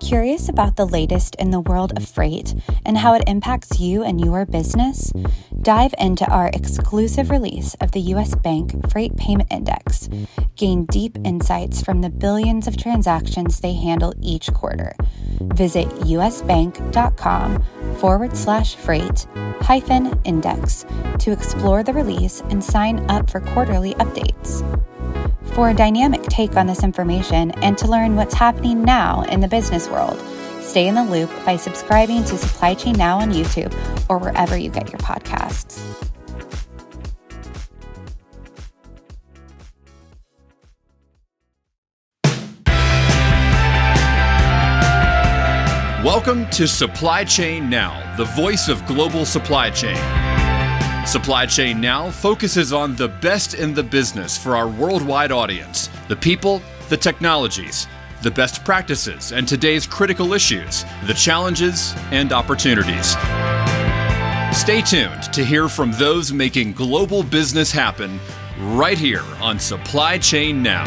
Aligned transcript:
Curious 0.00 0.48
about 0.48 0.76
the 0.76 0.86
latest 0.86 1.34
in 1.36 1.50
the 1.50 1.60
world 1.60 1.92
of 1.96 2.08
freight 2.08 2.54
and 2.86 2.96
how 2.96 3.14
it 3.14 3.24
impacts 3.26 3.80
you 3.80 4.02
and 4.04 4.20
your 4.24 4.46
business? 4.46 5.12
Dive 5.60 5.92
into 5.98 6.24
our 6.30 6.48
exclusive 6.54 7.30
release 7.30 7.74
of 7.80 7.92
the 7.92 8.00
US 8.12 8.34
Bank 8.34 8.90
Freight 8.90 9.16
Payment 9.16 9.52
Index. 9.52 10.08
Gain 10.56 10.86
deep 10.86 11.18
insights 11.24 11.82
from 11.82 12.00
the 12.00 12.10
billions 12.10 12.66
of 12.66 12.76
transactions 12.76 13.60
they 13.60 13.74
handle 13.74 14.14
each 14.22 14.52
quarter. 14.52 14.94
Visit 15.40 15.88
usbank.com 15.88 17.62
forward 17.96 18.36
slash 18.36 18.76
freight 18.76 19.26
hyphen 19.60 20.18
index 20.24 20.86
to 21.18 21.32
explore 21.32 21.82
the 21.82 21.92
release 21.92 22.40
and 22.48 22.62
sign 22.62 22.98
up 23.10 23.28
for 23.28 23.40
quarterly 23.40 23.94
updates. 23.94 24.62
For 25.58 25.70
a 25.70 25.74
dynamic 25.74 26.22
take 26.22 26.56
on 26.56 26.68
this 26.68 26.84
information 26.84 27.50
and 27.64 27.76
to 27.78 27.88
learn 27.88 28.14
what's 28.14 28.32
happening 28.32 28.84
now 28.84 29.22
in 29.22 29.40
the 29.40 29.48
business 29.48 29.88
world, 29.88 30.16
stay 30.60 30.86
in 30.86 30.94
the 30.94 31.02
loop 31.02 31.28
by 31.44 31.56
subscribing 31.56 32.22
to 32.26 32.38
Supply 32.38 32.74
Chain 32.74 32.92
Now 32.96 33.18
on 33.18 33.32
YouTube 33.32 33.74
or 34.08 34.18
wherever 34.18 34.56
you 34.56 34.70
get 34.70 34.92
your 34.92 35.00
podcasts. 35.00 35.82
Welcome 46.04 46.48
to 46.50 46.68
Supply 46.68 47.24
Chain 47.24 47.68
Now, 47.68 48.14
the 48.16 48.26
voice 48.26 48.68
of 48.68 48.86
global 48.86 49.24
supply 49.24 49.70
chain. 49.70 50.27
Supply 51.08 51.46
Chain 51.46 51.80
Now 51.80 52.10
focuses 52.10 52.74
on 52.74 52.94
the 52.94 53.08
best 53.08 53.54
in 53.54 53.72
the 53.72 53.82
business 53.82 54.36
for 54.36 54.54
our 54.54 54.68
worldwide 54.68 55.32
audience 55.32 55.88
the 56.06 56.14
people, 56.14 56.60
the 56.90 56.98
technologies, 56.98 57.86
the 58.22 58.30
best 58.30 58.62
practices, 58.62 59.32
and 59.32 59.48
today's 59.48 59.86
critical 59.86 60.34
issues, 60.34 60.84
the 61.06 61.14
challenges 61.14 61.94
and 62.10 62.30
opportunities. 62.30 63.12
Stay 64.54 64.82
tuned 64.82 65.22
to 65.32 65.42
hear 65.42 65.66
from 65.66 65.92
those 65.92 66.30
making 66.30 66.74
global 66.74 67.22
business 67.22 67.72
happen 67.72 68.20
right 68.58 68.98
here 68.98 69.24
on 69.40 69.58
Supply 69.58 70.18
Chain 70.18 70.62
Now. 70.62 70.84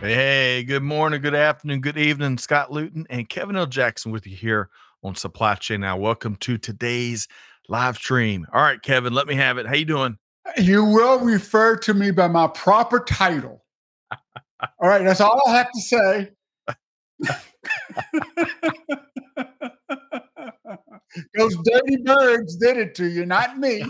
Hey, 0.00 0.62
good 0.64 0.82
morning, 0.82 1.22
good 1.22 1.34
afternoon, 1.34 1.80
good 1.80 1.96
evening. 1.96 2.36
Scott 2.36 2.70
Luton 2.70 3.06
and 3.08 3.26
Kevin 3.30 3.56
L. 3.56 3.64
Jackson 3.64 4.12
with 4.12 4.26
you 4.26 4.36
here 4.36 4.68
on 5.02 5.14
Supply 5.14 5.54
Chain 5.56 5.80
Now. 5.80 5.96
Welcome 5.96 6.36
to 6.36 6.58
today's 6.58 7.26
live 7.68 7.96
stream. 7.96 8.46
All 8.52 8.62
right, 8.62 8.80
Kevin, 8.80 9.12
let 9.12 9.26
me 9.26 9.34
have 9.34 9.58
it. 9.58 9.66
How 9.66 9.74
you 9.74 9.84
doing? 9.84 10.16
You 10.56 10.84
will 10.84 11.20
refer 11.20 11.76
to 11.76 11.94
me 11.94 12.10
by 12.10 12.28
my 12.28 12.46
proper 12.48 13.00
title. 13.00 13.64
all 14.60 14.88
right, 14.88 15.04
that's 15.04 15.20
all 15.20 15.40
I 15.46 15.56
have 15.56 15.70
to 15.72 15.80
say. 15.80 16.30
Those 21.36 21.56
dirty 21.64 21.98
birds 22.04 22.56
did 22.56 22.78
it 22.78 22.94
to 22.94 23.06
you, 23.06 23.26
not 23.26 23.58
me. 23.58 23.84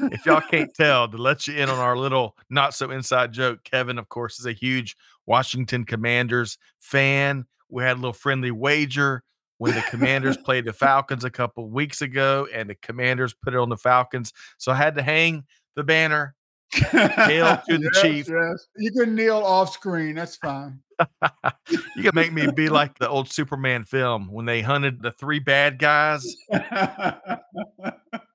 if 0.00 0.26
y'all 0.26 0.42
can't 0.42 0.72
tell, 0.74 1.08
to 1.08 1.16
let 1.16 1.48
you 1.48 1.54
in 1.54 1.70
on 1.70 1.78
our 1.78 1.96
little 1.96 2.36
not 2.50 2.74
so 2.74 2.90
inside 2.90 3.32
joke, 3.32 3.64
Kevin, 3.64 3.98
of 3.98 4.10
course, 4.10 4.38
is 4.38 4.44
a 4.44 4.52
huge 4.52 4.96
Washington 5.24 5.84
Commanders 5.84 6.58
fan. 6.78 7.46
We 7.70 7.82
had 7.84 7.94
a 7.94 8.00
little 8.00 8.12
friendly 8.12 8.50
wager 8.50 9.22
when 9.58 9.74
the 9.74 9.82
Commanders 9.82 10.36
played 10.36 10.64
the 10.64 10.72
Falcons 10.72 11.24
a 11.24 11.30
couple 11.30 11.68
weeks 11.68 12.02
ago, 12.02 12.46
and 12.52 12.68
the 12.68 12.74
Commanders 12.76 13.34
put 13.34 13.54
it 13.54 13.58
on 13.58 13.68
the 13.68 13.76
Falcons. 13.76 14.32
So 14.58 14.72
I 14.72 14.76
had 14.76 14.94
to 14.96 15.02
hang 15.02 15.44
the 15.76 15.84
banner. 15.84 16.34
Hail 16.72 17.60
to 17.68 17.78
the 17.78 17.90
yes, 17.92 18.02
chief. 18.02 18.28
Yes. 18.28 18.66
You 18.76 18.90
can 18.90 19.14
kneel 19.14 19.36
off 19.36 19.72
screen. 19.72 20.16
That's 20.16 20.34
fine. 20.36 20.80
you 21.68 22.02
can 22.02 22.14
make 22.14 22.32
me 22.32 22.48
be 22.50 22.68
like 22.68 22.98
the 22.98 23.08
old 23.08 23.30
Superman 23.30 23.84
film 23.84 24.28
when 24.32 24.44
they 24.46 24.60
hunted 24.60 25.00
the 25.02 25.12
three 25.12 25.38
bad 25.38 25.78
guys. 25.78 26.34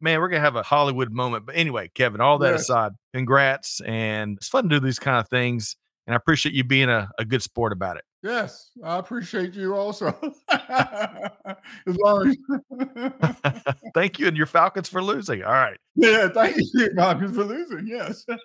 Man, 0.02 0.20
we're 0.20 0.30
gonna 0.30 0.40
have 0.40 0.56
a 0.56 0.64
Hollywood 0.64 1.12
moment. 1.12 1.46
But 1.46 1.56
anyway, 1.58 1.90
Kevin, 1.94 2.22
all 2.22 2.38
that 2.40 2.52
Yes. 2.52 2.62
aside, 2.62 2.94
congrats. 3.14 3.82
And 3.82 4.38
it's 4.38 4.48
fun 4.48 4.70
to 4.70 4.80
do 4.80 4.86
these 4.86 5.00
kind 5.00 5.18
of 5.20 5.28
things. 5.30 5.76
And 6.08 6.14
I 6.14 6.18
appreciate 6.18 6.56
you 6.56 6.64
being 6.64 6.90
a, 6.90 7.10
a 7.20 7.26
good 7.26 7.44
sport 7.44 7.74
about 7.74 7.98
it. 7.98 8.04
Yes, 8.24 8.72
I 8.84 8.98
appreciate 8.98 9.54
you 9.54 9.76
also. 9.76 10.08
as 10.52 11.98
long 11.98 12.30
as 12.30 13.64
Thank 13.94 14.20
you 14.20 14.28
and 14.28 14.38
your 14.38 14.46
Falcons 14.46 14.90
for 14.90 15.02
losing. 15.02 15.44
All 15.44 15.52
right. 15.52 15.78
yeah, 15.96 16.30
thank 16.30 16.58
you, 16.58 16.92
Falcons, 16.96 17.36
for 17.36 17.44
losing. 17.44 17.88
Yes. 17.88 18.26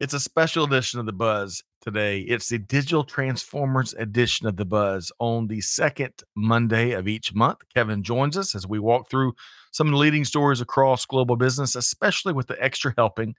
It's 0.00 0.14
a 0.14 0.20
special 0.20 0.64
edition 0.64 0.98
of 0.98 1.04
the 1.04 1.12
Buzz 1.12 1.62
today. 1.82 2.20
It's 2.20 2.48
the 2.48 2.56
Digital 2.56 3.04
Transformers 3.04 3.92
edition 3.92 4.46
of 4.46 4.56
the 4.56 4.64
Buzz 4.64 5.12
on 5.18 5.46
the 5.46 5.60
second 5.60 6.14
Monday 6.34 6.92
of 6.92 7.06
each 7.06 7.34
month. 7.34 7.58
Kevin 7.74 8.02
joins 8.02 8.38
us 8.38 8.54
as 8.54 8.66
we 8.66 8.78
walk 8.78 9.10
through 9.10 9.34
some 9.72 9.88
of 9.88 9.90
the 9.90 9.98
leading 9.98 10.24
stories 10.24 10.62
across 10.62 11.04
global 11.04 11.36
business, 11.36 11.76
especially 11.76 12.32
with 12.32 12.46
the 12.46 12.56
extra 12.64 12.94
helping 12.96 13.34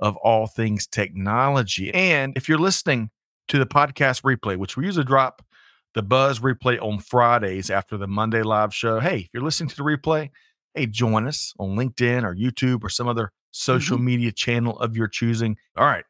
of 0.00 0.16
all 0.18 0.46
things 0.46 0.86
technology. 0.86 1.94
And 1.94 2.36
if 2.36 2.46
you're 2.46 2.58
listening 2.58 3.08
to 3.48 3.58
the 3.58 3.66
podcast 3.66 4.22
replay, 4.22 4.56
which 4.56 4.76
we 4.76 4.84
usually 4.84 5.04
drop 5.04 5.42
the 5.94 6.02
Buzz 6.02 6.40
replay 6.40 6.80
on 6.80 7.00
Fridays 7.00 7.70
after 7.70 7.96
the 7.96 8.06
Monday 8.06 8.42
live 8.42 8.74
show, 8.74 9.00
hey, 9.00 9.18
if 9.18 9.28
you're 9.32 9.42
listening 9.42 9.68
to 9.68 9.76
the 9.76 9.82
replay, 9.82 10.30
hey, 10.74 10.86
join 10.86 11.26
us 11.26 11.52
on 11.58 11.76
LinkedIn 11.76 12.24
or 12.24 12.34
YouTube 12.34 12.82
or 12.82 12.88
some 12.88 13.08
other 13.08 13.32
social 13.50 13.96
mm-hmm. 13.96 14.06
media 14.06 14.32
channel 14.32 14.78
of 14.78 14.96
your 14.96 15.08
choosing. 15.08 15.56
All 15.76 15.84
right. 15.84 16.04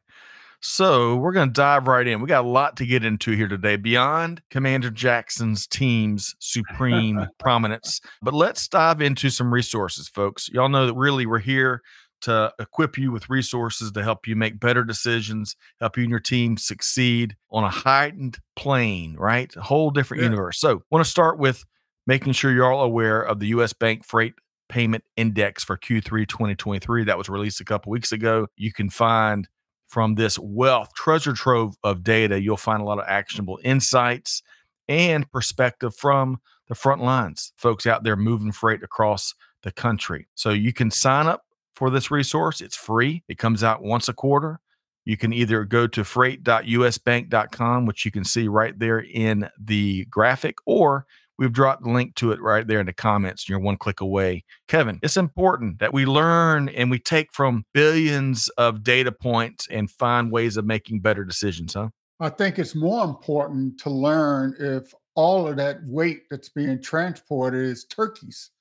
So 0.65 1.17
we're 1.17 1.33
going 1.33 1.49
to 1.49 1.53
dive 1.53 1.87
right 1.87 2.07
in. 2.07 2.21
We 2.21 2.27
got 2.27 2.45
a 2.45 2.47
lot 2.47 2.77
to 2.77 2.85
get 2.85 3.03
into 3.03 3.33
here 3.33 3.49
today 3.49 3.75
beyond 3.75 4.41
Commander 4.49 4.89
Jackson's 4.89 5.67
team's 5.67 6.33
supreme 6.39 7.27
prominence. 7.39 7.99
But 8.21 8.33
let's 8.33 8.69
dive 8.69 9.01
into 9.01 9.29
some 9.29 9.53
resources, 9.53 10.07
folks. 10.07 10.47
Y'all 10.47 10.69
know 10.69 10.87
that 10.87 10.93
really 10.93 11.25
we're 11.25 11.39
here 11.39 11.81
to 12.23 12.53
equip 12.59 12.97
you 12.97 13.11
with 13.11 13.29
resources 13.29 13.91
to 13.93 14.03
help 14.03 14.27
you 14.27 14.35
make 14.35 14.59
better 14.59 14.83
decisions, 14.83 15.55
help 15.79 15.97
you 15.97 16.03
and 16.03 16.09
your 16.11 16.19
team 16.19 16.57
succeed 16.57 17.35
on 17.51 17.63
a 17.63 17.69
heightened 17.69 18.39
plane, 18.55 19.15
right? 19.17 19.55
A 19.55 19.61
whole 19.61 19.91
different 19.91 20.21
Yeah. 20.23 20.29
universe. 20.29 20.59
So, 20.59 20.83
want 20.91 21.03
to 21.05 21.09
start 21.09 21.37
with 21.39 21.63
making 22.07 22.33
sure 22.33 22.51
you're 22.51 22.71
all 22.71 22.83
aware 22.83 23.21
of 23.21 23.39
the 23.39 23.47
US 23.47 23.73
Bank 23.73 24.05
Freight 24.05 24.33
Payment 24.69 25.03
Index 25.17 25.63
for 25.63 25.77
Q3 25.77 26.25
2023 26.27 27.03
that 27.05 27.17
was 27.17 27.29
released 27.29 27.61
a 27.61 27.65
couple 27.65 27.91
weeks 27.91 28.11
ago. 28.11 28.47
You 28.57 28.73
can 28.73 28.89
find 28.89 29.47
from 29.87 30.15
this 30.15 30.39
wealth, 30.39 30.91
treasure 30.95 31.33
trove 31.33 31.75
of 31.83 32.03
data, 32.03 32.41
you'll 32.41 32.57
find 32.57 32.81
a 32.81 32.85
lot 32.85 32.97
of 32.99 33.05
actionable 33.07 33.59
insights 33.63 34.41
and 34.89 35.29
perspective 35.31 35.95
from 35.95 36.39
the 36.67 36.75
front 36.75 37.01
lines, 37.03 37.53
folks 37.57 37.85
out 37.85 38.03
there 38.03 38.15
moving 38.15 38.51
freight 38.51 38.81
across 38.83 39.33
the 39.61 39.71
country. 39.71 40.27
So 40.35 40.49
you 40.49 40.73
can 40.73 40.89
sign 40.91 41.27
up 41.27 41.43
for 41.75 41.89
this 41.89 42.11
resource. 42.11 42.61
It's 42.61 42.75
free. 42.75 43.23
It 43.27 43.37
comes 43.37 43.63
out 43.63 43.83
once 43.83 44.07
a 44.07 44.13
quarter. 44.13 44.59
You 45.05 45.17
can 45.17 45.33
either 45.33 45.65
go 45.65 45.87
to 45.87 46.03
freight.usbank.com, 46.03 47.85
which 47.85 48.05
you 48.05 48.11
can 48.11 48.23
see 48.23 48.47
right 48.47 48.77
there 48.77 48.99
in 48.99 49.49
the 49.59 50.05
graphic, 50.05 50.55
or 50.65 51.05
we've 51.37 51.51
dropped 51.51 51.83
the 51.83 51.89
link 51.89 52.15
to 52.15 52.31
it 52.31 52.41
right 52.41 52.65
there 52.65 52.79
in 52.79 52.85
the 52.85 52.93
comments. 52.93 53.49
You're 53.49 53.59
one 53.59 53.77
click 53.77 53.99
away. 53.99 54.45
Kevin, 54.67 54.99
it's 55.03 55.17
important 55.17 55.79
that 55.79 55.93
we 55.93 56.05
learn 56.05 56.69
and 56.69 56.89
we 56.89 56.99
take 56.99 57.33
from 57.33 57.65
billions 57.73 58.47
of 58.57 58.83
data 58.83 59.11
points 59.11 59.67
and 59.69 59.91
find 59.91 60.31
ways 60.31 60.55
of 60.55 60.65
making 60.65 61.01
better 61.01 61.25
decisions, 61.25 61.73
huh? 61.73 61.89
I 62.19 62.29
think 62.29 62.57
it's 62.57 62.75
more 62.75 63.03
important 63.03 63.79
to 63.81 63.89
learn 63.89 64.55
if 64.59 64.93
all 65.15 65.47
of 65.47 65.57
that 65.57 65.79
weight 65.85 66.23
that's 66.29 66.49
being 66.49 66.81
transported 66.81 67.65
is 67.65 67.83
turkeys. 67.85 68.51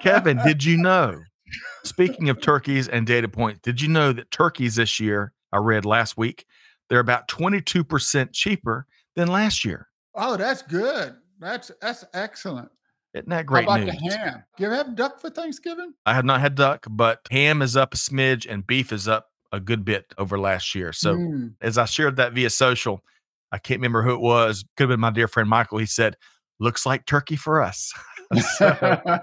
Kevin, 0.00 0.38
did 0.44 0.64
you 0.64 0.76
know? 0.76 1.20
Speaking 1.84 2.28
of 2.28 2.40
turkeys 2.40 2.88
and 2.88 3.06
data 3.06 3.28
points, 3.28 3.60
did 3.62 3.80
you 3.80 3.88
know 3.88 4.12
that 4.12 4.30
turkeys 4.30 4.76
this 4.76 5.00
year, 5.00 5.32
I 5.52 5.58
read 5.58 5.84
last 5.84 6.16
week, 6.18 6.44
they're 6.90 7.00
about 7.00 7.28
22% 7.28 8.30
cheaper 8.32 8.86
than 9.16 9.28
last 9.28 9.64
year? 9.64 9.88
oh, 10.20 10.36
that's 10.36 10.62
good. 10.62 11.14
That's 11.38 11.70
that's 11.80 12.04
excellent. 12.12 12.68
Isn't 13.14 13.28
that 13.28 13.36
How 13.36 13.42
great 13.44 13.64
about 13.64 13.80
news? 13.80 13.94
the 14.00 14.16
ham? 14.16 14.42
Do 14.56 14.64
you 14.64 14.70
have 14.70 14.96
duck 14.96 15.20
for 15.20 15.30
Thanksgiving? 15.30 15.94
I 16.06 16.14
have 16.14 16.24
not 16.24 16.40
had 16.40 16.56
duck, 16.56 16.84
but 16.90 17.20
ham 17.30 17.62
is 17.62 17.76
up 17.76 17.94
a 17.94 17.96
smidge 17.96 18.44
and 18.50 18.66
beef 18.66 18.92
is 18.92 19.06
up 19.06 19.26
a 19.52 19.60
good 19.60 19.84
bit 19.84 20.12
over 20.18 20.36
last 20.38 20.74
year. 20.74 20.92
So 20.92 21.14
Mm. 21.14 21.54
as 21.60 21.78
I 21.78 21.84
shared 21.84 22.16
that 22.16 22.32
via 22.32 22.50
social, 22.50 23.04
I 23.52 23.58
can't 23.58 23.78
remember 23.78 24.02
who 24.02 24.12
it 24.14 24.20
was. 24.20 24.64
Could 24.76 24.84
have 24.84 24.88
been 24.90 25.00
my 25.00 25.10
dear 25.10 25.28
friend 25.28 25.48
Michael. 25.48 25.78
He 25.78 25.86
said, 25.86 26.16
"Looks 26.60 26.86
like 26.86 27.06
turkey 27.06 27.36
for 27.36 27.62
us." 27.62 27.92
so, 28.56 29.20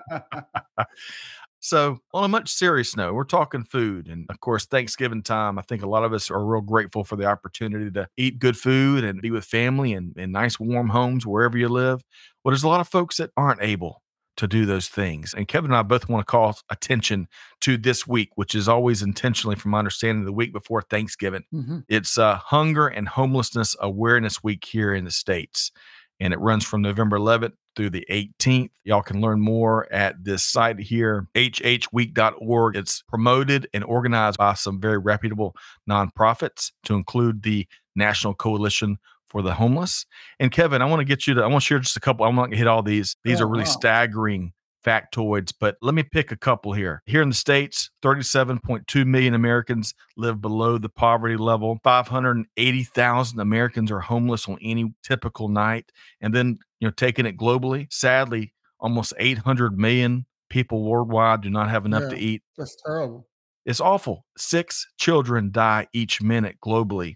so, 1.60 2.00
on 2.14 2.24
a 2.24 2.28
much 2.28 2.50
serious 2.50 2.96
note, 2.96 3.14
we're 3.14 3.24
talking 3.24 3.64
food, 3.64 4.08
and 4.08 4.26
of 4.30 4.40
course, 4.40 4.66
Thanksgiving 4.66 5.24
time. 5.24 5.58
I 5.60 5.62
think 5.62 5.84
a 5.84 5.90
lot 5.90 6.04
of 6.04 6.14
us 6.14 6.30
are 6.30 6.44
real 6.44 6.62
grateful 6.62 7.04
for 7.04 7.16
the 7.16 7.26
opportunity 7.26 7.92
to 7.92 8.08
eat 8.18 8.40
good 8.40 8.58
food 8.58 9.04
and 9.04 9.22
be 9.22 9.32
with 9.32 9.46
family 9.46 9.94
and 9.94 10.18
in 10.18 10.32
nice 10.32 10.60
warm 10.60 10.90
homes 10.90 11.26
wherever 11.26 11.58
you 11.58 11.70
live. 11.70 12.04
Well, 12.44 12.52
there's 12.52 12.64
a 12.64 12.68
lot 12.68 12.82
of 12.82 12.88
folks 12.88 13.18
that 13.18 13.32
aren't 13.38 13.62
able 13.62 14.02
to 14.38 14.48
do 14.48 14.66
those 14.66 14.88
things. 14.88 15.34
And 15.34 15.48
Kevin 15.48 15.72
and 15.72 15.78
I 15.78 15.82
both 15.82 16.10
want 16.10 16.26
to 16.26 16.30
call 16.30 16.58
attention 16.70 17.28
to 17.62 17.78
this 17.78 18.06
week, 18.06 18.30
which 18.36 18.54
is 18.54 18.68
always 18.68 19.02
intentionally, 19.02 19.56
from 19.56 19.72
my 19.72 19.80
understanding, 19.80 20.26
the 20.26 20.34
week 20.34 20.52
before 20.52 20.82
Thanksgiving. 20.82 21.44
Mm-hmm. 21.54 21.80
It's 21.88 22.18
uh, 22.18 22.36
Hunger 22.36 22.88
and 22.88 23.08
Homelessness 23.08 23.76
Awareness 23.80 24.44
Week 24.44 24.66
here 24.66 24.94
in 24.94 25.06
the 25.06 25.12
States. 25.12 25.72
And 26.20 26.34
it 26.34 26.40
runs 26.40 26.64
from 26.66 26.82
November 26.82 27.18
11th 27.18 27.54
through 27.76 27.90
the 27.90 28.06
18th. 28.10 28.70
Y'all 28.86 29.02
can 29.02 29.20
learn 29.22 29.42
more 29.42 29.92
at 29.92 30.24
this 30.24 30.44
site 30.44 30.80
here, 30.80 31.28
hhweek.org. 31.36 32.76
It's 32.76 33.02
promoted 33.04 33.68
and 33.74 33.84
organized 33.84 34.38
by 34.38 34.54
some 34.54 34.80
very 34.80 34.98
reputable 34.98 35.56
nonprofits 35.90 36.72
to 36.86 36.96
include 36.96 37.44
the 37.44 37.68
National 37.96 38.34
Coalition 38.34 38.98
for 39.30 39.42
the 39.42 39.54
Homeless. 39.56 40.06
And 40.40 40.52
Kevin, 40.52 40.82
I 40.82 40.86
want 40.86 41.02
to 41.02 41.06
get 41.06 41.28
you 41.28 41.34
to, 41.34 41.44
I 41.44 41.48
want 41.48 41.64
to 41.64 41.66
share 41.66 41.80
just 41.80 41.98
a 41.98 42.02
couple. 42.02 42.26
I'm 42.26 42.36
not 42.36 42.44
going 42.44 42.52
to 42.52 42.58
hit 42.58 42.68
all 42.68 42.84
these. 42.84 43.16
These 43.24 43.42
Oh, 43.42 43.46
are 43.46 43.48
really 43.48 43.64
wow. 43.64 43.70
staggering 43.72 44.54
factoids, 44.86 45.54
but 45.60 45.78
let 45.82 45.96
me 45.96 46.04
pick 46.04 46.32
a 46.32 46.38
couple 46.38 46.74
here. 46.74 47.02
Here 47.06 47.22
in 47.22 47.30
the 47.30 47.36
States, 47.36 47.90
37.2 48.04 49.06
million 49.06 49.34
Americans 49.34 49.94
live 50.16 50.42
below 50.42 50.78
the 50.78 50.90
poverty 50.90 51.38
level. 51.38 51.80
580,000 51.84 53.40
Americans 53.40 53.92
are 53.92 54.00
homeless 54.00 54.48
on 54.48 54.58
any 54.62 54.94
typical 55.04 55.50
night. 55.50 55.92
And 56.22 56.34
then, 56.34 56.60
you 56.80 56.88
know, 56.88 56.92
taking 56.92 57.26
it 57.26 57.38
globally, 57.38 57.92
sadly, 57.92 58.54
almost 58.80 59.14
800 59.18 59.78
million 59.78 60.26
people 60.50 60.84
worldwide 60.84 61.42
do 61.42 61.50
not 61.50 61.70
have 61.70 61.86
enough 61.86 62.10
to 62.12 62.18
eat. 62.18 62.44
That's 62.58 62.78
terrible. 62.86 63.28
It's 63.66 63.82
awful. 63.82 64.26
Six 64.38 64.88
children 64.98 65.50
die 65.52 65.88
each 65.92 66.22
minute 66.22 66.58
globally 66.64 67.16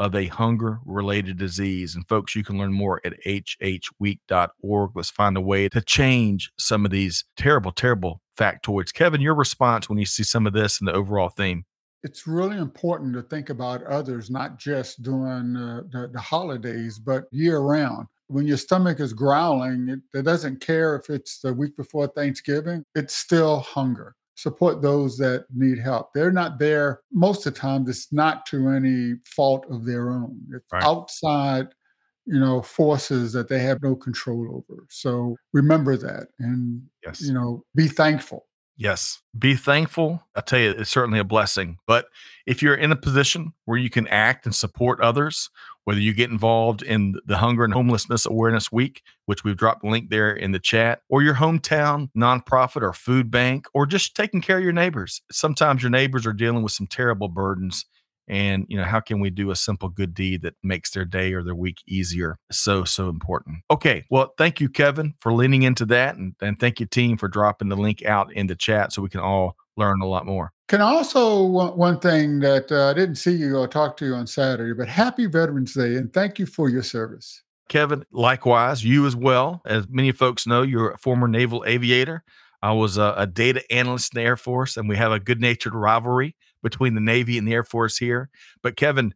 of 0.00 0.14
a 0.14 0.26
hunger 0.28 0.80
related 0.86 1.36
disease. 1.36 1.94
And 1.94 2.08
folks, 2.08 2.34
you 2.34 2.42
can 2.42 2.56
learn 2.56 2.72
more 2.72 3.02
at 3.04 3.12
hhweek.org. 3.26 4.90
Let's 4.94 5.10
find 5.10 5.36
a 5.36 5.42
way 5.42 5.68
to 5.68 5.82
change 5.82 6.50
some 6.58 6.86
of 6.86 6.90
these 6.90 7.24
terrible, 7.36 7.70
terrible 7.70 8.22
factoids. 8.36 8.94
Kevin, 8.94 9.20
your 9.20 9.34
response 9.34 9.90
when 9.90 9.98
you 9.98 10.06
see 10.06 10.22
some 10.22 10.46
of 10.46 10.54
this 10.54 10.80
and 10.80 10.88
the 10.88 10.94
overall 10.94 11.28
theme. 11.28 11.66
It's 12.02 12.26
really 12.26 12.56
important 12.56 13.12
to 13.12 13.22
think 13.22 13.50
about 13.50 13.84
others, 13.84 14.30
not 14.30 14.58
just 14.58 15.02
during 15.02 15.54
uh, 15.54 15.82
the, 15.92 16.08
the 16.10 16.18
holidays, 16.18 16.98
but 16.98 17.24
year 17.30 17.58
round. 17.58 18.06
When 18.28 18.46
your 18.46 18.56
stomach 18.56 19.00
is 19.00 19.12
growling, 19.12 19.90
it, 19.90 20.18
it 20.18 20.22
doesn't 20.22 20.62
care 20.62 20.96
if 20.96 21.10
it's 21.10 21.40
the 21.40 21.52
week 21.52 21.76
before 21.76 22.06
Thanksgiving, 22.06 22.84
it's 22.94 23.14
still 23.14 23.60
hunger. 23.60 24.14
Support 24.36 24.80
those 24.82 25.18
that 25.18 25.44
need 25.54 25.78
help. 25.78 26.12
They're 26.14 26.32
not 26.32 26.58
there 26.58 27.00
most 27.12 27.46
of 27.46 27.52
the 27.54 27.60
time. 27.60 27.84
It's 27.88 28.12
not 28.12 28.46
to 28.46 28.68
any 28.70 29.14
fault 29.26 29.66
of 29.70 29.84
their 29.84 30.10
own. 30.10 30.40
It's 30.54 30.64
Right. 30.72 30.82
outside, 30.82 31.68
you 32.26 32.38
know, 32.40 32.62
forces 32.62 33.32
that 33.34 33.48
they 33.48 33.58
have 33.60 33.82
no 33.82 33.94
control 33.96 34.48
over. 34.68 34.86
So 34.88 35.36
remember 35.52 35.96
that 35.98 36.28
and, 36.38 36.82
Yes. 37.04 37.20
you 37.20 37.32
know, 37.32 37.64
be 37.74 37.88
thankful. 37.88 38.46
Yes. 38.76 39.20
Be 39.38 39.56
thankful. 39.56 40.22
I 40.34 40.40
tell 40.40 40.58
you, 40.58 40.70
it's 40.70 40.88
certainly 40.90 41.18
a 41.18 41.24
blessing. 41.24 41.76
But 41.86 42.06
if 42.46 42.62
you're 42.62 42.74
in 42.74 42.92
a 42.92 42.96
position 42.96 43.52
where 43.66 43.76
you 43.76 43.90
can 43.90 44.08
act 44.08 44.46
and 44.46 44.54
support 44.54 45.02
others, 45.02 45.50
whether 45.90 46.00
you 46.00 46.14
get 46.14 46.30
involved 46.30 46.84
in 46.84 47.16
the 47.26 47.38
Hunger 47.38 47.64
and 47.64 47.74
Homelessness 47.74 48.24
Awareness 48.24 48.70
Week, 48.70 49.02
which 49.26 49.42
we've 49.42 49.56
dropped 49.56 49.82
the 49.82 49.88
link 49.88 50.08
there 50.08 50.32
in 50.32 50.52
the 50.52 50.60
chat, 50.60 51.00
or 51.08 51.20
your 51.20 51.34
hometown 51.34 52.10
nonprofit 52.16 52.82
or 52.82 52.92
food 52.92 53.28
bank, 53.28 53.66
or 53.74 53.86
just 53.86 54.14
taking 54.14 54.40
care 54.40 54.58
of 54.58 54.62
your 54.62 54.72
neighbors. 54.72 55.20
Sometimes 55.32 55.82
your 55.82 55.90
neighbors 55.90 56.28
are 56.28 56.32
dealing 56.32 56.62
with 56.62 56.70
some 56.70 56.86
terrible 56.86 57.26
burdens. 57.26 57.86
And, 58.28 58.66
you 58.68 58.76
know, 58.76 58.84
how 58.84 59.00
can 59.00 59.18
we 59.18 59.30
do 59.30 59.50
a 59.50 59.56
simple 59.56 59.88
good 59.88 60.14
deed 60.14 60.42
that 60.42 60.54
makes 60.62 60.92
their 60.92 61.04
day 61.04 61.32
or 61.32 61.42
their 61.42 61.56
week 61.56 61.78
easier? 61.88 62.38
So, 62.52 62.84
so 62.84 63.08
important. 63.08 63.64
Okay. 63.68 64.04
Well, 64.10 64.32
thank 64.38 64.60
you, 64.60 64.68
Kevin, 64.68 65.14
for 65.18 65.32
leaning 65.32 65.64
into 65.64 65.84
that. 65.86 66.14
And, 66.14 66.36
and 66.40 66.60
thank 66.60 66.78
you, 66.78 66.86
team, 66.86 67.16
for 67.16 67.26
dropping 67.26 67.68
the 67.68 67.76
link 67.76 68.04
out 68.04 68.32
in 68.32 68.46
the 68.46 68.54
chat 68.54 68.92
so 68.92 69.02
we 69.02 69.08
can 69.08 69.18
all 69.18 69.56
learn 69.80 70.00
a 70.00 70.06
lot 70.06 70.26
more. 70.26 70.52
Can 70.68 70.80
I 70.80 70.84
also 70.84 71.42
one, 71.44 71.76
one 71.76 71.98
thing 71.98 72.38
that 72.40 72.70
uh, 72.70 72.90
I 72.90 72.94
didn't 72.94 73.16
see 73.16 73.32
you 73.32 73.56
or 73.56 73.66
talk 73.66 73.96
to 73.96 74.06
you 74.06 74.14
on 74.14 74.26
Saturday, 74.26 74.72
but 74.72 74.88
happy 74.88 75.26
Veterans 75.26 75.74
Day 75.74 75.96
and 75.96 76.12
thank 76.12 76.38
you 76.38 76.46
for 76.46 76.68
your 76.68 76.84
service. 76.84 77.42
Kevin, 77.68 78.04
likewise, 78.12 78.84
you 78.84 79.06
as 79.06 79.16
well. 79.16 79.62
As 79.64 79.88
many 79.88 80.12
folks 80.12 80.46
know, 80.46 80.62
you're 80.62 80.90
a 80.90 80.98
former 80.98 81.28
naval 81.28 81.64
aviator. 81.66 82.22
I 82.62 82.72
was 82.72 82.98
a, 82.98 83.14
a 83.16 83.26
data 83.26 83.62
analyst 83.72 84.14
in 84.14 84.20
the 84.20 84.26
Air 84.26 84.36
Force, 84.36 84.76
and 84.76 84.88
we 84.88 84.96
have 84.96 85.12
a 85.12 85.20
good 85.20 85.40
natured 85.40 85.74
rivalry 85.74 86.36
between 86.62 86.94
the 86.94 87.00
Navy 87.00 87.38
and 87.38 87.48
the 87.48 87.54
Air 87.54 87.64
Force 87.64 87.96
here. 87.96 88.28
But, 88.62 88.76
Kevin, 88.76 89.14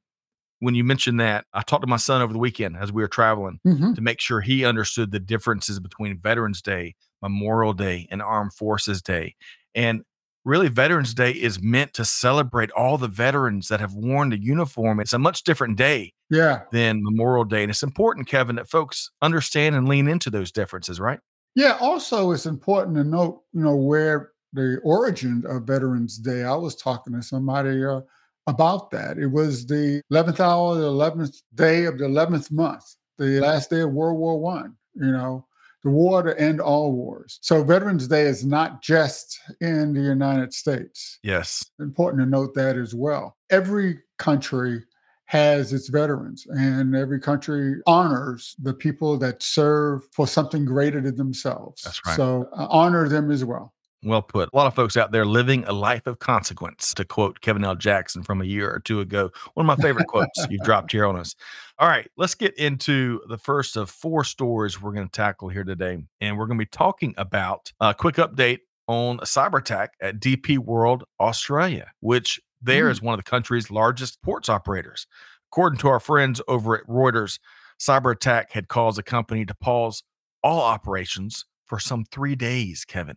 when 0.60 0.74
you 0.74 0.82
mentioned 0.84 1.20
that, 1.20 1.44
I 1.52 1.62
talked 1.62 1.82
to 1.82 1.88
my 1.88 1.98
son 1.98 2.22
over 2.22 2.32
the 2.32 2.38
weekend 2.38 2.76
as 2.76 2.90
we 2.90 3.02
were 3.02 3.08
traveling 3.08 3.58
Mhm. 3.66 3.94
to 3.96 4.00
make 4.00 4.20
sure 4.20 4.40
he 4.40 4.64
understood 4.64 5.10
the 5.10 5.20
differences 5.20 5.78
between 5.78 6.18
Veterans 6.18 6.62
Day, 6.62 6.94
Memorial 7.22 7.74
Day, 7.74 8.06
and 8.10 8.22
Armed 8.22 8.54
Forces 8.54 9.02
Day. 9.02 9.34
And 9.74 10.04
really, 10.44 10.68
Veterans 10.68 11.14
Day 11.14 11.30
is 11.32 11.62
meant 11.62 11.94
to 11.94 12.04
celebrate 12.04 12.70
all 12.72 12.98
the 12.98 13.08
veterans 13.08 13.68
that 13.68 13.80
have 13.80 13.94
worn 13.94 14.30
the 14.30 14.38
uniform. 14.42 15.00
It's 15.00 15.12
a 15.12 15.18
much 15.18 15.42
different 15.44 15.76
day 15.76 16.12
Yeah. 16.30 16.62
than 16.72 17.02
Memorial 17.02 17.44
Day. 17.44 17.62
And 17.62 17.70
it's 17.70 17.82
important, 17.82 18.26
Kevin, 18.26 18.56
that 18.56 18.68
folks 18.68 19.10
understand 19.22 19.74
and 19.74 19.88
lean 19.88 20.08
into 20.08 20.30
those 20.30 20.52
differences, 20.52 21.00
right? 21.00 21.20
Yeah. 21.54 21.76
Also, 21.80 22.32
it's 22.32 22.46
important 22.46 22.96
to 22.96 23.04
note, 23.04 23.42
you 23.52 23.62
know, 23.62 23.76
where 23.76 24.32
the 24.52 24.80
origin 24.84 25.42
of 25.48 25.64
Veterans 25.64 26.16
Day. 26.18 26.44
I 26.44 26.54
was 26.54 26.76
talking 26.76 27.12
to 27.14 27.22
somebody 27.22 27.84
uh, 27.84 28.00
about 28.46 28.90
that. 28.92 29.18
It 29.18 29.26
was 29.26 29.66
the 29.66 30.00
11th 30.12 30.40
hour, 30.40 30.76
the 30.76 30.82
11th 30.86 31.42
day 31.54 31.86
of 31.86 31.98
the 31.98 32.04
11th 32.04 32.52
month, 32.52 32.84
the 33.18 33.40
last 33.40 33.70
day 33.70 33.80
of 33.80 33.90
World 33.92 34.18
War 34.18 34.38
One. 34.38 34.76
You 34.94 35.10
know, 35.10 35.46
the 35.84 35.90
war 35.90 36.22
to 36.22 36.38
end 36.40 36.60
all 36.60 36.92
wars. 36.92 37.38
So 37.42 37.62
Veterans 37.62 38.08
Day 38.08 38.22
is 38.22 38.44
not 38.44 38.82
just 38.82 39.38
in 39.60 39.92
the 39.92 40.00
United 40.00 40.52
States. 40.52 41.18
Yes. 41.22 41.64
important 41.78 42.22
to 42.22 42.26
note 42.26 42.54
that 42.54 42.76
as 42.76 42.94
well. 42.94 43.36
Every 43.50 44.00
country 44.18 44.82
has 45.26 45.72
its 45.72 45.88
veterans, 45.88 46.46
and 46.50 46.94
every 46.94 47.20
country 47.20 47.76
honors 47.86 48.56
the 48.62 48.74
people 48.74 49.16
that 49.18 49.42
serve 49.42 50.02
for 50.12 50.26
something 50.26 50.64
greater 50.64 51.00
than 51.00 51.16
themselves. 51.16 51.82
That's 51.82 52.04
right. 52.06 52.16
So 52.16 52.48
uh, 52.52 52.66
honor 52.70 53.08
them 53.08 53.30
as 53.30 53.44
well. 53.44 53.72
Well 54.04 54.20
put. 54.20 54.50
A 54.52 54.56
lot 54.56 54.66
of 54.66 54.74
folks 54.74 54.98
out 54.98 55.12
there 55.12 55.24
living 55.24 55.64
a 55.64 55.72
life 55.72 56.06
of 56.06 56.18
consequence, 56.18 56.92
to 56.94 57.06
quote 57.06 57.40
Kevin 57.40 57.64
L. 57.64 57.74
Jackson 57.74 58.22
from 58.22 58.42
a 58.42 58.44
year 58.44 58.70
or 58.70 58.80
two 58.80 59.00
ago. 59.00 59.30
One 59.54 59.68
of 59.68 59.78
my 59.78 59.82
favorite 59.82 60.08
quotes 60.08 60.46
you've 60.50 60.62
dropped 60.62 60.92
here 60.92 61.06
on 61.06 61.16
us. 61.16 61.34
All 61.78 61.88
right, 61.88 62.08
let's 62.16 62.36
get 62.36 62.54
into 62.56 63.20
the 63.28 63.36
first 63.38 63.76
of 63.76 63.90
four 63.90 64.22
stories 64.22 64.80
we're 64.80 64.92
going 64.92 65.08
to 65.08 65.12
tackle 65.12 65.48
here 65.48 65.64
today. 65.64 65.98
And 66.20 66.38
we're 66.38 66.46
going 66.46 66.58
to 66.58 66.64
be 66.64 66.68
talking 66.70 67.14
about 67.16 67.72
a 67.80 67.92
quick 67.92 68.14
update 68.16 68.60
on 68.86 69.16
a 69.16 69.24
cyber 69.24 69.58
attack 69.58 69.94
at 70.00 70.20
DP 70.20 70.58
World 70.58 71.02
Australia, 71.18 71.90
which 72.00 72.40
there 72.62 72.86
Mm. 72.86 72.90
is 72.92 73.02
one 73.02 73.14
of 73.14 73.18
the 73.24 73.28
country's 73.28 73.70
largest 73.72 74.22
ports 74.22 74.48
operators. 74.48 75.06
According 75.50 75.78
to 75.80 75.88
our 75.88 75.98
friends 76.00 76.40
over 76.46 76.76
at 76.78 76.86
Reuters, 76.86 77.38
cyber 77.80 78.12
attack 78.12 78.52
had 78.52 78.68
caused 78.68 78.96
the 78.98 79.02
company 79.02 79.44
to 79.44 79.54
pause 79.54 80.04
all 80.44 80.60
operations 80.60 81.44
for 81.66 81.80
some 81.80 82.04
three 82.04 82.36
days, 82.36 82.84
Kevin. 82.84 83.16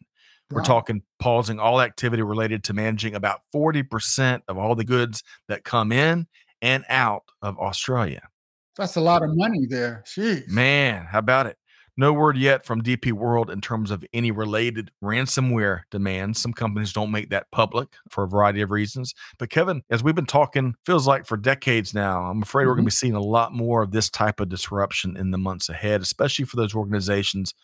We're 0.49 0.61
talking 0.63 1.01
pausing 1.19 1.59
all 1.59 1.81
activity 1.81 2.23
related 2.23 2.63
to 2.65 2.73
managing 2.73 3.13
about 3.13 3.41
40% 3.53 4.41
of 4.47 4.57
all 4.57 4.73
the 4.75 4.85
goods 4.85 5.21
that 5.47 5.63
come 5.65 5.91
in 5.91 6.25
and 6.61 6.85
out 6.89 7.23
of 7.41 7.59
Australia. 7.59 8.29
That's 8.77 8.95
a 8.95 9.01
lot 9.01 9.23
of 9.23 9.35
money 9.35 9.65
there. 9.65 10.03
Jeez. 10.05 10.47
Man, 10.47 11.05
how 11.05 11.19
about 11.19 11.47
it? 11.47 11.57
No 11.99 12.13
word 12.13 12.37
yet 12.37 12.63
from 12.63 12.83
DP 12.83 13.11
World 13.11 13.49
in 13.49 13.59
terms 13.59 13.89
of 13.89 14.05
any 14.13 14.29
related 14.29 14.91
ransomware 15.03 15.81
demands. 15.89 16.39
Some 16.39 16.53
companies 16.53 16.93
don't 16.93 17.09
make 17.09 17.31
that 17.31 17.49
public 17.51 17.87
for 18.11 18.23
a 18.23 18.27
variety 18.27 18.61
of 18.61 18.69
reasons. 18.69 19.15
But 19.39 19.49
Kevin, 19.49 19.81
as 19.89 20.03
we've 20.03 20.13
been 20.13 20.27
talking, 20.27 20.75
feels 20.85 21.07
like 21.07 21.25
for 21.25 21.37
decades 21.37 21.95
now, 21.95 22.25
I'm 22.25 22.43
afraid 22.43 22.67
we're 22.67 22.75
going 22.75 22.77
to 22.77 22.81
mm-hmm. 22.81 22.85
be 22.85 22.91
seeing 22.91 23.15
a 23.15 23.19
lot 23.19 23.51
more 23.51 23.81
of 23.81 23.91
this 23.91 24.11
type 24.11 24.39
of 24.39 24.47
disruption 24.47 25.17
in 25.17 25.31
the 25.31 25.39
months 25.39 25.69
ahead, 25.69 26.03
especially 26.03 26.45
for 26.45 26.55
those 26.55 26.75
organizations 26.75 27.55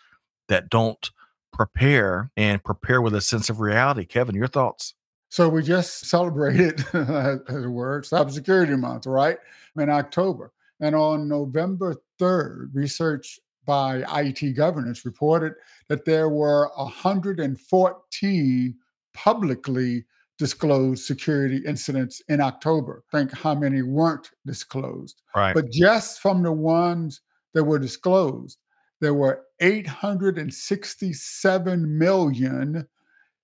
that 0.48 0.70
don't 0.70 1.12
prepare 1.52 2.32
and 2.36 2.64
prepare 2.64 3.04
with 3.04 3.14
a 3.14 3.22
sense 3.22 3.52
of 3.52 3.60
reality. 3.60 4.04
Kevin, 4.04 4.34
your 4.34 4.48
thoughts? 4.48 4.96
So 5.30 5.48
we 5.48 5.62
just 5.62 6.06
celebrated, 6.10 6.80
as 6.92 7.40
a 7.48 7.70
word, 7.70 8.04
Cybersecurity 8.06 8.80
Month, 8.80 9.06
right? 9.06 9.38
In 9.76 9.92
October. 9.92 10.52
And 10.84 10.96
on 10.96 11.28
November 11.30 11.96
3rd, 12.20 12.72
research 12.74 13.40
by 13.66 14.04
IT 14.18 14.58
governance 14.58 15.06
reported 15.06 15.54
that 15.88 16.04
there 16.04 16.28
were 16.28 16.70
114 16.76 18.76
publicly 19.14 20.04
disclosed 20.38 21.06
security 21.06 21.62
incidents 21.66 22.22
in 22.28 22.42
October. 22.42 23.02
Think 23.14 23.32
how 23.32 23.56
many 23.56 23.82
weren't 23.82 24.32
disclosed. 24.46 25.22
Right. 25.34 25.56
But 25.56 25.72
just 25.72 26.20
from 26.20 26.44
the 26.44 26.52
ones 26.52 27.22
that 27.54 27.64
were 27.64 27.80
disclosed, 27.80 28.58
there 29.00 29.14
were 29.14 29.46
867 29.62 31.98
million 31.98 32.86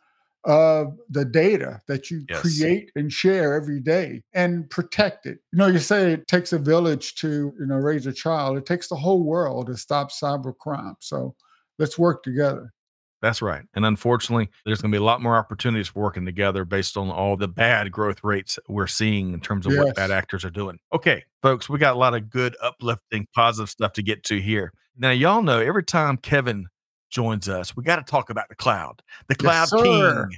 of 0.47 0.97
the 1.09 1.25
data 1.25 1.81
that 1.87 2.09
you 2.09 2.25
Yes. 2.29 2.41
create 2.41 2.91
and 2.95 3.11
share 3.11 3.53
every 3.53 3.79
day 3.79 4.23
and 4.33 4.67
protect 4.69 5.25
it. 5.25 5.39
You 5.51 5.59
know, 5.59 5.67
you 5.67 5.79
say 5.79 6.13
it 6.13 6.27
takes 6.27 6.53
a 6.53 6.57
village 6.57 7.15
to, 7.15 7.53
you 7.59 7.65
know, 7.65 7.75
raise 7.75 8.07
a 8.07 8.13
child. 8.13 8.57
It 8.57 8.65
takes 8.65 8.87
the 8.87 8.95
whole 8.95 9.23
world 9.23 9.67
to 9.67 9.77
stop 9.77 10.09
cybercrime. 10.09 10.95
So 10.99 11.35
let's 11.77 11.99
work 11.99 12.23
together. 12.23 12.73
That's 13.21 13.41
right. 13.41 13.63
And 13.73 13.85
unfortunately, 13.85 14.49
there's 14.65 14.81
going 14.81 14.91
to 14.91 14.95
be 14.95 15.01
a 15.01 15.05
lot 15.05 15.21
more 15.21 15.35
opportunities 15.35 15.87
for 15.87 16.01
working 16.03 16.23
together 16.25 16.63
based 16.65 16.97
on 16.97 17.09
all 17.09 17.35
the 17.35 17.47
bad 17.47 17.91
growth 17.91 18.23
rates 18.23 18.59
we're 18.69 18.87
seeing 18.87 19.33
in 19.33 19.41
terms 19.41 19.65
of 19.65 19.73
what 19.73 19.95
bad 19.95 20.11
actors 20.11 20.45
are 20.45 20.51
doing. 20.51 20.77
Okay, 20.93 21.23
folks, 21.41 21.67
we 21.67 21.79
got 21.79 21.95
a 21.95 21.99
lot 21.99 22.13
of 22.13 22.29
good, 22.29 22.55
uplifting, 22.61 23.27
positive 23.33 23.69
stuff 23.69 23.93
to 23.93 24.03
get 24.03 24.23
to 24.25 24.39
here. 24.39 24.71
Now, 24.95 25.09
y'all 25.11 25.41
know 25.41 25.59
every 25.59 25.83
time 25.83 26.17
Kevin 26.17 26.67
joins 27.09 27.47
us, 27.49 27.75
we 27.75 27.83
got 27.83 27.97
to 27.97 28.03
talk 28.03 28.29
about 28.29 28.49
the 28.49 28.55
cloud, 28.55 29.01
the 29.27 29.35
cloud 29.35 29.69
Yes, 29.71 29.83
king. 29.83 30.37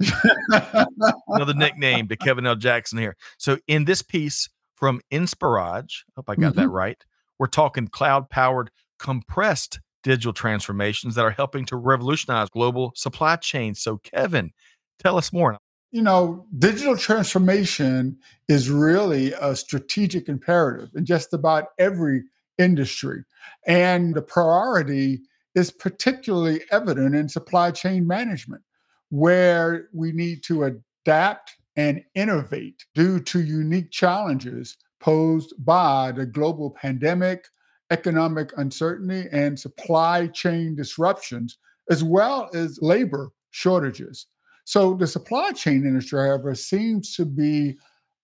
Another 1.28 1.54
nickname 1.54 2.08
to 2.08 2.16
Kevin 2.16 2.46
L. 2.46 2.56
Jackson 2.56 2.98
here. 2.98 3.16
So, 3.38 3.58
in 3.66 3.84
this 3.84 4.02
piece 4.02 4.48
from 4.74 5.00
Inspirage, 5.10 6.04
hope 6.16 6.30
I 6.30 6.36
got 6.36 6.54
that 6.54 6.62
mm-hmm. 6.62 6.70
right, 6.70 7.04
we're 7.38 7.46
talking 7.48 7.88
cloud 7.88 8.30
powered 8.30 8.70
compressed 8.98 9.80
digital 10.02 10.32
transformations 10.32 11.14
that 11.14 11.24
are 11.24 11.30
helping 11.30 11.66
to 11.66 11.76
revolutionize 11.76 12.48
global 12.48 12.92
supply 12.96 13.36
chains. 13.36 13.82
So, 13.82 13.98
Kevin, 13.98 14.52
tell 14.98 15.18
us 15.18 15.32
more. 15.32 15.58
you 15.90 16.02
know, 16.02 16.46
digital 16.58 16.96
transformation 16.96 18.16
is 18.48 18.70
really 18.70 19.32
a 19.40 19.56
strategic 19.56 20.28
imperative 20.28 20.90
in 20.94 21.04
just 21.04 21.34
about 21.34 21.68
every 21.78 22.22
industry. 22.58 23.24
And 23.66 24.14
the 24.14 24.22
priority 24.22 25.20
is 25.54 25.70
particularly 25.70 26.62
evident 26.70 27.14
in 27.14 27.28
supply 27.28 27.70
chain 27.70 28.06
management, 28.06 28.62
where 29.10 29.88
we 29.92 30.12
need 30.12 30.42
to 30.44 30.64
adapt 30.64 31.56
and 31.76 32.02
innovate 32.14 32.84
due 32.94 33.20
to 33.20 33.40
unique 33.40 33.90
challenges 33.90 34.76
posed 35.00 35.54
by 35.64 36.12
the 36.12 36.26
global 36.26 36.70
pandemic, 36.70 37.46
economic 37.90 38.52
uncertainty, 38.58 39.28
and 39.32 39.58
supply 39.58 40.26
chain 40.28 40.76
disruptions, 40.76 41.58
as 41.88 42.04
well 42.04 42.50
as 42.54 42.78
labor 42.82 43.32
shortages. 43.50 44.26
So 44.64 44.94
the 44.94 45.06
supply 45.06 45.50
chain 45.52 45.84
industry, 45.84 46.20
however, 46.20 46.54
seems 46.54 47.14
to 47.16 47.24
be 47.24 47.76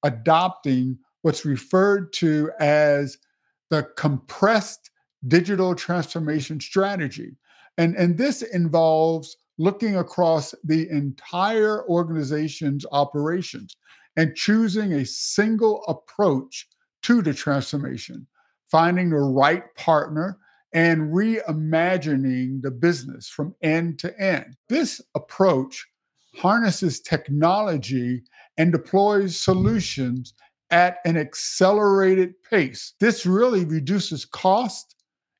adopting 0.05 0.99
what's 1.23 1.45
referred 1.45 2.13
to 2.13 2.53
as 2.61 3.19
the 3.71 3.83
compressed 3.97 4.91
digital 5.29 5.75
transformation 5.75 6.61
strategy. 6.61 7.37
And, 7.79 7.95
and 7.97 8.17
this 8.17 8.43
involves 8.43 9.37
looking 9.59 9.97
across 9.97 10.55
the 10.65 10.89
entire 10.91 11.87
organization's 11.89 12.85
operations 12.93 13.77
and 14.17 14.35
choosing 14.35 14.93
a 14.93 15.05
single 15.05 15.85
approach 15.89 16.69
to 17.03 17.23
the 17.23 17.35
transformation, 17.35 18.27
finding 18.71 19.11
the 19.11 19.17
right 19.17 19.63
partner 19.75 20.39
and 20.73 21.13
reimagining 21.13 22.61
the 22.63 22.71
business 22.71 23.29
from 23.29 23.55
end 23.63 23.99
to 23.99 24.19
end. 24.21 24.57
This 24.69 25.01
approach 25.15 25.87
harnesses 26.37 27.01
technology 27.01 28.23
and 28.59 28.73
deploys 28.73 29.41
solutions 29.41 30.35
at 30.71 30.99
an 31.05 31.17
accelerated 31.17 32.35
pace. 32.51 32.95
This 33.01 33.25
really 33.25 33.65
reduces 33.65 34.25
cost, 34.25 34.96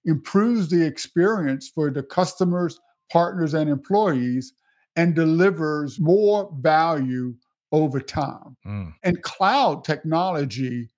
improves 0.07 0.69
the 0.69 0.85
experience 0.85 1.69
for 1.69 1.91
the 1.91 2.03
customers, 2.03 2.81
partners, 3.13 3.55
and 3.55 3.69
employees, 3.69 4.53
and 4.97 5.15
delivers 5.15 6.01
more 6.01 6.51
value 6.61 7.35
over 7.73 8.01
time. 8.01 8.57
Mm, 8.67 8.95
And 9.03 9.23
cloud 9.23 9.85
technology 9.85 10.89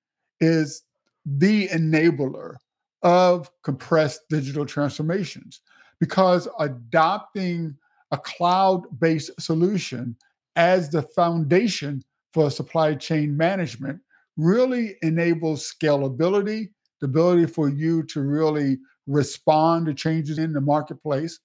is 0.41 0.83
the 1.25 1.69
enabler 1.69 2.57
of 3.03 3.51
compressed 3.65 4.23
digital 4.29 4.67
transformations 4.67 5.61
because 6.01 6.49
adopting 6.59 7.77
a 8.11 8.19
cloud 8.19 8.83
based 9.01 9.31
solution 9.41 10.17
as 10.57 10.91
the 10.91 11.03
foundation 11.03 12.03
for 12.33 12.51
supply 12.51 12.95
chain 12.95 13.37
management 13.37 14.01
really 14.37 14.97
enables 15.03 15.73
scalability, 15.73 16.71
the 17.01 17.07
ability 17.07 17.47
for 17.47 17.69
you 17.69 18.03
to 18.05 18.21
really 18.23 18.79
respond 19.09 19.87
to 19.87 19.95
changes 19.95 20.39
in 20.39 20.53
the 20.53 20.61
marketplace, 20.61 21.41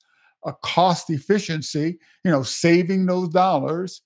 a 0.45 0.53
cost 0.63 1.09
efficiency, 1.09 1.97
you 2.23 2.31
know, 2.31 2.43
saving 2.43 3.07
those 3.07 3.29
dollars, 3.29 4.01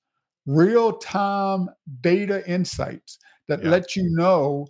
real 0.45 0.93
time 0.93 1.67
data 2.01 2.47
insights 2.49 3.19
that 3.49 3.63
Yeah. 3.63 3.71
let 3.71 3.95
you 3.97 4.03
know, 4.15 4.67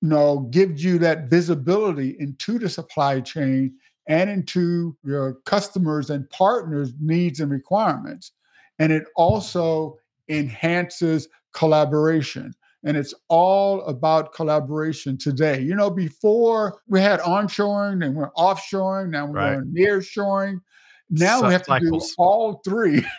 you 0.00 0.08
know, 0.08 0.40
gives 0.50 0.82
you 0.84 0.98
that 1.00 1.28
visibility 1.28 2.16
into 2.18 2.58
the 2.58 2.68
supply 2.68 3.20
chain 3.20 3.74
and 4.06 4.30
into 4.30 4.96
your 5.04 5.34
customers 5.44 6.10
and 6.10 6.28
partners' 6.30 6.94
needs 7.00 7.40
and 7.40 7.50
requirements. 7.50 8.32
And 8.78 8.92
it 8.92 9.04
also 9.16 9.98
enhances 10.28 11.28
collaboration. 11.52 12.54
And 12.84 12.96
it's 12.96 13.12
all 13.28 13.82
about 13.82 14.32
collaboration 14.32 15.18
today. 15.18 15.60
You 15.60 15.74
know, 15.74 15.90
before 15.90 16.80
we 16.88 17.00
had 17.00 17.20
onshoring 17.20 18.04
and 18.04 18.14
we're 18.14 18.30
offshoring, 18.32 19.10
now 19.10 19.26
we're 19.26 19.34
Right. 19.34 19.58
nearshoring. 19.74 20.60
Now 21.10 21.42
we 21.42 21.52
have 21.52 21.64
to 21.64 21.80
do 21.80 22.00
all 22.18 22.60
three. 22.64 23.04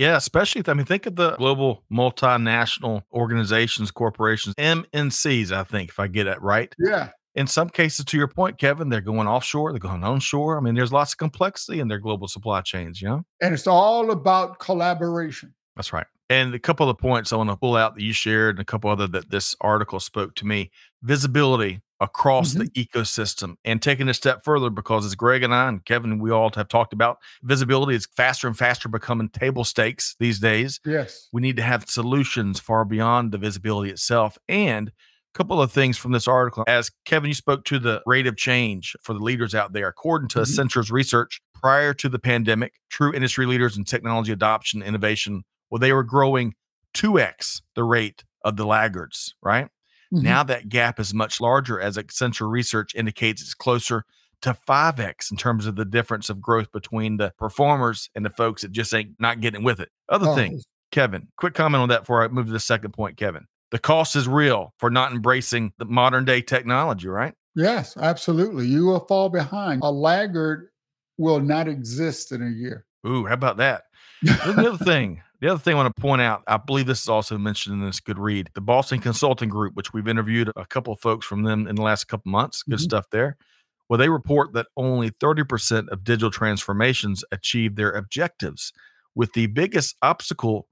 Yeah, 0.00 0.16
especially, 0.16 0.62
I 0.66 0.72
mean, 0.72 0.86
think 0.86 1.04
of 1.04 1.16
the 1.16 1.36
global 1.36 1.84
multinational 1.92 3.02
organizations, 3.12 3.90
corporations, 3.90 4.54
MNCs, 4.54 5.52
I 5.52 5.62
think, 5.62 5.90
if 5.90 6.00
I 6.00 6.06
get 6.06 6.26
it 6.26 6.40
right. 6.40 6.74
yeah. 6.78 7.10
In 7.34 7.46
some 7.46 7.68
cases, 7.68 8.06
to 8.06 8.16
your 8.16 8.26
point, 8.26 8.56
Kevin, 8.56 8.88
they're 8.88 9.02
going 9.02 9.28
offshore, 9.28 9.72
they're 9.72 9.78
going 9.78 10.02
onshore. 10.02 10.56
I 10.56 10.62
mean, 10.62 10.74
there's 10.74 10.90
lots 10.90 11.12
of 11.12 11.18
complexity 11.18 11.80
in 11.80 11.88
their 11.88 11.98
global 11.98 12.28
supply 12.28 12.62
chains, 12.62 13.02
you 13.02 13.08
know? 13.08 13.24
And 13.42 13.52
it's 13.52 13.66
all 13.66 14.10
about 14.10 14.58
collaboration. 14.58 15.54
That's 15.80 15.94
right. 15.94 16.06
And 16.28 16.54
a 16.54 16.58
couple 16.58 16.90
of 16.90 16.98
points 16.98 17.32
I 17.32 17.36
want 17.36 17.48
to 17.48 17.56
pull 17.56 17.74
out 17.74 17.94
that 17.94 18.02
you 18.02 18.12
shared 18.12 18.56
and 18.56 18.60
a 18.60 18.66
couple 18.66 18.90
other 18.90 19.06
that 19.06 19.30
this 19.30 19.56
article 19.62 19.98
spoke 19.98 20.34
to 20.34 20.46
me. 20.46 20.70
Visibility 21.02 21.80
across 22.00 22.50
mm-hmm. 22.50 22.64
the 22.64 22.86
ecosystem 22.86 23.54
and 23.64 23.80
taking 23.80 24.06
a 24.06 24.12
step 24.12 24.44
further 24.44 24.68
because 24.68 25.06
as 25.06 25.14
Greg 25.14 25.42
and 25.42 25.54
I 25.54 25.68
and 25.68 25.82
Kevin, 25.86 26.18
we 26.18 26.30
all 26.30 26.50
have 26.54 26.68
talked 26.68 26.92
about 26.92 27.16
visibility 27.42 27.94
is 27.94 28.06
faster 28.14 28.46
and 28.46 28.58
faster 28.58 28.90
becoming 28.90 29.30
table 29.30 29.64
stakes 29.64 30.16
these 30.20 30.38
days. 30.38 30.80
Yes. 30.84 31.30
We 31.32 31.40
need 31.40 31.56
to 31.56 31.62
have 31.62 31.88
solutions 31.88 32.60
far 32.60 32.84
beyond 32.84 33.32
the 33.32 33.38
visibility 33.38 33.90
itself. 33.90 34.36
And 34.50 34.88
a 34.88 35.38
couple 35.38 35.62
of 35.62 35.72
things 35.72 35.96
from 35.96 36.12
this 36.12 36.28
article. 36.28 36.64
As 36.68 36.90
Kevin, 37.06 37.28
you 37.28 37.34
spoke 37.34 37.64
to 37.64 37.78
the 37.78 38.02
rate 38.04 38.26
of 38.26 38.36
change 38.36 38.94
for 39.00 39.14
the 39.14 39.20
leaders 39.20 39.54
out 39.54 39.72
there. 39.72 39.88
According 39.88 40.28
to 40.28 40.40
mm-hmm. 40.40 40.42
Accenture's 40.42 40.90
research, 40.90 41.40
prior 41.54 41.94
to 41.94 42.10
the 42.10 42.18
pandemic, 42.18 42.74
true 42.90 43.14
industry 43.14 43.46
leaders 43.46 43.78
in 43.78 43.84
technology 43.84 44.32
adoption 44.32 44.82
innovation, 44.82 45.42
well, 45.70 45.78
they 45.78 45.92
were 45.92 46.04
growing 46.04 46.54
2x 46.94 47.62
the 47.74 47.84
rate 47.84 48.24
of 48.44 48.56
the 48.56 48.66
laggards, 48.66 49.34
right? 49.42 49.68
Mm-hmm. 50.12 50.24
Now 50.24 50.42
that 50.42 50.68
gap 50.68 50.98
is 50.98 51.14
much 51.14 51.40
larger, 51.40 51.80
as 51.80 51.96
Accenture 51.96 52.50
research 52.50 52.94
indicates 52.94 53.42
it's 53.42 53.54
closer 53.54 54.04
to 54.42 54.56
5x 54.68 55.30
in 55.30 55.36
terms 55.36 55.66
of 55.66 55.76
the 55.76 55.84
difference 55.84 56.30
of 56.30 56.40
growth 56.40 56.72
between 56.72 57.18
the 57.18 57.32
performers 57.38 58.10
and 58.14 58.24
the 58.24 58.30
folks 58.30 58.62
that 58.62 58.72
just 58.72 58.92
ain't 58.94 59.14
not 59.18 59.40
getting 59.40 59.62
with 59.62 59.80
it. 59.80 59.90
Other 60.08 60.28
oh. 60.28 60.34
thing, 60.34 60.62
Kevin, 60.90 61.28
quick 61.36 61.54
comment 61.54 61.82
on 61.82 61.88
that 61.90 62.00
before 62.00 62.24
I 62.24 62.28
move 62.28 62.46
to 62.46 62.52
the 62.52 62.60
second 62.60 62.92
point, 62.92 63.16
Kevin. 63.16 63.46
The 63.70 63.78
cost 63.78 64.16
is 64.16 64.26
real 64.26 64.74
for 64.78 64.90
not 64.90 65.12
embracing 65.12 65.72
the 65.78 65.84
modern 65.84 66.24
day 66.24 66.42
technology, 66.42 67.06
right? 67.06 67.34
Yes, 67.54 67.96
absolutely. 67.96 68.66
You 68.66 68.86
will 68.86 69.00
fall 69.06 69.28
behind. 69.28 69.82
A 69.84 69.90
laggard 69.90 70.70
will 71.18 71.40
not 71.40 71.68
exist 71.68 72.32
in 72.32 72.42
a 72.42 72.50
year. 72.50 72.86
Ooh, 73.06 73.26
how 73.26 73.34
about 73.34 73.58
that? 73.58 73.84
the 74.22 74.54
other 74.56 74.76
thing 74.84 75.22
the 75.40 75.48
other 75.48 75.58
thing 75.58 75.74
I 75.74 75.82
want 75.82 75.94
to 75.94 76.00
point 76.00 76.22
out, 76.22 76.42
I 76.46 76.58
believe 76.58 76.86
this 76.86 77.02
is 77.02 77.08
also 77.08 77.38
mentioned 77.38 77.80
in 77.80 77.86
this 77.86 78.00
good 78.00 78.18
read. 78.18 78.50
The 78.54 78.60
Boston 78.60 79.00
Consulting 79.00 79.48
Group, 79.48 79.74
which 79.74 79.92
we've 79.92 80.08
interviewed 80.08 80.50
a 80.54 80.66
couple 80.66 80.92
of 80.92 81.00
folks 81.00 81.26
from 81.26 81.44
them 81.44 81.66
in 81.66 81.76
the 81.76 81.82
last 81.82 82.04
couple 82.04 82.30
months, 82.30 82.62
good 82.62 82.76
mm-hmm. 82.76 82.84
stuff 82.84 83.06
there. 83.10 83.36
Well, 83.88 83.98
they 83.98 84.08
report 84.08 84.52
that 84.52 84.66
only 84.76 85.10
30% 85.10 85.88
of 85.88 86.04
digital 86.04 86.30
transformations 86.30 87.24
achieve 87.32 87.74
their 87.74 87.90
objectives, 87.90 88.72
with 89.14 89.32
the 89.32 89.46
biggest 89.46 89.96
obstacle 90.02 90.68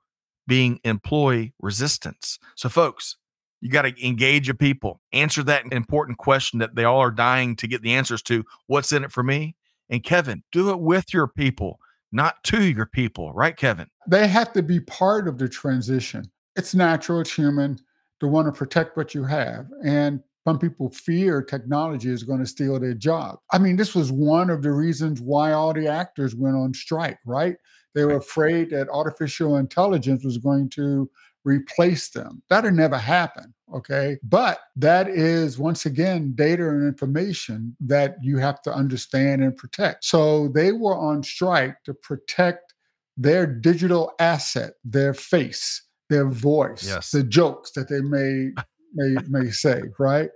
being 0.47 0.79
employee 0.85 1.53
resistance. 1.61 2.39
So, 2.55 2.69
folks, 2.69 3.17
you 3.61 3.71
got 3.71 3.83
to 3.83 4.07
engage 4.07 4.47
your 4.47 4.55
people, 4.55 5.01
answer 5.13 5.43
that 5.45 5.65
important 5.73 6.19
question 6.19 6.61
that 6.61 6.77
they 6.77 6.85
all 6.85 7.01
are 7.01 7.11
dying 7.11 7.57
to 7.57 7.67
get 7.67 7.83
the 7.83 7.95
answers 7.95 8.23
to 8.23 8.45
what's 8.67 8.93
in 8.93 9.03
it 9.03 9.11
for 9.11 9.23
me? 9.23 9.57
And 9.91 10.05
Kevin, 10.05 10.45
do 10.53 10.71
it 10.71 10.81
with 10.81 11.13
your 11.13 11.27
people 11.27 11.81
not 12.13 12.43
to 12.45 12.65
your 12.65 12.87
people, 12.87 13.33
right, 13.33 13.57
Kevin? 13.57 13.89
They 14.09 14.27
have 14.29 14.53
to 14.55 14.63
be 14.63 14.81
part 14.81 15.29
of 15.29 15.39
the 15.39 15.49
transition. 15.49 16.25
It's 16.57 16.75
natural, 16.75 17.21
it's 17.21 17.33
human 17.33 17.79
to 18.21 18.29
want 18.29 18.47
to 18.47 18.53
protect 18.53 18.97
what 18.97 19.15
you 19.15 19.25
have. 19.25 19.67
And 19.85 20.21
some 20.47 20.59
people 20.59 20.91
fear 20.91 21.43
technology 21.43 22.11
is 22.11 22.23
going 22.23 22.41
to 22.41 22.47
steal 22.47 22.81
their 22.81 22.95
job. 22.95 23.39
I 23.53 23.59
mean, 23.59 23.77
this 23.77 23.95
was 23.95 24.11
one 24.11 24.51
of 24.51 24.63
the 24.63 24.73
reasons 24.73 25.21
why 25.21 25.53
all 25.53 25.75
the 25.75 25.89
actors 25.89 26.35
went 26.35 26.57
on 26.57 26.73
strike, 26.73 27.19
right? 27.27 27.57
They 27.95 28.05
were 28.05 28.17
afraid 28.17 28.71
that 28.71 28.89
artificial 28.89 29.57
intelligence 29.57 30.25
was 30.25 30.39
going 30.39 30.71
to 30.71 31.11
replace 31.49 32.11
them. 32.11 32.43
That'll 32.51 32.71
never 32.71 32.99
happen. 32.99 33.55
Okay. 33.75 34.19
But 34.23 34.61
that 34.77 35.09
is, 35.09 35.59
once 35.59 35.87
again, 35.87 36.33
data 36.35 36.69
and 36.69 36.87
information 36.87 37.77
that 37.81 38.17
you 38.23 38.39
have 38.39 38.63
to 38.63 38.73
understand 38.73 39.43
and 39.43 39.57
protect. 39.57 40.05
So 40.05 40.49
they 40.49 40.73
were 40.73 40.97
on 40.97 41.23
strike 41.23 41.83
to 41.85 41.95
protect 41.95 42.75
their 43.17 43.47
digital 43.47 44.13
asset, 44.21 44.75
their 44.85 45.13
face, 45.13 45.83
their 46.09 46.27
voice, 46.27 46.87
yes. 46.87 47.11
the 47.11 47.25
jokes 47.25 47.73
that 47.73 47.89
they 47.89 48.01
may 48.01 48.53
may 48.95 49.17
may 49.29 49.51
say, 49.51 49.83
right? 49.99 50.31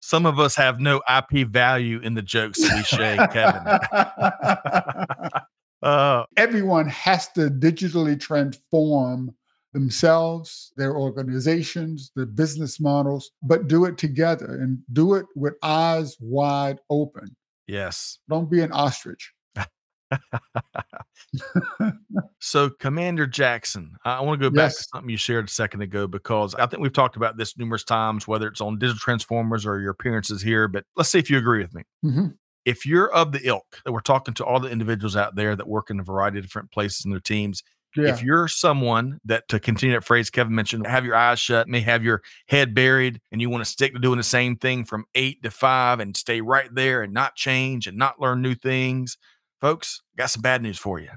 Some 0.00 0.26
of 0.26 0.38
us 0.38 0.54
have 0.54 0.78
no 0.78 1.02
IP 1.08 1.48
value 1.48 1.98
in 2.00 2.14
the 2.14 2.22
jokes 2.22 2.60
we 2.60 2.82
say, 2.82 3.18
Kevin. 3.32 3.62
uh, 5.82 6.24
Everyone 6.36 6.86
has 6.88 7.28
to 7.32 7.50
digitally 7.50 8.18
transform 8.20 9.34
themselves, 9.72 10.72
their 10.76 10.96
organizations, 10.96 12.10
their 12.16 12.26
business 12.26 12.80
models, 12.80 13.30
but 13.42 13.68
do 13.68 13.84
it 13.84 13.98
together 13.98 14.58
and 14.60 14.78
do 14.92 15.14
it 15.14 15.26
with 15.36 15.54
eyes 15.62 16.16
wide 16.20 16.78
open. 16.90 17.36
Yes. 17.66 18.18
Don't 18.28 18.50
be 18.50 18.62
an 18.62 18.72
ostrich. 18.72 19.32
so, 22.40 22.70
Commander 22.70 23.26
Jackson, 23.26 23.94
I 24.04 24.20
want 24.20 24.40
to 24.40 24.50
go 24.50 24.54
back 24.54 24.70
yes. 24.70 24.78
to 24.78 24.84
something 24.84 25.10
you 25.10 25.16
shared 25.16 25.48
a 25.48 25.50
second 25.50 25.82
ago 25.82 26.06
because 26.06 26.54
I 26.54 26.66
think 26.66 26.82
we've 26.82 26.92
talked 26.92 27.16
about 27.16 27.36
this 27.36 27.56
numerous 27.58 27.84
times, 27.84 28.26
whether 28.26 28.48
it's 28.48 28.60
on 28.60 28.78
digital 28.78 28.98
transformers 28.98 29.66
or 29.66 29.80
your 29.80 29.90
appearances 29.90 30.42
here. 30.42 30.68
But 30.68 30.84
let's 30.96 31.10
see 31.10 31.18
if 31.18 31.30
you 31.30 31.38
agree 31.38 31.60
with 31.60 31.74
me. 31.74 31.82
Mm-hmm. 32.04 32.26
If 32.64 32.84
you're 32.84 33.12
of 33.12 33.32
the 33.32 33.46
ilk 33.46 33.80
that 33.84 33.92
we're 33.92 34.00
talking 34.00 34.34
to 34.34 34.44
all 34.44 34.60
the 34.60 34.70
individuals 34.70 35.16
out 35.16 35.36
there 35.36 35.56
that 35.56 35.68
work 35.68 35.90
in 35.90 36.00
a 36.00 36.04
variety 36.04 36.38
of 36.38 36.44
different 36.44 36.70
places 36.70 37.04
in 37.04 37.10
their 37.10 37.20
teams, 37.20 37.62
yeah. 37.96 38.10
If 38.10 38.22
you're 38.22 38.48
someone 38.48 39.18
that, 39.24 39.48
to 39.48 39.58
continue 39.58 39.94
that 39.94 40.04
phrase 40.04 40.30
Kevin 40.30 40.54
mentioned, 40.54 40.86
have 40.86 41.04
your 41.04 41.16
eyes 41.16 41.40
shut, 41.40 41.68
may 41.68 41.80
have 41.80 42.04
your 42.04 42.22
head 42.48 42.74
buried, 42.74 43.20
and 43.32 43.40
you 43.40 43.50
want 43.50 43.64
to 43.64 43.70
stick 43.70 43.92
to 43.94 43.98
doing 43.98 44.18
the 44.18 44.22
same 44.22 44.56
thing 44.56 44.84
from 44.84 45.06
eight 45.14 45.42
to 45.42 45.50
five 45.50 46.00
and 46.00 46.16
stay 46.16 46.40
right 46.40 46.68
there 46.72 47.02
and 47.02 47.12
not 47.12 47.34
change 47.34 47.86
and 47.86 47.96
not 47.96 48.20
learn 48.20 48.42
new 48.42 48.54
things, 48.54 49.16
folks, 49.60 50.02
got 50.16 50.30
some 50.30 50.42
bad 50.42 50.62
news 50.62 50.78
for 50.78 50.98
you. 51.00 51.10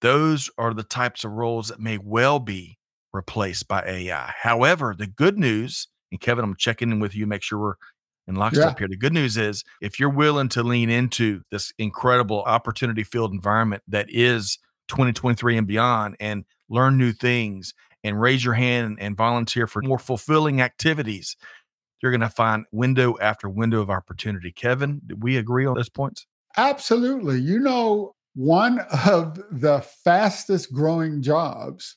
Those 0.00 0.48
are 0.58 0.72
the 0.72 0.82
types 0.82 1.24
of 1.24 1.32
roles 1.32 1.68
that 1.68 1.80
may 1.80 1.98
well 1.98 2.38
be 2.38 2.78
replaced 3.12 3.68
by 3.68 3.82
AI. 3.86 4.32
However, 4.40 4.94
the 4.96 5.06
good 5.06 5.38
news, 5.38 5.88
and 6.10 6.20
Kevin, 6.20 6.44
I'm 6.44 6.56
checking 6.56 6.90
in 6.90 7.00
with 7.00 7.14
you, 7.14 7.26
make 7.26 7.42
sure 7.42 7.58
we're 7.58 7.74
in 8.26 8.36
lockstep 8.36 8.74
yeah. 8.74 8.78
here. 8.78 8.88
The 8.88 8.96
good 8.96 9.14
news 9.14 9.36
is 9.36 9.64
if 9.80 9.98
you're 9.98 10.10
willing 10.10 10.48
to 10.50 10.62
lean 10.62 10.90
into 10.90 11.42
this 11.50 11.72
incredible 11.78 12.42
opportunity 12.42 13.02
filled 13.02 13.32
environment 13.32 13.82
that 13.88 14.06
is 14.08 14.58
2023 14.88 15.56
and 15.56 15.66
beyond 15.66 16.16
and 16.20 16.44
learn 16.68 16.98
new 16.98 17.12
things 17.12 17.74
and 18.04 18.20
raise 18.20 18.44
your 18.44 18.54
hand 18.54 18.98
and 19.00 19.16
volunteer 19.16 19.66
for 19.66 19.82
more 19.82 19.98
fulfilling 19.98 20.60
activities, 20.60 21.36
you're 22.02 22.12
going 22.12 22.20
to 22.20 22.28
find 22.28 22.64
window 22.72 23.16
after 23.20 23.48
window 23.48 23.80
of 23.80 23.90
opportunity. 23.90 24.52
Kevin, 24.52 25.00
do 25.06 25.16
we 25.18 25.36
agree 25.36 25.66
on 25.66 25.74
those 25.74 25.88
points? 25.88 26.26
Absolutely. 26.56 27.40
You 27.40 27.58
know, 27.58 28.14
one 28.34 28.80
of 29.06 29.40
the 29.50 29.84
fastest 30.04 30.72
growing 30.72 31.22
jobs 31.22 31.96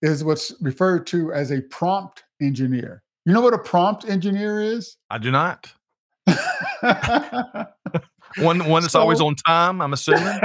is 0.00 0.24
what's 0.24 0.52
referred 0.60 1.06
to 1.08 1.32
as 1.32 1.50
a 1.50 1.62
prompt 1.62 2.24
engineer. 2.40 3.02
You 3.24 3.32
know 3.32 3.40
what 3.40 3.54
a 3.54 3.58
prompt 3.58 4.08
engineer 4.08 4.60
is? 4.60 4.96
I 5.10 5.18
do 5.18 5.30
not. 5.30 5.72
one 8.38 8.66
one 8.68 8.82
that's 8.82 8.92
so, 8.92 9.00
always 9.00 9.20
on 9.20 9.34
time. 9.34 9.80
I'm 9.80 9.92
assuming. 9.92 10.22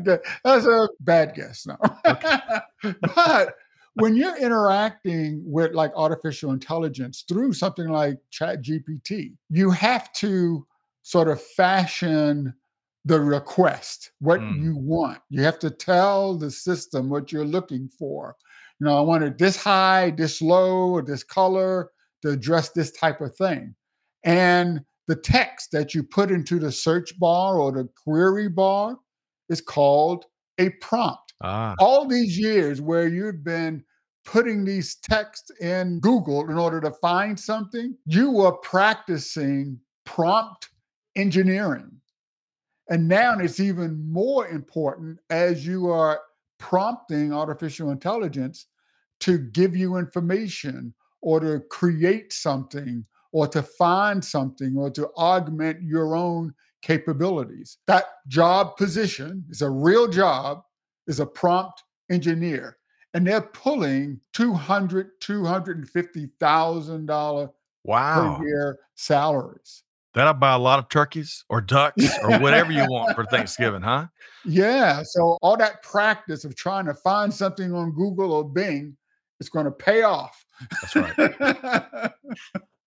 That's 0.00 0.66
a 0.66 0.88
bad 1.00 1.34
guess. 1.34 1.66
No, 1.66 1.76
okay. 2.06 2.38
but 3.14 3.54
when 3.94 4.16
you're 4.16 4.36
interacting 4.36 5.42
with 5.44 5.72
like 5.72 5.92
artificial 5.96 6.52
intelligence 6.52 7.24
through 7.28 7.52
something 7.52 7.88
like 7.88 8.18
Chat 8.30 8.62
GPT, 8.62 9.34
you 9.48 9.70
have 9.70 10.12
to 10.14 10.66
sort 11.02 11.28
of 11.28 11.42
fashion 11.42 12.54
the 13.04 13.20
request, 13.20 14.12
what 14.20 14.40
mm. 14.40 14.62
you 14.62 14.76
want. 14.76 15.18
You 15.30 15.42
have 15.42 15.58
to 15.60 15.70
tell 15.70 16.36
the 16.36 16.50
system 16.50 17.08
what 17.08 17.32
you're 17.32 17.44
looking 17.44 17.88
for. 17.88 18.36
You 18.78 18.86
know, 18.86 18.96
I 18.96 19.00
want 19.00 19.24
it 19.24 19.38
this 19.38 19.56
high, 19.56 20.10
this 20.10 20.42
low, 20.42 20.90
or 20.90 21.02
this 21.02 21.24
color 21.24 21.90
to 22.22 22.30
address 22.30 22.70
this 22.70 22.92
type 22.92 23.20
of 23.20 23.34
thing. 23.34 23.74
And 24.24 24.82
the 25.10 25.16
text 25.16 25.72
that 25.72 25.92
you 25.92 26.04
put 26.04 26.30
into 26.30 26.60
the 26.60 26.70
search 26.70 27.18
bar 27.18 27.58
or 27.58 27.72
the 27.72 27.88
query 28.04 28.48
bar 28.48 28.96
is 29.48 29.60
called 29.60 30.24
a 30.58 30.70
prompt. 30.80 31.34
Ah. 31.42 31.74
All 31.80 32.06
these 32.06 32.38
years 32.38 32.80
where 32.80 33.08
you've 33.08 33.42
been 33.42 33.82
putting 34.24 34.64
these 34.64 34.94
texts 35.02 35.50
in 35.60 35.98
Google 35.98 36.48
in 36.48 36.56
order 36.56 36.80
to 36.80 36.92
find 36.92 37.38
something, 37.40 37.96
you 38.06 38.30
were 38.30 38.52
practicing 38.58 39.80
prompt 40.06 40.68
engineering. 41.16 41.90
And 42.88 43.08
now 43.08 43.36
it's 43.36 43.58
even 43.58 44.08
more 44.12 44.46
important 44.46 45.18
as 45.28 45.66
you 45.66 45.88
are 45.88 46.20
prompting 46.60 47.32
artificial 47.32 47.90
intelligence 47.90 48.66
to 49.20 49.38
give 49.38 49.74
you 49.74 49.96
information 49.96 50.94
or 51.20 51.40
to 51.40 51.62
create 51.68 52.32
something 52.32 53.04
or 53.32 53.46
to 53.48 53.62
find 53.62 54.24
something 54.24 54.76
or 54.76 54.90
to 54.90 55.08
augment 55.16 55.82
your 55.82 56.16
own 56.16 56.52
capabilities. 56.82 57.78
That 57.86 58.04
job 58.28 58.76
position 58.76 59.44
is 59.50 59.62
a 59.62 59.70
real 59.70 60.08
job, 60.08 60.62
is 61.06 61.20
a 61.20 61.26
prompt 61.26 61.84
engineer. 62.10 62.76
And 63.14 63.26
they're 63.26 63.40
pulling 63.40 64.20
$200, 64.34 65.08
$250,000 65.20 67.50
wow. 67.84 68.36
per 68.36 68.46
year 68.46 68.78
salaries. 68.94 69.84
That'll 70.14 70.34
buy 70.34 70.54
a 70.54 70.58
lot 70.58 70.80
of 70.80 70.88
turkeys 70.88 71.44
or 71.48 71.60
ducks 71.60 72.04
or 72.22 72.38
whatever 72.38 72.72
you 72.72 72.84
want 72.88 73.14
for 73.14 73.24
Thanksgiving, 73.26 73.82
huh? 73.82 74.06
Yeah. 74.44 75.02
So 75.04 75.38
all 75.40 75.56
that 75.56 75.82
practice 75.82 76.44
of 76.44 76.56
trying 76.56 76.86
to 76.86 76.94
find 76.94 77.32
something 77.32 77.72
on 77.72 77.92
Google 77.92 78.32
or 78.32 78.48
Bing 78.48 78.96
is 79.38 79.48
going 79.48 79.66
to 79.66 79.70
pay 79.70 80.02
off. 80.02 80.44
That's 80.82 80.96
right. 80.96 82.10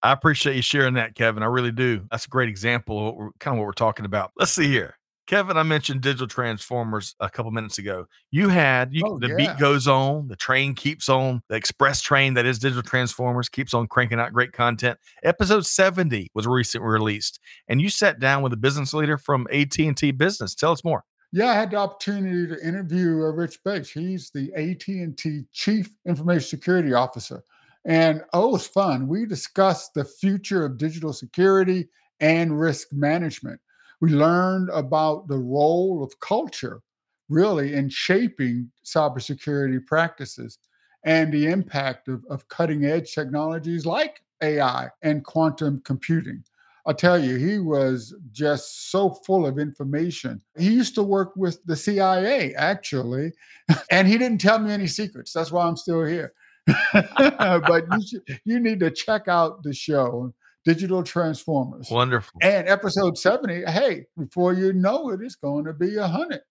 I 0.03 0.11
appreciate 0.11 0.55
you 0.55 0.61
sharing 0.61 0.95
that, 0.95 1.15
Kevin. 1.15 1.43
I 1.43 1.45
really 1.47 1.71
do. 1.71 2.05
That's 2.11 2.25
a 2.25 2.29
great 2.29 2.49
example 2.49 2.99
of 2.99 3.03
what 3.05 3.15
we're, 3.15 3.29
kind 3.39 3.55
of 3.55 3.59
what 3.59 3.65
we're 3.65 3.71
talking 3.71 4.05
about. 4.05 4.31
Let's 4.37 4.51
see 4.51 4.67
here. 4.67 4.97
Kevin, 5.25 5.55
I 5.55 5.63
mentioned 5.63 6.01
digital 6.01 6.27
transformers 6.27 7.15
a 7.21 7.29
couple 7.29 7.49
minutes 7.51 7.77
ago. 7.77 8.07
You 8.29 8.49
had 8.49 8.93
you, 8.93 9.03
Oh, 9.05 9.17
the 9.19 9.29
yeah. 9.29 9.35
beat 9.37 9.57
goes 9.57 9.87
on, 9.87 10.27
the 10.27 10.35
train 10.35 10.75
keeps 10.75 11.07
on, 11.07 11.41
the 11.47 11.55
express 11.55 12.01
train 12.01 12.33
that 12.33 12.45
is 12.45 12.59
digital 12.59 12.83
transformers 12.83 13.47
keeps 13.47 13.73
on 13.73 13.87
cranking 13.87 14.19
out 14.19 14.33
great 14.33 14.51
content. 14.51 14.99
Episode 15.23 15.65
70 15.65 16.29
was 16.35 16.45
recently 16.45 16.89
released, 16.89 17.39
and 17.69 17.81
you 17.81 17.87
sat 17.87 18.19
down 18.19 18.43
with 18.43 18.51
a 18.51 18.57
business 18.57 18.93
leader 18.93 19.17
from 19.17 19.47
AT&T 19.53 20.11
Business. 20.11 20.53
Tell 20.55 20.73
us 20.73 20.83
more. 20.83 21.05
Yeah, 21.31 21.51
I 21.51 21.53
had 21.53 21.71
the 21.71 21.77
opportunity 21.77 22.45
to 22.53 22.61
interview 22.67 23.23
uh, 23.23 23.31
Rich 23.31 23.59
Bates. 23.63 23.89
He's 23.91 24.29
the 24.31 24.51
AT&T 24.55 25.43
Chief 25.53 25.89
Information 26.05 26.47
Security 26.49 26.93
Officer. 26.93 27.41
And 27.85 28.23
oh, 28.33 28.49
it 28.49 28.51
was 28.53 28.67
fun. 28.67 29.07
We 29.07 29.25
discussed 29.25 29.93
the 29.93 30.05
future 30.05 30.65
of 30.65 30.77
digital 30.77 31.13
security 31.13 31.89
and 32.19 32.59
risk 32.59 32.87
management. 32.93 33.59
We 33.99 34.11
learned 34.11 34.69
about 34.69 35.27
the 35.27 35.37
role 35.37 36.03
of 36.03 36.19
culture 36.19 36.81
really 37.29 37.73
in 37.73 37.89
shaping 37.89 38.69
cybersecurity 38.85 39.85
practices 39.85 40.59
and 41.05 41.33
the 41.33 41.47
impact 41.47 42.07
of, 42.07 42.23
of 42.29 42.47
cutting 42.47 42.85
edge 42.85 43.13
technologies 43.13 43.85
like 43.85 44.23
AI 44.41 44.89
and 45.01 45.23
quantum 45.23 45.81
computing. 45.83 46.43
I 46.85 46.93
tell 46.93 47.17
you, 47.17 47.37
he 47.37 47.59
was 47.59 48.13
just 48.33 48.91
so 48.91 49.09
full 49.09 49.45
of 49.45 49.57
information. 49.57 50.41
He 50.57 50.73
used 50.73 50.95
to 50.95 51.03
work 51.03 51.33
with 51.37 51.63
the 51.65 51.77
CIA, 51.77 52.53
actually, 52.55 53.31
and 53.91 54.05
he 54.07 54.17
didn't 54.17 54.41
tell 54.41 54.59
me 54.59 54.71
any 54.71 54.87
secrets. 54.87 55.31
That's 55.31 55.51
why 55.51 55.65
I'm 55.65 55.77
still 55.77 56.03
here. 56.03 56.33
but 56.93 57.83
you, 57.91 58.07
should, 58.07 58.39
you 58.45 58.59
need 58.59 58.79
to 58.79 58.91
check 58.91 59.27
out 59.27 59.63
the 59.63 59.73
show, 59.73 60.33
Digital 60.65 61.03
Transformers. 61.03 61.89
Wonderful. 61.89 62.39
And 62.41 62.67
episode 62.67 63.17
70, 63.17 63.65
hey, 63.65 64.05
before 64.17 64.53
you 64.53 64.73
know 64.73 65.09
it, 65.09 65.21
it's 65.21 65.35
going 65.35 65.65
to 65.65 65.73
be 65.73 65.97
a 65.97 66.07
100. 66.07 66.41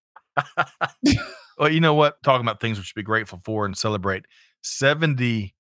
Well, 1.59 1.71
you 1.71 1.81
know 1.81 1.95
what? 1.95 2.23
Talking 2.23 2.45
about 2.45 2.61
things 2.61 2.79
we 2.79 2.85
should 2.85 2.97
be 2.97 3.03
grateful 3.03 3.41
for 3.45 3.67
and 3.67 3.77
celebrate. 3.77 4.25
70 4.63 5.55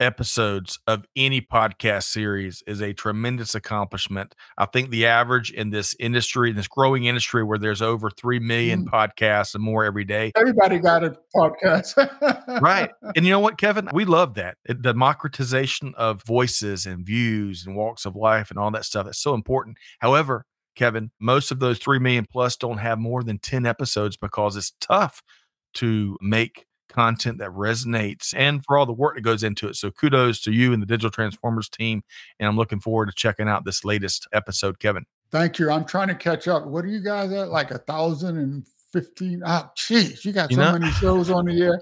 episodes 0.00 0.78
of 0.86 1.04
any 1.16 1.40
podcast 1.40 2.04
series 2.04 2.62
is 2.66 2.80
a 2.80 2.92
tremendous 2.92 3.54
accomplishment. 3.54 4.34
I 4.58 4.66
think 4.66 4.90
the 4.90 5.06
average 5.06 5.50
in 5.50 5.70
this 5.70 5.94
industry, 5.98 6.50
in 6.50 6.56
this 6.56 6.68
growing 6.68 7.04
industry 7.04 7.42
where 7.44 7.58
there's 7.58 7.82
over 7.82 8.10
3 8.10 8.38
million 8.40 8.86
Mm. 8.86 8.90
podcasts 8.90 9.54
and 9.54 9.62
more 9.64 9.84
every 9.84 10.04
day. 10.04 10.32
Everybody 10.36 10.78
got 10.78 11.04
a 11.04 11.16
podcast. 11.34 11.96
Right. 12.60 12.90
And 13.14 13.24
you 13.24 13.30
know 13.30 13.40
what, 13.40 13.58
Kevin? 13.58 13.88
We 13.92 14.04
love 14.04 14.34
that. 14.34 14.56
Democratization 14.82 15.94
of 15.96 16.22
voices 16.24 16.86
and 16.86 17.04
views 17.04 17.64
and 17.66 17.76
walks 17.76 18.04
of 18.04 18.16
life 18.16 18.50
and 18.50 18.58
all 18.58 18.70
that 18.72 18.84
stuff. 18.84 19.06
That's 19.06 19.22
so 19.22 19.34
important. 19.34 19.76
However, 20.00 20.44
Kevin, 20.74 21.10
most 21.20 21.50
of 21.50 21.58
those 21.58 21.78
3 21.78 21.98
million 21.98 22.26
plus 22.30 22.56
don't 22.56 22.78
have 22.78 22.98
more 22.98 23.22
than 23.22 23.38
10 23.38 23.64
episodes 23.64 24.16
because 24.16 24.56
it's 24.56 24.72
tough 24.80 25.22
to 25.74 26.16
make 26.20 26.66
content 26.96 27.38
that 27.38 27.50
resonates 27.50 28.32
and 28.34 28.64
for 28.64 28.78
all 28.78 28.86
the 28.86 28.92
work 28.92 29.14
that 29.16 29.20
goes 29.20 29.42
into 29.42 29.68
it. 29.68 29.76
So 29.76 29.90
kudos 29.90 30.40
to 30.42 30.50
you 30.52 30.72
and 30.72 30.80
the 30.80 30.86
Digital 30.86 31.10
Transformers 31.10 31.68
team. 31.68 32.02
And 32.40 32.48
I'm 32.48 32.56
looking 32.56 32.80
forward 32.80 33.06
to 33.06 33.12
checking 33.14 33.48
out 33.48 33.64
this 33.64 33.84
latest 33.84 34.26
episode, 34.32 34.78
Kevin. 34.78 35.04
Thank 35.30 35.58
you. 35.58 35.70
I'm 35.70 35.84
trying 35.84 36.08
to 36.08 36.14
catch 36.14 36.48
up. 36.48 36.66
What 36.66 36.84
are 36.84 36.88
you 36.88 37.00
guys 37.02 37.30
at? 37.32 37.48
Like 37.50 37.70
a 37.70 37.78
thousand 37.78 38.38
and 38.38 38.66
fifteen? 38.92 39.42
Ah, 39.44 39.70
jeez, 39.76 40.24
you 40.24 40.32
got 40.32 40.50
You 40.50 40.56
so 40.56 40.62
know- 40.72 40.78
many 40.78 40.90
shows 40.92 41.30
on 41.30 41.44
the 41.44 41.60
air. 41.62 41.80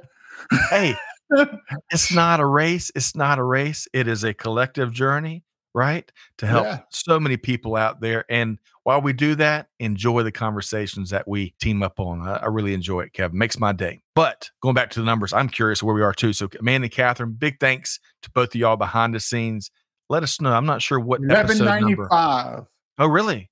Hey, 0.70 0.94
it's 1.92 2.12
not 2.12 2.40
a 2.40 2.46
race. 2.46 2.90
It's 2.94 3.14
not 3.14 3.38
a 3.38 3.42
race. 3.44 3.86
It 3.92 4.08
is 4.08 4.24
a 4.24 4.34
collective 4.34 4.92
journey, 4.92 5.44
right? 5.74 6.10
To 6.38 6.46
help 6.46 6.64
Yeah. 6.64 6.80
so 6.90 7.18
many 7.18 7.36
people 7.36 7.76
out 7.76 8.00
there. 8.00 8.24
And 8.28 8.58
while 8.84 9.00
we 9.00 9.12
do 9.12 9.34
that, 9.36 9.68
enjoy 9.80 10.22
the 10.22 10.30
conversations 10.32 11.10
that 11.10 11.26
we 11.26 11.54
team 11.60 11.82
up 11.82 11.98
on. 11.98 12.22
I, 12.22 12.36
I 12.36 12.46
really 12.46 12.74
enjoy 12.74 13.00
it, 13.00 13.12
Kevin. 13.12 13.36
Makes 13.38 13.58
my 13.58 13.72
day. 13.72 14.02
But 14.14 14.50
going 14.62 14.74
back 14.74 14.90
to 14.90 15.00
the 15.00 15.06
numbers, 15.06 15.32
I'm 15.32 15.48
curious 15.48 15.82
where 15.82 15.94
we 15.94 16.02
are 16.02 16.12
too. 16.12 16.32
So, 16.32 16.48
Amanda 16.60 16.86
and 16.86 16.92
Catherine, 16.92 17.32
big 17.32 17.58
thanks 17.60 17.98
to 18.22 18.30
both 18.30 18.48
of 18.54 18.56
y'all 18.56 18.76
behind 18.76 19.14
the 19.14 19.20
scenes. 19.20 19.70
Let 20.08 20.22
us 20.22 20.40
know. 20.40 20.52
I'm 20.52 20.66
not 20.66 20.82
sure 20.82 21.00
what 21.00 21.20
Eleven 21.20 21.46
episode 21.46 21.80
number. 21.80 22.08
five. 22.08 22.64
Oh, 22.98 23.06
really? 23.06 23.50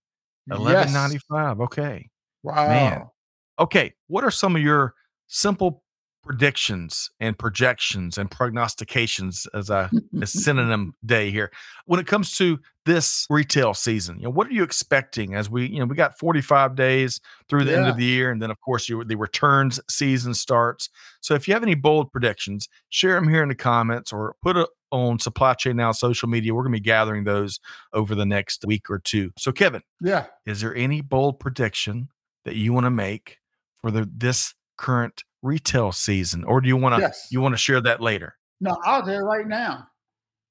Yes. 0.48 0.58
Eleven 0.58 0.92
ninety 0.92 1.18
five. 1.30 1.60
Okay. 1.60 2.08
Wow. 2.42 3.12
Okay, 3.58 3.92
what 4.08 4.24
are 4.24 4.30
some 4.30 4.56
of 4.56 4.62
your 4.62 4.94
simple 5.28 5.81
predictions 6.22 7.10
and 7.20 7.38
projections 7.38 8.16
and 8.18 8.30
prognostications 8.30 9.46
as 9.54 9.70
a, 9.70 9.90
a 10.20 10.26
synonym 10.26 10.94
day 11.04 11.30
here 11.30 11.50
when 11.86 11.98
it 12.00 12.06
comes 12.06 12.36
to 12.38 12.58
this 12.84 13.26
retail 13.30 13.74
season? 13.74 14.18
You 14.18 14.24
know, 14.24 14.30
what 14.30 14.46
are 14.46 14.52
you 14.52 14.62
expecting 14.62 15.34
as 15.34 15.50
we, 15.50 15.66
you 15.66 15.78
know, 15.78 15.84
we 15.86 15.96
got 15.96 16.18
45 16.18 16.74
days 16.74 17.20
through 17.48 17.64
the 17.64 17.76
end 17.76 17.88
of 17.88 17.96
the 17.96 18.04
year, 18.04 18.30
and 18.30 18.40
then 18.40 18.50
of 18.50 18.60
course 18.60 18.88
you, 18.88 19.02
the 19.04 19.16
returns 19.16 19.80
season 19.88 20.34
starts. 20.34 20.88
So 21.20 21.34
if 21.34 21.46
you 21.46 21.54
have 21.54 21.62
any 21.62 21.74
bold 21.74 22.12
predictions, 22.12 22.68
share 22.88 23.14
them 23.14 23.28
here 23.28 23.42
in 23.42 23.48
the 23.48 23.54
comments 23.54 24.12
or 24.12 24.36
put 24.42 24.56
it 24.56 24.68
on 24.90 25.18
Supply 25.18 25.54
Chain 25.54 25.76
Now 25.76 25.92
social 25.92 26.28
media. 26.28 26.54
We're 26.54 26.62
going 26.64 26.74
to 26.74 26.80
be 26.80 26.84
gathering 26.84 27.24
those 27.24 27.58
over 27.92 28.14
the 28.14 28.26
next 28.26 28.64
week 28.66 28.90
or 28.90 28.98
two. 28.98 29.32
So 29.38 29.50
Kevin, 29.50 29.82
Yeah. 30.02 30.26
is 30.44 30.60
there 30.60 30.74
any 30.74 31.00
bold 31.00 31.40
prediction 31.40 32.08
that 32.44 32.56
you 32.56 32.72
want 32.72 32.84
to 32.84 32.90
make 32.90 33.38
for 33.80 33.90
the 33.90 34.08
this 34.14 34.54
current 34.76 35.24
retail 35.42 35.92
season 35.92 36.44
or 36.44 36.60
do 36.60 36.68
you 36.68 36.76
want 36.76 36.94
to 36.94 37.00
Yes. 37.00 37.26
you 37.30 37.40
want 37.40 37.52
to 37.52 37.58
share 37.58 37.80
that 37.80 38.00
later 38.00 38.36
No, 38.60 38.76
I'll 38.84 39.02
tell 39.04 39.14
you 39.14 39.20
right 39.20 39.46
now. 39.46 39.88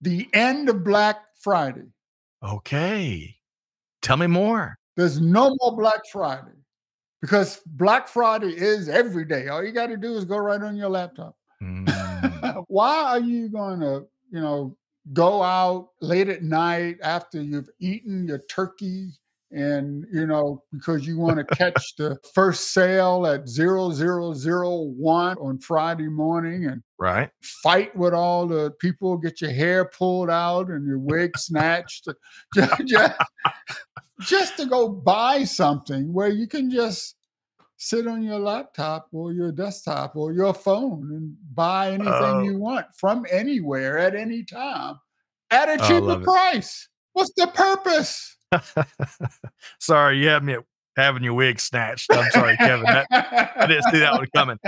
The 0.01 0.27
end 0.33 0.67
of 0.69 0.83
Black 0.83 1.17
Friday. 1.39 1.87
okay 2.43 3.35
tell 4.01 4.17
me 4.17 4.27
more 4.27 4.77
There's 4.97 5.21
no 5.21 5.55
more 5.61 5.75
Black 5.77 6.01
Friday 6.11 6.57
because 7.21 7.61
Black 7.65 8.07
Friday 8.07 8.49
is 8.55 8.89
every 8.89 9.25
day. 9.25 9.47
All 9.47 9.63
you 9.63 9.71
got 9.71 9.87
to 9.87 9.97
do 9.97 10.15
is 10.15 10.25
go 10.25 10.37
right 10.37 10.61
on 10.61 10.75
your 10.75 10.89
laptop. 10.89 11.35
Mm, 11.61 12.65
Why 12.67 12.95
are 13.03 13.19
you 13.19 13.47
going 13.49 13.79
to, 13.81 14.07
you 14.31 14.41
know, 14.41 14.75
go 15.13 15.43
out 15.43 15.89
late 16.01 16.29
at 16.29 16.41
night 16.41 16.97
after 17.03 17.39
you've 17.41 17.69
eaten 17.79 18.27
your 18.27 18.39
turkey 18.49 19.11
and, 19.51 20.05
you 20.11 20.25
know, 20.27 20.63
because 20.71 21.05
you 21.05 21.17
want 21.17 21.37
to 21.37 21.43
catch 21.55 21.95
the 21.97 22.17
first 22.33 22.73
sale 22.73 23.25
at 23.27 23.47
0001 23.47 25.37
on 25.37 25.59
Friday 25.59 26.07
morning 26.07 26.65
and 26.65 26.81
right 26.97 27.29
fight 27.63 27.95
with 27.95 28.13
all 28.13 28.47
the 28.47 28.71
people, 28.79 29.17
get 29.17 29.41
your 29.41 29.51
hair 29.51 29.85
pulled 29.85 30.29
out 30.29 30.69
and 30.69 30.85
your 30.85 30.99
wig 30.99 31.37
snatched, 31.37 32.07
uh, 32.07 32.13
just, 32.55 32.85
just, 32.87 33.19
just 34.21 34.57
to 34.57 34.65
go 34.65 34.87
buy 34.89 35.43
something 35.43 36.13
where 36.13 36.29
you 36.29 36.47
can 36.47 36.69
just 36.69 37.15
sit 37.77 38.05
on 38.07 38.21
your 38.21 38.37
laptop 38.39 39.07
or 39.11 39.33
your 39.33 39.51
desktop 39.51 40.15
or 40.15 40.31
your 40.33 40.53
phone 40.53 41.09
and 41.11 41.35
buy 41.55 41.87
anything 41.91 42.11
Oh. 42.13 42.43
you 42.43 42.57
want 42.57 42.85
from 42.95 43.25
anywhere 43.31 43.97
at 43.97 44.13
any 44.15 44.43
time 44.43 44.95
at 45.49 45.67
a 45.67 45.83
Oh, 45.83 45.87
cheaper 45.87 46.21
it. 46.21 46.23
price. 46.23 46.87
What's 47.13 47.33
the 47.35 47.47
purpose? 47.47 48.37
sorry 49.79 50.19
you 50.19 50.27
have 50.27 50.43
me 50.43 50.53
at 50.53 50.63
having 50.97 51.23
your 51.23 51.33
wig 51.33 51.59
snatched. 51.59 52.11
I'm 52.11 52.29
sorry 52.31 52.57
kevin. 52.57 52.85
That, 52.85 53.07
i 53.57 53.65
didn't 53.65 53.91
see 53.91 53.99
that 53.99 54.13
one 54.13 54.27
coming. 54.35 54.59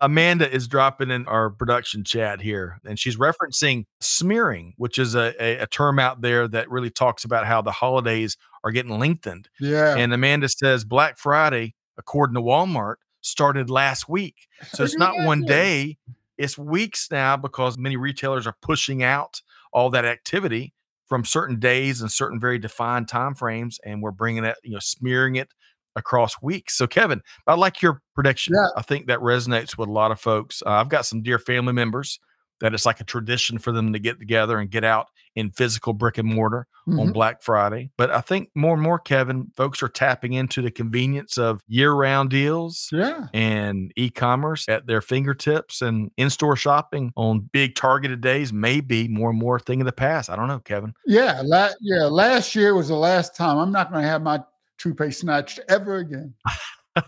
Amanda 0.00 0.52
is 0.52 0.66
dropping 0.66 1.10
in 1.10 1.26
our 1.26 1.50
production 1.50 2.04
chat 2.04 2.40
here 2.40 2.80
and 2.84 2.98
she's 2.98 3.16
referencing 3.16 3.84
smearing 4.00 4.74
which 4.76 4.98
is 4.98 5.14
a, 5.14 5.34
a, 5.40 5.62
a 5.62 5.66
term 5.66 5.98
out 5.98 6.20
there 6.20 6.48
that 6.48 6.70
really 6.70 6.90
talks 6.90 7.24
about 7.24 7.46
how 7.46 7.62
the 7.62 7.72
holidays 7.72 8.36
are 8.64 8.70
getting 8.70 8.98
lengthened. 8.98 9.48
Yeah. 9.60 9.96
And 9.96 10.12
Amanda 10.12 10.48
says 10.48 10.84
Black 10.84 11.18
Friday, 11.18 11.74
according 11.96 12.34
to 12.34 12.42
Walmart, 12.42 12.96
started 13.20 13.70
last 13.70 14.08
week. 14.08 14.48
So 14.72 14.84
it's 14.84 14.96
not 14.96 15.24
one 15.24 15.42
day, 15.44 15.98
it's 16.36 16.58
weeks 16.58 17.08
now 17.10 17.36
because 17.36 17.78
many 17.78 17.96
retailers 17.96 18.46
are 18.46 18.56
pushing 18.62 19.02
out 19.02 19.42
all 19.72 19.90
that 19.90 20.04
activity 20.04 20.72
from 21.08 21.24
certain 21.24 21.58
days 21.58 22.00
and 22.00 22.12
certain 22.12 22.38
very 22.38 22.58
defined 22.58 23.08
time 23.08 23.34
frames 23.34 23.80
and 23.84 24.02
we're 24.02 24.10
bringing 24.10 24.44
it, 24.44 24.56
you 24.62 24.72
know, 24.72 24.78
smearing 24.78 25.36
it 25.36 25.48
across 25.96 26.40
weeks. 26.42 26.76
So 26.76 26.86
Kevin, 26.86 27.22
I 27.46 27.54
like 27.54 27.82
your 27.82 28.02
prediction. 28.14 28.54
Yeah. 28.54 28.68
I 28.76 28.82
think 28.82 29.06
that 29.06 29.18
resonates 29.20 29.76
with 29.76 29.88
a 29.88 29.92
lot 29.92 30.12
of 30.12 30.20
folks. 30.20 30.62
Uh, 30.64 30.70
I've 30.70 30.88
got 30.88 31.06
some 31.06 31.22
dear 31.22 31.38
family 31.38 31.72
members 31.72 32.20
that 32.60 32.74
it's 32.74 32.86
like 32.86 33.00
a 33.00 33.04
tradition 33.04 33.58
for 33.58 33.72
them 33.72 33.92
to 33.92 33.98
get 33.98 34.18
together 34.18 34.58
and 34.58 34.70
get 34.70 34.84
out 34.84 35.06
in 35.36 35.50
physical 35.50 35.92
brick 35.92 36.18
and 36.18 36.26
mortar 36.34 36.66
on 36.88 37.08
Mhm. 37.10 37.12
Black 37.12 37.42
Friday. 37.42 37.90
But 37.96 38.10
I 38.10 38.20
think 38.20 38.50
more 38.56 38.72
and 38.74 38.82
more, 38.82 38.98
Kevin, 38.98 39.52
folks 39.56 39.82
are 39.82 39.88
tapping 39.88 40.32
into 40.32 40.62
the 40.62 40.70
convenience 40.70 41.38
of 41.38 41.60
year 41.68 41.92
round 41.92 42.30
deals 42.30 42.88
Yeah. 42.90 43.26
and 43.32 43.92
e 43.94 44.10
commerce 44.10 44.68
at 44.68 44.86
their 44.86 45.00
fingertips 45.00 45.82
and 45.82 46.10
in 46.16 46.30
store 46.30 46.56
shopping 46.56 47.12
on 47.14 47.48
big 47.52 47.76
targeted 47.76 48.20
days 48.20 48.52
may 48.52 48.80
be 48.80 49.06
more 49.06 49.30
and 49.30 49.38
more 49.38 49.56
a 49.56 49.60
thing 49.60 49.80
of 49.80 49.84
the 49.84 49.92
past. 49.92 50.28
I 50.30 50.34
don't 50.34 50.48
know, 50.48 50.58
Kevin. 50.60 50.94
Yeah. 51.06 51.40
La- 51.44 51.70
yeah. 51.80 52.04
Last 52.04 52.54
year 52.56 52.74
was 52.74 52.88
the 52.88 52.96
last 52.96 53.36
time. 53.36 53.58
I'm 53.58 53.70
not 53.70 53.92
going 53.92 54.02
to 54.02 54.08
have 54.08 54.22
my 54.22 54.42
toupee 54.78 55.10
snatched 55.12 55.60
ever 55.68 55.96
again. 55.98 56.34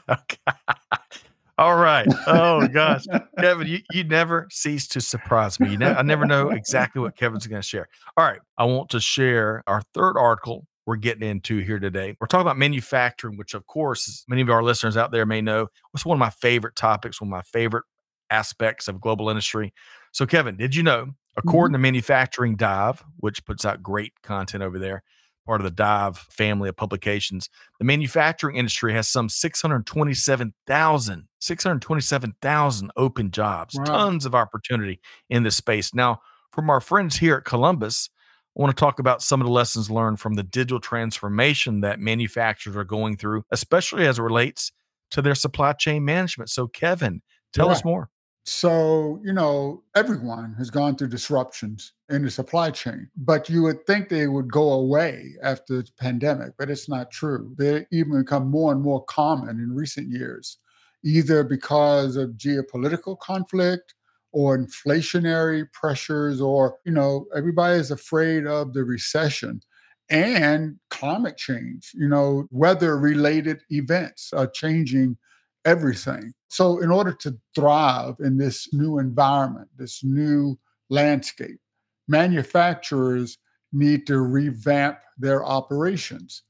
All 1.61 1.77
right. 1.77 2.09
Oh 2.27 2.67
gosh, 2.69 3.05
Kevin, 3.39 3.67
you, 3.67 3.81
you 3.93 4.03
never 4.03 4.49
cease 4.51 4.89
to 4.89 5.01
surprise 5.03 5.61
me. 5.61 5.73
You 5.73 5.85
I 5.85 6.01
never 6.01 6.25
know 6.25 6.49
exactly 6.49 7.03
what 7.03 7.17
Kevin's 7.17 7.47
going 7.47 7.61
to 7.61 7.69
share. 7.69 7.87
All 8.17 8.25
right, 8.25 8.41
I 8.57 8.65
want 8.65 8.89
to 8.91 9.01
share 9.01 9.63
our 9.67 9.83
third 9.93 10.17
article 10.17 10.67
we're 10.87 10.97
getting 10.97 11.29
into 11.29 11.59
here 11.59 11.79
today. 11.79 12.17
We're 12.19 12.29
talking 12.29 12.47
about 12.47 12.57
manufacturing, 12.57 13.37
which 13.37 13.53
of 13.53 13.67
course, 13.67 14.25
many 14.27 14.41
of 14.41 14.49
our 14.49 14.63
listeners 14.63 14.97
out 14.97 15.13
there 15.13 15.27
may 15.27 15.43
know, 15.43 15.67
was 15.93 16.07
one 16.07 16.17
of 16.17 16.19
my 16.19 16.31
favorite 16.31 16.77
topics, 16.77 17.21
one 17.21 17.29
of 17.29 17.33
my 17.33 17.43
favorite 17.43 17.85
aspects 18.31 18.89
of 18.89 18.99
global 18.99 19.29
industry. 19.29 19.75
So, 20.13 20.25
Kevin, 20.25 20.57
did 20.57 20.75
you 20.75 20.83
know, 20.83 21.09
according 21.37 21.75
mm-hmm. 21.75 21.83
to 21.83 21.91
Manufacturing 21.91 22.57
Dive, 22.57 23.05
which 23.19 23.45
puts 23.45 23.67
out 23.67 23.83
great 23.83 24.15
content 24.23 24.63
over 24.63 24.79
there, 24.79 25.03
part 25.47 25.61
of 25.61 25.65
the 25.65 25.71
Dive 25.71 26.19
family 26.19 26.69
of 26.69 26.77
publications. 26.77 27.49
The 27.79 27.85
manufacturing 27.85 28.57
industry 28.57 28.93
has 28.93 29.09
some 29.09 29.29
627,000, 29.29 31.29
627,000 31.39 32.91
open 32.97 33.31
jobs, 33.31 33.75
wow. 33.77 33.85
tons 33.85 34.27
of 34.27 34.35
opportunity 34.35 35.01
in 35.29 35.43
this 35.43 35.57
space. 35.57 35.95
Now, 35.95 36.21
from 36.53 36.71
our 36.71 36.81
friends 36.81 37.17
here 37.17 37.37
at 37.37 37.45
Columbus, 37.45 38.11
I 38.57 38.63
want 38.63 38.77
to 38.77 38.81
talk 38.81 38.99
about 38.99 39.23
some 39.23 39.41
of 39.41 39.47
the 39.47 39.53
lessons 39.53 39.91
learned 39.91 40.19
from 40.19 40.35
the 40.35 40.43
digital 40.43 40.81
transformation 40.81 41.83
that 41.83 42.01
manufacturers 42.01 42.77
are 42.77 42.85
going 42.85 43.17
through, 43.17 43.45
especially 43.51 44.07
as 44.07 44.19
it 44.19 44.23
relates 44.23 44.73
to 45.13 45.23
their 45.23 45.37
supply 45.37 45.73
chain 45.73 46.05
management. 46.05 46.51
So, 46.51 46.67
Kevin, 46.67 47.23
tell 47.53 47.71
us 47.71 47.85
more. 47.85 48.11
So, 48.53 49.21
you 49.23 49.33
know, 49.33 49.85
everyone 49.95 50.55
has 50.59 50.71
gone 50.71 50.97
through 50.97 51.11
disruptions 51.11 51.93
in 52.09 52.25
the 52.25 52.31
supply 52.33 52.73
chain, 52.73 53.09
but 53.17 53.49
you 53.49 53.63
would 53.63 53.87
think 53.87 54.09
they 54.09 54.27
would 54.27 54.51
go 54.51 54.73
away 54.73 55.37
after 55.41 55.83
the 55.83 55.91
pandemic, 56.01 56.55
but 56.59 56.69
it's 56.69 56.89
not 56.89 57.13
true. 57.13 57.55
They 57.57 57.87
even 57.93 58.19
become 58.19 58.51
more 58.51 58.73
and 58.73 58.83
more 58.83 59.05
common 59.05 59.61
in 59.61 59.73
recent 59.73 60.09
years, 60.09 60.59
either 61.05 61.45
because 61.45 62.17
of 62.17 62.31
geopolitical 62.31 63.17
conflict 63.21 63.95
or 64.33 64.59
inflationary 64.59 65.71
pressures, 65.73 66.41
or, 66.41 66.77
you 66.85 66.91
know, 66.91 67.27
everybody 67.37 67.79
is 67.79 67.93
afraid 67.93 68.49
of 68.49 68.73
the 68.73 68.83
recession 68.83 69.61
and 70.09 70.77
climate 70.89 71.37
change, 71.37 71.93
you 71.95 72.09
know, 72.09 72.49
weather 72.51 72.99
related 72.99 73.61
events 73.71 74.33
are 74.33 74.49
changing 74.49 75.17
everything. 75.65 76.33
So, 76.49 76.79
in 76.81 76.91
order 76.91 77.13
to 77.13 77.39
thrive 77.55 78.17
in 78.21 78.39
this 78.39 78.73
new 78.73 78.99
environment, 78.99 79.69
this 79.77 80.03
new 80.03 80.59
landscape, 80.89 81.61
manufacturers 82.09 83.39
need 83.73 84.07
to 84.07 84.21
revamp 84.21 84.99
their 85.19 85.45
operations. 85.45 86.43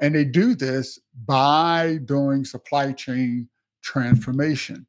And 0.00 0.14
they 0.14 0.24
do 0.24 0.54
this 0.54 0.98
by 1.26 1.98
doing 2.04 2.44
supply 2.44 2.92
chain 2.92 3.48
transformation. 3.82 4.86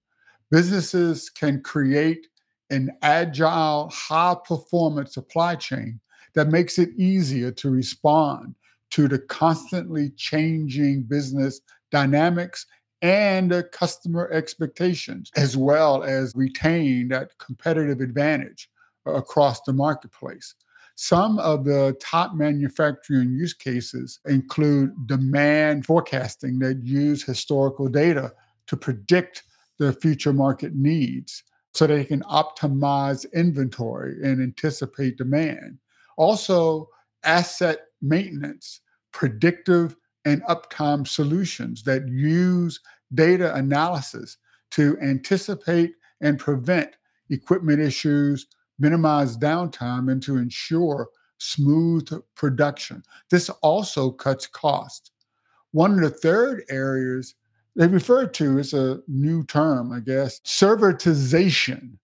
Businesses 0.52 1.30
can 1.30 1.62
create 1.62 2.28
an 2.70 2.92
agile, 3.02 3.90
high 3.90 4.36
performance 4.46 5.14
supply 5.16 5.56
chain 5.56 6.00
that 6.36 6.50
makes 6.50 6.78
it 6.78 6.90
easier 6.98 7.52
to 7.52 7.72
respond 7.72 8.54
to 8.92 9.08
the 9.08 9.20
constantly 9.20 10.12
changing 10.12 11.04
business 11.04 11.62
dynamics 11.92 12.66
and 13.02 13.64
customer 13.72 14.30
expectations, 14.32 15.32
as 15.36 15.56
well 15.56 16.04
as 16.04 16.34
retain 16.36 17.08
that 17.10 17.38
competitive 17.38 18.02
advantage 18.02 18.70
across 19.06 19.62
the 19.62 19.74
marketplace. 19.74 20.56
Some 20.96 21.40
of 21.40 21.64
the 21.64 21.96
top 22.02 22.36
manufacturing 22.36 23.32
use 23.32 23.54
cases 23.54 24.20
include 24.26 24.92
demand 25.08 25.86
forecasting 25.86 26.60
that 26.60 26.84
use 26.84 27.24
historical 27.24 27.88
data 27.88 28.34
to 28.68 28.76
predict 28.76 29.44
the 29.78 29.94
future 29.94 30.34
market 30.34 30.76
needs 30.76 31.44
so 31.74 31.88
they 31.88 32.04
can 32.04 32.22
optimize 32.24 33.26
inventory 33.34 34.18
and 34.24 34.42
anticipate 34.42 35.18
demand. 35.18 35.78
Also, 36.18 36.90
asset 37.24 37.86
maintenance, 38.02 38.82
predictive 39.14 39.96
and 40.26 40.44
uptime 40.44 41.08
solutions 41.08 41.84
that 41.84 42.08
use 42.08 42.80
data 43.14 43.54
analysis 43.56 44.38
to 44.72 44.98
anticipate 45.02 45.94
and 46.22 46.38
prevent 46.38 46.96
equipment 47.30 47.80
issues, 47.80 48.48
minimize 48.80 49.38
downtime, 49.38 50.12
and 50.12 50.22
to 50.24 50.38
ensure 50.38 51.10
smooth 51.38 52.10
production. 52.36 53.02
This 53.32 53.50
also 53.62 54.12
cuts 54.12 54.48
costs. 54.48 55.12
One 55.72 55.94
of 55.94 56.02
the 56.02 56.10
third 56.10 56.64
areas 56.70 57.36
they 57.76 57.88
refer 57.88 58.26
to 58.28 58.58
is 58.58 58.74
a 58.74 59.00
new 59.08 59.44
term, 59.46 59.94
I 59.94 60.02
guess, 60.02 60.42
servitization. 60.42 61.98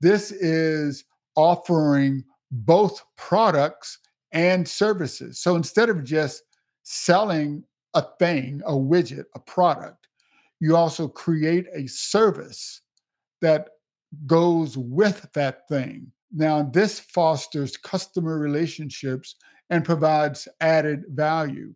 This 0.00 0.30
is 0.30 1.04
offering 1.36 2.24
both 2.50 3.02
products 3.16 3.98
and 4.32 4.68
services. 4.68 5.38
So 5.38 5.56
instead 5.56 5.88
of 5.88 6.04
just 6.04 6.42
selling 6.88 7.64
a 7.94 8.02
thing, 8.20 8.62
a 8.64 8.72
widget, 8.72 9.24
a 9.34 9.40
product, 9.40 10.06
you 10.60 10.76
also 10.76 11.08
create 11.08 11.66
a 11.74 11.88
service 11.88 12.82
that 13.42 13.70
goes 14.26 14.78
with 14.78 15.28
that 15.34 15.66
thing. 15.68 16.06
Now, 16.32 16.62
this 16.62 17.00
fosters 17.00 17.76
customer 17.76 18.38
relationships 18.38 19.34
and 19.68 19.84
provides 19.84 20.46
added 20.60 21.02
value. 21.08 21.74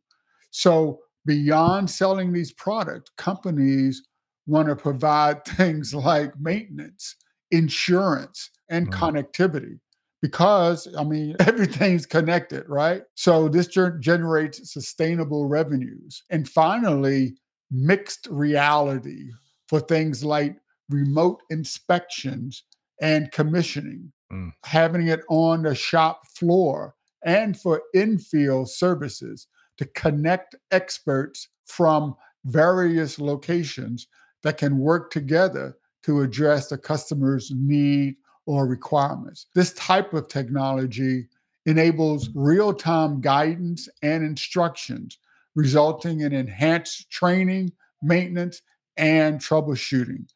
So, 0.52 1.00
beyond 1.26 1.90
selling 1.90 2.32
these 2.32 2.52
products, 2.52 3.10
companies 3.16 4.06
want 4.46 4.68
to 4.68 4.76
provide 4.76 5.44
things 5.56 5.92
like 5.92 6.38
maintenance, 6.38 7.16
insurance, 7.50 8.50
and 8.68 8.88
mm-hmm. 8.88 9.04
connectivity 9.04 9.80
because 10.22 10.88
I 10.98 11.04
mean 11.04 11.36
everything's 11.40 12.06
connected, 12.06 12.68
right? 12.68 13.02
So 13.14 13.48
this 13.48 13.66
generates 13.66 14.72
sustainable 14.72 15.46
revenues. 15.46 16.22
And 16.30 16.48
finally, 16.48 17.36
mixed 17.70 18.26
reality 18.30 19.30
for 19.68 19.80
things 19.80 20.24
like 20.24 20.56
remote 20.88 21.40
inspections 21.50 22.64
and 23.00 23.30
commissioning, 23.32 24.12
mm. 24.32 24.52
having 24.64 25.08
it 25.08 25.20
on 25.28 25.62
the 25.62 25.74
shop 25.74 26.22
floor 26.34 26.94
and 27.24 27.58
for 27.58 27.82
infield 27.94 28.68
services 28.70 29.46
to 29.78 29.84
connect 29.94 30.56
experts 30.70 31.48
from 31.66 32.14
various 32.44 33.18
locations 33.18 34.06
that 34.42 34.58
can 34.58 34.78
work 34.78 35.10
together 35.10 35.76
to 36.02 36.22
address 36.22 36.68
the 36.68 36.78
customer's 36.78 37.52
need 37.54 38.16
or 38.50 38.66
requirements. 38.66 39.46
This 39.54 39.72
type 39.74 40.12
of 40.12 40.26
technology 40.26 41.28
enables 41.66 42.30
real 42.34 42.74
time 42.74 43.20
guidance 43.20 43.88
and 44.02 44.24
instructions, 44.24 45.18
resulting 45.54 46.22
in 46.22 46.32
enhanced 46.32 47.08
training, 47.10 47.70
maintenance, 48.02 48.60
and 48.96 49.38
troubleshooting. 49.38 50.26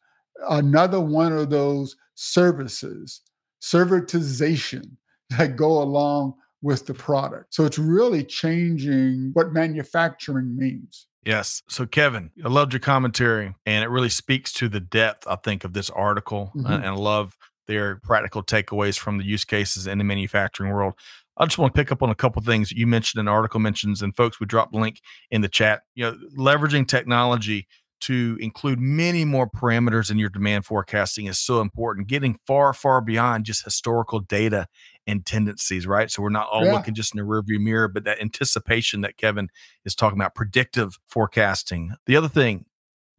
Another 0.49 1.01
one 1.01 1.33
of 1.33 1.49
those 1.49 1.97
services, 2.15 3.19
servitization, 3.61 4.91
that 5.31 5.57
go 5.57 5.81
along 5.81 6.35
with 6.61 6.85
the 6.85 6.93
product. 6.93 7.53
So 7.53 7.65
it's 7.65 7.77
really 7.77 8.23
changing 8.23 9.31
what 9.33 9.51
manufacturing 9.51 10.55
means. 10.55 11.07
Yes. 11.25 11.63
So, 11.67 11.85
Kevin, 11.85 12.31
I 12.45 12.47
loved 12.47 12.71
your 12.71 12.79
commentary, 12.79 13.55
and 13.65 13.83
it 13.83 13.89
really 13.89 14.09
speaks 14.09 14.53
to 14.53 14.69
the 14.69 14.79
depth, 14.79 15.27
I 15.27 15.35
think, 15.35 15.65
of 15.65 15.73
this 15.73 15.89
article. 15.89 16.53
Mm-hmm. 16.55 16.71
And 16.71 16.85
I 16.85 16.93
love 16.93 17.35
their 17.67 17.97
practical 17.97 18.43
takeaways 18.43 18.97
from 18.97 19.17
the 19.17 19.25
use 19.25 19.45
cases 19.45 19.87
in 19.87 19.97
the 19.97 20.03
manufacturing 20.03 20.71
world. 20.71 20.93
I 21.37 21.45
just 21.45 21.57
want 21.57 21.75
to 21.75 21.79
pick 21.79 21.91
up 21.91 22.01
on 22.01 22.09
a 22.09 22.15
couple 22.15 22.41
things 22.41 22.71
you 22.71 22.87
mentioned 22.87 23.19
in 23.19 23.27
article 23.27 23.59
mentions, 23.59 24.01
and 24.01 24.15
folks, 24.15 24.39
we 24.39 24.45
dropped 24.45 24.71
the 24.71 24.79
link 24.79 25.01
in 25.31 25.41
the 25.41 25.49
chat. 25.49 25.81
You 25.93 26.05
know, 26.05 26.17
leveraging 26.37 26.87
technology 26.87 27.67
to 28.01 28.37
include 28.39 28.79
many 28.79 29.25
more 29.25 29.49
parameters 29.49 30.11
in 30.11 30.19
your 30.19 30.29
demand 30.29 30.65
forecasting 30.65 31.25
is 31.25 31.39
so 31.39 31.61
important. 31.61 32.07
Getting 32.07 32.37
far, 32.45 32.73
far 32.73 33.01
beyond 33.01 33.45
just 33.45 33.63
historical 33.63 34.19
data 34.19 34.67
and 35.07 35.25
tendencies, 35.25 35.87
right? 35.87 36.11
So 36.11 36.21
we're 36.21 36.29
not 36.29 36.47
all 36.51 36.65
yeah. 36.65 36.73
looking 36.73 36.93
just 36.93 37.15
in 37.15 37.17
the 37.17 37.25
rearview 37.25 37.59
mirror, 37.59 37.87
but 37.87 38.03
that 38.03 38.21
anticipation 38.21 39.01
that 39.01 39.17
Kevin 39.17 39.49
is 39.85 39.95
talking 39.95 40.19
about, 40.19 40.35
predictive 40.35 40.97
forecasting. 41.07 41.95
The 42.05 42.15
other 42.15 42.27
thing 42.27 42.65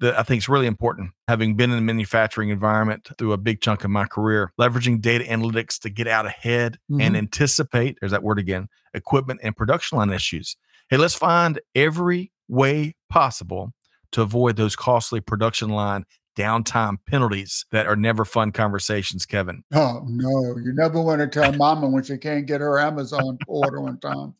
that 0.00 0.18
I 0.18 0.22
think 0.22 0.42
is 0.42 0.48
really 0.48 0.66
important, 0.66 1.12
having 1.28 1.56
been 1.56 1.70
in 1.70 1.76
the 1.76 1.82
manufacturing 1.82 2.50
environment 2.50 3.08
through 3.18 3.32
a 3.32 3.38
big 3.38 3.60
chunk 3.60 3.84
of 3.84 3.90
my 3.90 4.04
career, 4.04 4.52
leveraging 4.60 5.00
data 5.00 5.24
analytics 5.24 5.78
to 5.80 5.90
get 5.90 6.06
out 6.06 6.26
ahead 6.26 6.78
mm-hmm. 6.90 7.00
and 7.00 7.16
anticipate, 7.16 7.96
there's 8.00 8.12
that 8.12 8.22
word 8.22 8.38
again, 8.38 8.68
equipment 8.94 9.40
and 9.42 9.56
production 9.56 9.98
line 9.98 10.12
issues. 10.12 10.56
Hey, 10.88 10.96
let's 10.96 11.14
find 11.14 11.60
every 11.74 12.30
way 12.48 12.94
possible 13.08 13.72
to 14.12 14.22
avoid 14.22 14.56
those 14.56 14.76
costly 14.76 15.20
production 15.20 15.70
line 15.70 16.04
downtime 16.36 16.98
penalties 17.06 17.64
that 17.72 17.86
are 17.86 17.96
never 17.96 18.24
fun 18.24 18.52
conversations, 18.52 19.26
Kevin. 19.26 19.64
Oh, 19.74 20.02
no. 20.06 20.56
You 20.58 20.72
never 20.74 21.00
want 21.00 21.20
to 21.20 21.26
tell 21.26 21.52
mama 21.54 21.88
when 21.88 22.04
she 22.04 22.18
can't 22.18 22.46
get 22.46 22.60
her 22.60 22.78
Amazon 22.78 23.38
order 23.48 23.80
on 23.80 23.98
time. 23.98 24.34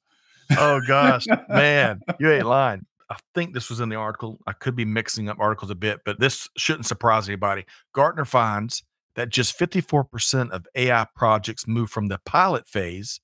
oh, 0.58 0.80
gosh. 0.86 1.26
Man, 1.48 2.00
you 2.20 2.30
ain't 2.30 2.46
lying. 2.46 2.86
I 3.08 3.16
think 3.34 3.54
this 3.54 3.70
was 3.70 3.80
in 3.80 3.88
the 3.88 3.96
article. 3.96 4.38
I 4.46 4.52
could 4.52 4.74
be 4.74 4.84
mixing 4.84 5.28
up 5.28 5.38
articles 5.38 5.70
a 5.70 5.74
bit, 5.74 6.00
but 6.04 6.18
this 6.18 6.48
shouldn't 6.56 6.86
surprise 6.86 7.28
anybody. 7.28 7.64
Gartner 7.92 8.24
finds 8.24 8.82
that 9.14 9.28
just 9.30 9.58
54% 9.58 10.50
of 10.50 10.66
AI 10.74 11.06
projects 11.14 11.66
move 11.66 11.90
from 11.90 12.08
the 12.08 12.18
pilot 12.24 12.68
phase 12.68 13.20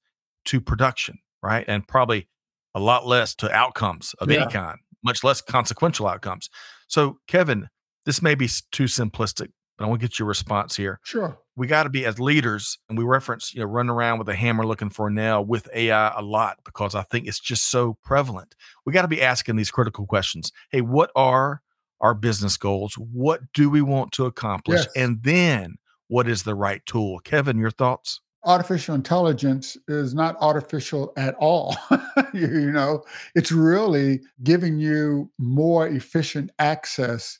to 0.46 0.60
production, 0.60 1.18
right? 1.42 1.64
And 1.68 1.86
probably 1.86 2.28
a 2.74 2.80
lot 2.80 3.06
less 3.06 3.34
to 3.36 3.50
outcomes 3.50 4.14
of 4.18 4.30
yeah. 4.30 4.42
any 4.42 4.52
kind, 4.52 4.78
much 5.04 5.22
less 5.22 5.40
consequential 5.40 6.06
outcomes. 6.06 6.48
So, 6.88 7.18
Kevin, 7.26 7.68
this 8.06 8.22
may 8.22 8.34
be 8.34 8.48
too 8.70 8.84
simplistic, 8.84 9.48
I 9.84 9.88
want 9.88 10.00
to 10.00 10.06
get 10.06 10.18
your 10.18 10.28
response 10.28 10.76
here. 10.76 11.00
Sure. 11.02 11.38
We 11.56 11.66
got 11.66 11.82
to 11.82 11.90
be 11.90 12.04
as 12.06 12.18
leaders, 12.18 12.78
and 12.88 12.96
we 12.96 13.04
reference, 13.04 13.52
you 13.52 13.60
know, 13.60 13.66
running 13.66 13.90
around 13.90 14.18
with 14.18 14.28
a 14.28 14.34
hammer 14.34 14.66
looking 14.66 14.90
for 14.90 15.08
a 15.08 15.12
nail 15.12 15.44
with 15.44 15.68
AI 15.74 16.12
a 16.16 16.22
lot 16.22 16.58
because 16.64 16.94
I 16.94 17.02
think 17.02 17.26
it's 17.26 17.40
just 17.40 17.70
so 17.70 17.98
prevalent. 18.02 18.54
We 18.86 18.92
got 18.92 19.02
to 19.02 19.08
be 19.08 19.22
asking 19.22 19.56
these 19.56 19.70
critical 19.70 20.06
questions. 20.06 20.52
Hey, 20.70 20.80
what 20.80 21.10
are 21.14 21.62
our 22.00 22.14
business 22.14 22.56
goals? 22.56 22.94
What 22.94 23.40
do 23.52 23.68
we 23.70 23.82
want 23.82 24.12
to 24.12 24.26
accomplish? 24.26 24.80
Yes. 24.80 24.88
And 24.96 25.22
then 25.22 25.76
what 26.08 26.28
is 26.28 26.42
the 26.42 26.54
right 26.54 26.84
tool? 26.86 27.18
Kevin, 27.20 27.58
your 27.58 27.70
thoughts? 27.70 28.20
artificial 28.44 28.94
intelligence 28.94 29.76
is 29.88 30.14
not 30.14 30.36
artificial 30.40 31.12
at 31.16 31.34
all. 31.38 31.76
you 32.34 32.72
know, 32.72 33.04
it's 33.34 33.52
really 33.52 34.20
giving 34.42 34.78
you 34.78 35.30
more 35.38 35.86
efficient 35.86 36.50
access 36.58 37.38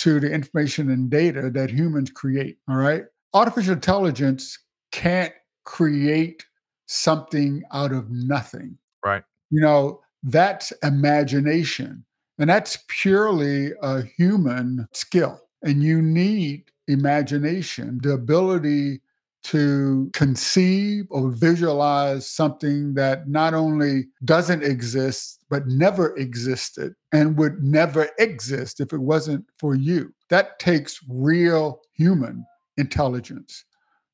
to 0.00 0.18
the 0.18 0.30
information 0.30 0.90
and 0.90 1.10
data 1.10 1.50
that 1.50 1.70
humans 1.70 2.10
create. 2.10 2.58
All 2.68 2.76
right. 2.76 3.04
Artificial 3.34 3.74
intelligence 3.74 4.58
can't 4.92 5.32
create 5.64 6.44
something 6.86 7.62
out 7.72 7.92
of 7.92 8.10
nothing. 8.10 8.78
Right. 9.04 9.22
You 9.50 9.60
know, 9.60 10.00
that's 10.22 10.72
imagination. 10.82 12.04
And 12.38 12.48
that's 12.48 12.78
purely 12.88 13.72
a 13.82 14.02
human 14.02 14.86
skill. 14.92 15.40
And 15.62 15.82
you 15.82 16.00
need 16.00 16.64
imagination, 16.88 18.00
the 18.02 18.12
ability 18.12 19.02
to 19.42 20.10
conceive 20.12 21.06
or 21.10 21.30
visualize 21.30 22.30
something 22.30 22.94
that 22.94 23.28
not 23.28 23.54
only 23.54 24.06
doesn't 24.24 24.62
exist, 24.62 25.44
but 25.48 25.66
never 25.66 26.16
existed 26.16 26.94
and 27.12 27.36
would 27.36 27.62
never 27.62 28.08
exist 28.18 28.80
if 28.80 28.92
it 28.92 29.00
wasn't 29.00 29.44
for 29.58 29.74
you. 29.74 30.12
That 30.28 30.58
takes 30.58 31.00
real 31.08 31.80
human 31.92 32.44
intelligence. 32.76 33.64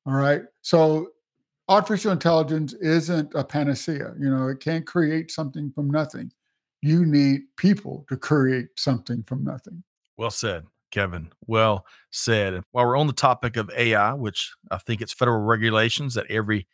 All 0.07 0.15
right. 0.15 0.43
So 0.62 1.09
artificial 1.69 2.12
intelligence 2.12 2.75
isn't 2.75 3.33
a 3.35 3.45
panacea. 3.45 4.15
You 4.19 4.31
know, 4.31 4.49
it 4.49 4.61
can't 4.61 4.87
create 4.87 5.31
something 5.31 5.73
from 5.75 5.91
nothing. 5.91 6.31
You 6.83 7.05
need 7.05 7.43
people 7.57 8.07
to 8.09 8.17
create 8.17 8.69
something 8.77 9.25
from 9.25 9.45
nothing. 9.45 9.83
Well 10.17 10.31
said. 10.31 10.65
Kevin. 10.90 11.31
Well 11.46 11.85
said. 12.11 12.55
And 12.55 12.64
while 12.72 12.87
we're 12.87 12.96
on 12.96 13.07
the 13.07 13.12
topic 13.12 13.57
of 13.57 13.70
AI, 13.77 14.14
which 14.14 14.53
I 14.70 14.79
think 14.79 15.01
it's 15.01 15.12
federal 15.12 15.40
regulations 15.40 16.14
that 16.14 16.27
every 16.31 16.66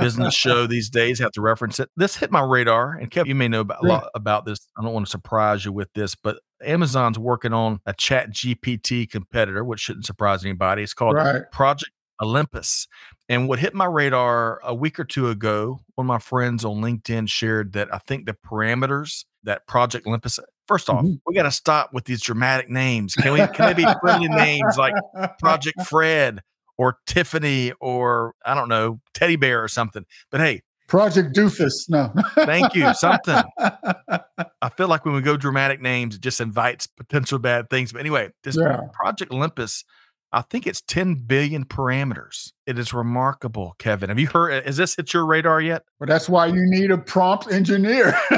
business 0.00 0.34
show 0.36 0.66
these 0.66 0.90
days 0.90 1.18
have 1.18 1.32
to 1.32 1.40
reference 1.40 1.78
it, 1.80 1.90
this 1.96 2.16
hit 2.16 2.30
my 2.30 2.40
radar. 2.40 2.94
And 2.94 3.10
Kevin, 3.10 3.28
you 3.28 3.34
may 3.34 3.48
know 3.48 3.60
about, 3.60 3.84
a 3.84 3.86
lot 3.86 4.10
about 4.14 4.44
this. 4.46 4.66
I 4.78 4.82
don't 4.82 4.92
want 4.92 5.06
to 5.06 5.10
surprise 5.10 5.64
you 5.64 5.72
with 5.72 5.92
this, 5.94 6.14
but 6.14 6.38
Amazon's 6.64 7.18
working 7.18 7.52
on 7.52 7.80
a 7.86 7.92
Chat 7.92 8.30
GPT 8.32 9.08
competitor, 9.10 9.64
which 9.64 9.80
shouldn't 9.80 10.06
surprise 10.06 10.44
anybody. 10.44 10.82
It's 10.82 10.94
called 10.94 11.16
right. 11.16 11.42
Project 11.52 11.92
Olympus. 12.22 12.88
And 13.28 13.48
what 13.48 13.58
hit 13.58 13.74
my 13.74 13.84
radar 13.84 14.60
a 14.62 14.74
week 14.74 14.98
or 14.98 15.04
two 15.04 15.28
ago, 15.28 15.80
one 15.96 16.06
of 16.06 16.08
my 16.08 16.18
friends 16.18 16.64
on 16.64 16.80
LinkedIn 16.80 17.28
shared 17.28 17.72
that 17.72 17.92
I 17.92 17.98
think 17.98 18.26
the 18.26 18.34
parameters 18.34 19.24
that 19.42 19.66
Project 19.66 20.06
Olympus 20.06 20.38
First 20.66 20.90
off, 20.90 21.04
mm-hmm. 21.04 21.14
we 21.26 21.34
got 21.34 21.44
to 21.44 21.50
stop 21.50 21.92
with 21.92 22.04
these 22.04 22.20
dramatic 22.20 22.68
names. 22.68 23.14
Can 23.14 23.32
we? 23.32 23.38
Can 23.48 23.66
they 23.66 23.84
be 23.84 23.86
friendly 24.00 24.28
names 24.28 24.76
like 24.76 24.94
Project 25.38 25.82
Fred 25.86 26.42
or 26.76 26.98
Tiffany 27.06 27.72
or 27.80 28.34
I 28.44 28.54
don't 28.54 28.68
know 28.68 29.00
Teddy 29.14 29.36
Bear 29.36 29.62
or 29.62 29.68
something? 29.68 30.04
But 30.30 30.40
hey, 30.40 30.62
Project 30.88 31.36
Doofus. 31.36 31.88
No, 31.88 32.12
thank 32.34 32.74
you. 32.74 32.92
Something. 32.94 33.42
I 33.58 34.68
feel 34.76 34.88
like 34.88 35.04
when 35.04 35.14
we 35.14 35.20
go 35.20 35.36
dramatic 35.36 35.80
names, 35.80 36.16
it 36.16 36.20
just 36.20 36.40
invites 36.40 36.86
potential 36.86 37.38
bad 37.38 37.70
things. 37.70 37.92
But 37.92 38.00
anyway, 38.00 38.30
this 38.44 38.56
yeah. 38.56 38.80
Project 38.92 39.32
Olympus 39.32 39.84
I 40.32 40.42
think 40.42 40.66
it's 40.66 40.82
10 40.82 41.26
billion 41.26 41.64
parameters. 41.64 42.52
It 42.66 42.78
is 42.78 42.92
remarkable, 42.92 43.74
Kevin. 43.78 44.08
Have 44.08 44.18
you 44.18 44.26
heard? 44.26 44.66
Has 44.66 44.76
this 44.76 44.96
hit 44.96 45.14
your 45.14 45.24
radar 45.24 45.60
yet? 45.60 45.84
Well, 45.98 46.08
that's 46.08 46.28
why 46.28 46.46
you 46.46 46.62
need 46.66 46.90
a 46.90 46.98
prompt 46.98 47.50
engineer. 47.52 48.10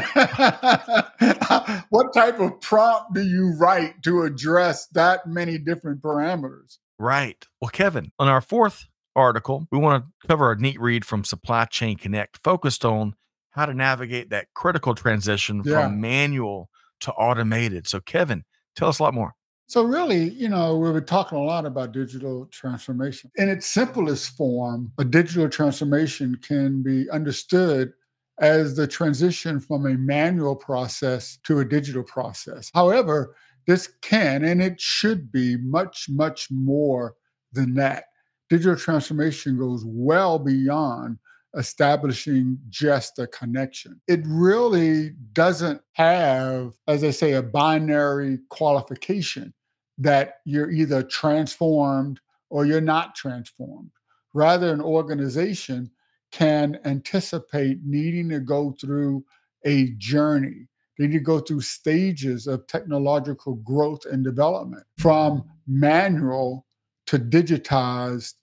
what 1.89 2.13
type 2.15 2.39
of 2.41 2.61
prompt 2.61 3.15
do 3.15 3.23
you 3.23 3.57
write 3.59 4.03
to 4.03 4.23
address 4.23 4.87
that 4.89 5.27
many 5.27 5.59
different 5.59 6.03
parameters? 6.03 6.79
Right. 6.99 7.45
Well, 7.61 7.71
Kevin, 7.71 8.13
on 8.19 8.29
our 8.29 8.41
fourth 8.41 8.87
article, 9.17 9.67
we 9.73 9.79
want 9.79 10.05
to 10.05 10.29
cover 10.29 10.53
a 10.53 10.57
neat 10.57 10.81
read 10.81 11.05
from 11.05 11.25
Supply 11.25 11.65
Chain 11.65 11.97
Connect 11.97 12.39
focused 12.45 12.85
on 12.85 13.15
how 13.51 13.67
to 13.67 13.75
navigate 13.75 14.31
that 14.31 14.49
critical 14.55 14.95
transition 14.95 15.63
yeah. 15.65 15.83
from 15.83 16.01
manual 16.01 16.69
to 17.01 17.13
automated. 17.13 17.89
So, 17.89 18.01
Kevin, 18.01 18.45
tell 18.77 18.89
us 18.89 18.99
a 18.99 19.03
lot 19.03 19.15
more. 19.15 19.35
So, 19.71 19.83
really, 19.83 20.31
you 20.31 20.49
know, 20.49 20.79
we 20.79 20.91
were 20.91 21.03
talking 21.03 21.37
a 21.37 21.43
lot 21.43 21.67
about 21.67 21.93
digital 21.93 22.47
transformation. 22.47 23.31
In 23.37 23.51
its 23.51 23.67
simplest 23.67 24.35
form, 24.35 24.91
a 24.97 25.05
digital 25.05 25.47
transformation 25.47 26.39
can 26.41 26.83
be 26.83 27.09
understood 27.11 27.93
as 28.41 28.77
the 28.77 28.87
transition 28.87 29.61
from 29.61 29.85
a 29.85 29.93
manual 29.93 30.57
process 30.57 31.39
to 31.45 31.59
a 31.59 31.67
digital 31.67 32.03
process. 32.03 32.71
However, 32.73 33.35
this 33.67 33.89
can 34.01 34.43
and 34.43 34.63
it 34.63 34.81
should 34.81 35.31
be 35.31 35.59
much, 35.59 36.07
much 36.09 36.51
more 36.51 37.17
than 37.53 37.75
that. 37.75 38.05
Digital 38.49 38.77
transformation 38.77 39.59
goes 39.59 39.85
well 39.85 40.39
beyond 40.39 41.19
establishing 41.55 42.59
just 42.71 43.19
a 43.19 43.27
connection. 43.27 44.01
It 44.09 44.21
really 44.25 45.11
doesn't 45.35 45.83
have, 45.93 46.73
as 46.87 47.05
I 47.05 47.11
say, 47.11 47.33
a 47.33 47.43
binary 47.43 48.39
qualification 48.49 49.53
that 49.99 50.37
you're 50.45 50.71
either 50.71 51.03
transformed 51.03 52.21
or 52.51 52.65
you're 52.65 52.81
not 52.81 53.15
transformed. 53.15 53.91
Rather, 54.33 54.73
an 54.73 54.81
organization 54.81 55.91
can 56.31 56.79
anticipate 56.85 57.79
needing 57.85 58.29
to 58.29 58.41
go 58.41 58.75
through 58.81 59.25
a 59.65 59.91
journey. 59.99 60.69
They 60.99 61.07
need 61.07 61.15
to 61.15 61.21
go 61.21 61.41
through 61.41 61.63
stages 61.63 62.47
of 62.47 62.67
technological 62.67 63.55
growth 63.57 64.05
and 64.07 64.25
development 64.25 64.85
from 64.99 65.45
manual 65.67 66.67
to 67.07 67.19
digitized 67.19 68.35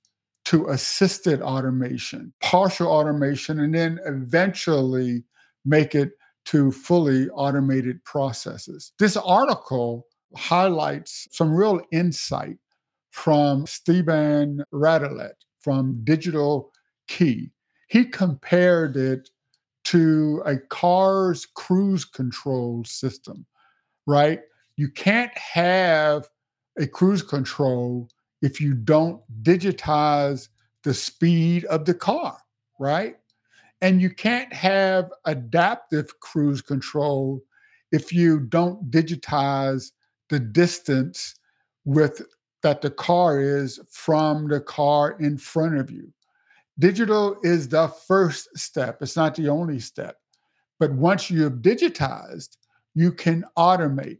to 0.46 0.68
assisted 0.70 1.42
automation, 1.42 2.32
partial 2.42 2.88
automation, 2.88 3.60
and 3.60 3.74
then 3.74 4.00
eventually 4.06 5.24
make 5.66 5.96
it 5.96 6.12
to 6.46 6.72
fully 6.72 7.28
automated 7.30 8.04
processes. 8.06 8.92
This 9.00 9.18
article 9.18 10.06
highlights 10.36 11.28
some 11.32 11.54
real 11.54 11.82
insight 11.92 12.58
from 13.12 13.66
Steban 13.66 14.60
Radelet 14.74 15.34
from 15.60 16.02
Digital 16.04 16.72
Key. 17.08 17.52
He 17.88 18.06
compared 18.06 18.98
it 18.98 19.30
to 19.86 20.42
a 20.46 20.58
car's 20.58 21.46
cruise 21.46 22.04
control 22.06 22.84
system, 22.84 23.46
right? 24.06 24.42
You 24.76 24.90
can't 24.90 25.36
have 25.38 26.28
a 26.78 26.88
cruise 26.88 27.22
control 27.22 28.10
if 28.42 28.60
you 28.60 28.74
don't 28.74 29.22
digitize 29.44 30.50
the 30.84 30.94
speed 30.94 31.66
of 31.66 31.86
the 31.86 31.94
car, 31.94 32.38
right? 32.80 33.16
And 33.82 34.02
you 34.02 34.10
can't 34.10 34.52
have 34.54 35.10
adaptive 35.26 36.20
cruise 36.20 36.62
control 36.62 37.42
if 37.92 38.12
you 38.12 38.40
don't 38.42 38.92
digitize 38.92 39.92
the 40.30 40.40
distance 40.40 41.36
with 41.86 42.22
that 42.64 42.82
the 42.82 42.90
car 42.90 43.40
is 43.40 43.80
from 43.90 44.48
the 44.48 44.60
car 44.60 45.18
in 45.20 45.38
front 45.38 45.78
of 45.78 45.92
you. 45.92 46.12
Digital 46.80 47.38
is 47.44 47.70
the 47.70 47.88
first 48.08 48.50
step, 48.58 49.02
it's 49.02 49.16
not 49.16 49.36
the 49.36 49.48
only 49.48 49.80
step. 49.80 50.18
But 50.80 50.92
once 50.94 51.30
you 51.30 51.44
have 51.44 51.62
digitized, 51.62 52.58
you 52.96 53.12
can 53.12 53.46
automate. 53.58 54.20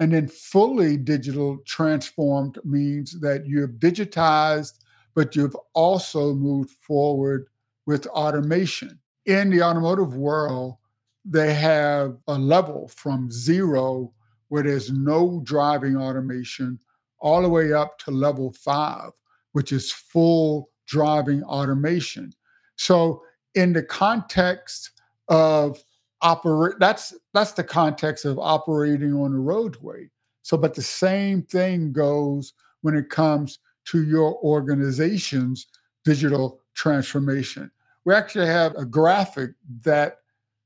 And 0.00 0.12
then 0.12 0.28
fully 0.28 0.96
digital 0.96 1.58
transformed 1.66 2.58
means 2.64 3.18
that 3.20 3.46
you 3.46 3.60
have 3.62 3.72
digitized, 3.78 4.80
but 5.14 5.34
you've 5.34 5.56
also 5.74 6.34
moved 6.34 6.70
forward 6.80 7.46
with 7.86 8.06
automation. 8.08 8.98
In 9.26 9.50
the 9.50 9.62
automotive 9.62 10.14
world, 10.14 10.76
they 11.24 11.54
have 11.54 12.16
a 12.28 12.38
level 12.38 12.88
from 12.88 13.30
zero 13.30 14.12
where 14.48 14.62
there's 14.62 14.90
no 14.90 15.40
driving 15.44 15.96
automation, 15.96 16.78
all 17.20 17.42
the 17.42 17.48
way 17.48 17.72
up 17.72 17.98
to 18.00 18.10
level 18.10 18.52
five, 18.52 19.10
which 19.52 19.72
is 19.72 19.92
full 19.92 20.70
driving 20.86 21.42
automation. 21.44 22.32
So, 22.76 23.22
in 23.54 23.72
the 23.72 23.82
context 23.82 24.92
of 25.28 25.82
operate 26.22 26.74
that's 26.80 27.14
that's 27.32 27.52
the 27.52 27.64
context 27.64 28.24
of 28.24 28.38
operating 28.38 29.14
on 29.14 29.32
a 29.32 29.38
roadway. 29.38 30.08
So, 30.42 30.56
but 30.56 30.74
the 30.74 30.82
same 30.82 31.42
thing 31.42 31.92
goes 31.92 32.54
when 32.80 32.96
it 32.96 33.10
comes 33.10 33.58
to 33.86 34.02
your 34.02 34.36
organization's 34.42 35.66
digital 36.04 36.60
transformation. 36.74 37.70
We 38.04 38.14
actually 38.14 38.46
have 38.46 38.74
a 38.76 38.84
graphic 38.84 39.50
that 39.82 40.17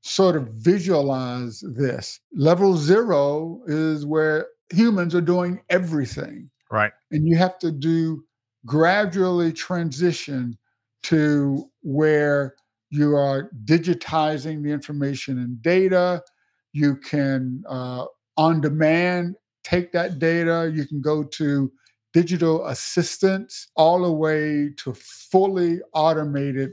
sort 0.03 0.35
of 0.35 0.49
visualize 0.49 1.61
this. 1.61 2.19
Level 2.35 2.75
zero 2.75 3.61
is 3.67 4.05
where 4.05 4.47
humans 4.71 5.15
are 5.15 5.21
doing 5.21 5.61
everything. 5.69 6.49
Right. 6.69 6.91
And 7.11 7.25
you 7.25 7.37
have 7.37 7.57
to 7.59 7.71
do 7.71 8.23
gradually 8.65 9.53
transition 9.53 10.57
to 11.03 11.69
where 11.81 12.55
you 12.89 13.15
are 13.15 13.49
digitizing 13.63 14.61
the 14.63 14.71
information 14.71 15.39
and 15.39 15.61
data. 15.61 16.21
You 16.73 16.97
can, 16.97 17.63
uh, 17.67 18.05
on 18.35 18.61
demand, 18.61 19.35
take 19.63 19.93
that 19.93 20.19
data. 20.19 20.71
You 20.73 20.85
can 20.85 21.01
go 21.01 21.23
to 21.23 21.71
digital 22.11 22.65
assistants 22.67 23.69
all 23.75 24.01
the 24.01 24.11
way 24.11 24.69
to 24.77 24.93
fully 24.93 25.79
automated 25.93 26.71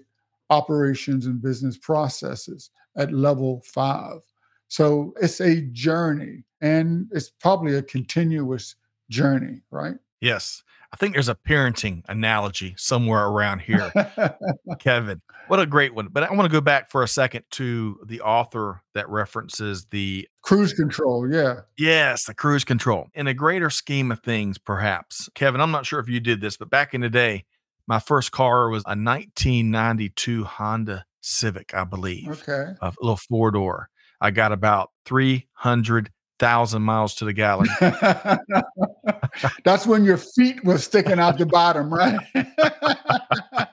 operations 0.51 1.27
and 1.27 1.41
business 1.41 1.79
processes 1.79 2.71
at 2.97 3.13
level 3.13 3.63
five. 3.65 4.21
So 4.69 5.15
it's 5.21 5.41
a 5.41 5.63
journey 5.63 6.45
and 6.61 7.09
it's 7.13 7.31
probably 7.31 7.75
a 7.75 7.83
continuous 7.83 8.77
journey, 9.09 9.63
right? 9.71 9.97
Yes. 10.21 10.63
I 10.93 10.97
think 10.97 11.15
there's 11.15 11.29
a 11.29 11.37
parenting 11.37 12.03
analogy 12.09 12.75
somewhere 12.77 13.27
around 13.27 13.61
here, 13.61 13.93
Kevin. 14.81 15.23
What 15.47 15.61
a 15.61 15.67
great 15.67 15.95
one. 15.95 16.09
But 16.09 16.25
I 16.25 16.33
want 16.33 16.51
to 16.51 16.53
go 16.53 16.61
back 16.61 16.91
for 16.91 17.05
a 17.05 17.09
second 17.09 17.45
to 17.53 18.01
the 18.07 18.21
author 18.23 18.83
that 18.95 19.09
references 19.09 19.87
the 19.91 20.29
cruise 20.43 20.73
control. 20.73 21.33
Yeah. 21.33 21.61
Yes, 21.79 22.25
the 22.25 22.35
cruise 22.35 22.65
control. 22.65 23.07
In 23.15 23.29
a 23.29 23.35
greater 23.35 23.71
scheme 23.71 24.11
of 24.11 24.21
things, 24.21 24.59
perhaps. 24.59 25.29
Kevin, 25.35 25.61
I'm 25.61 25.71
not 25.71 25.87
sure 25.87 26.01
if 26.01 26.09
you 26.09 26.19
did 26.19 26.41
this, 26.41 26.57
but 26.57 26.71
back 26.71 26.93
in 26.93 27.03
the 27.03 27.11
day, 27.11 27.45
my 27.87 28.01
first 28.01 28.33
car 28.33 28.69
was 28.69 28.83
a 28.85 28.99
1992 28.99 30.45
Honda 30.45 31.05
Civic, 31.21 31.75
I 31.75 31.85
believe. 31.85 32.29
Okay. 32.29 32.73
A 32.81 32.93
little 33.01 33.17
four 33.17 33.51
door. 33.51 33.89
I 34.21 34.31
got 34.31 34.53
about 34.53 34.91
300,000 35.07 36.83
miles 36.83 37.15
to 37.17 37.25
the 37.25 37.33
gallon. 37.33 37.69
That's 39.65 39.87
when 39.87 40.05
your 40.05 40.19
feet 40.19 40.63
were 40.65 40.79
sticking 40.79 41.19
out 41.19 41.39
the 41.39 41.47
bottom, 41.47 41.93
right? 41.93 42.19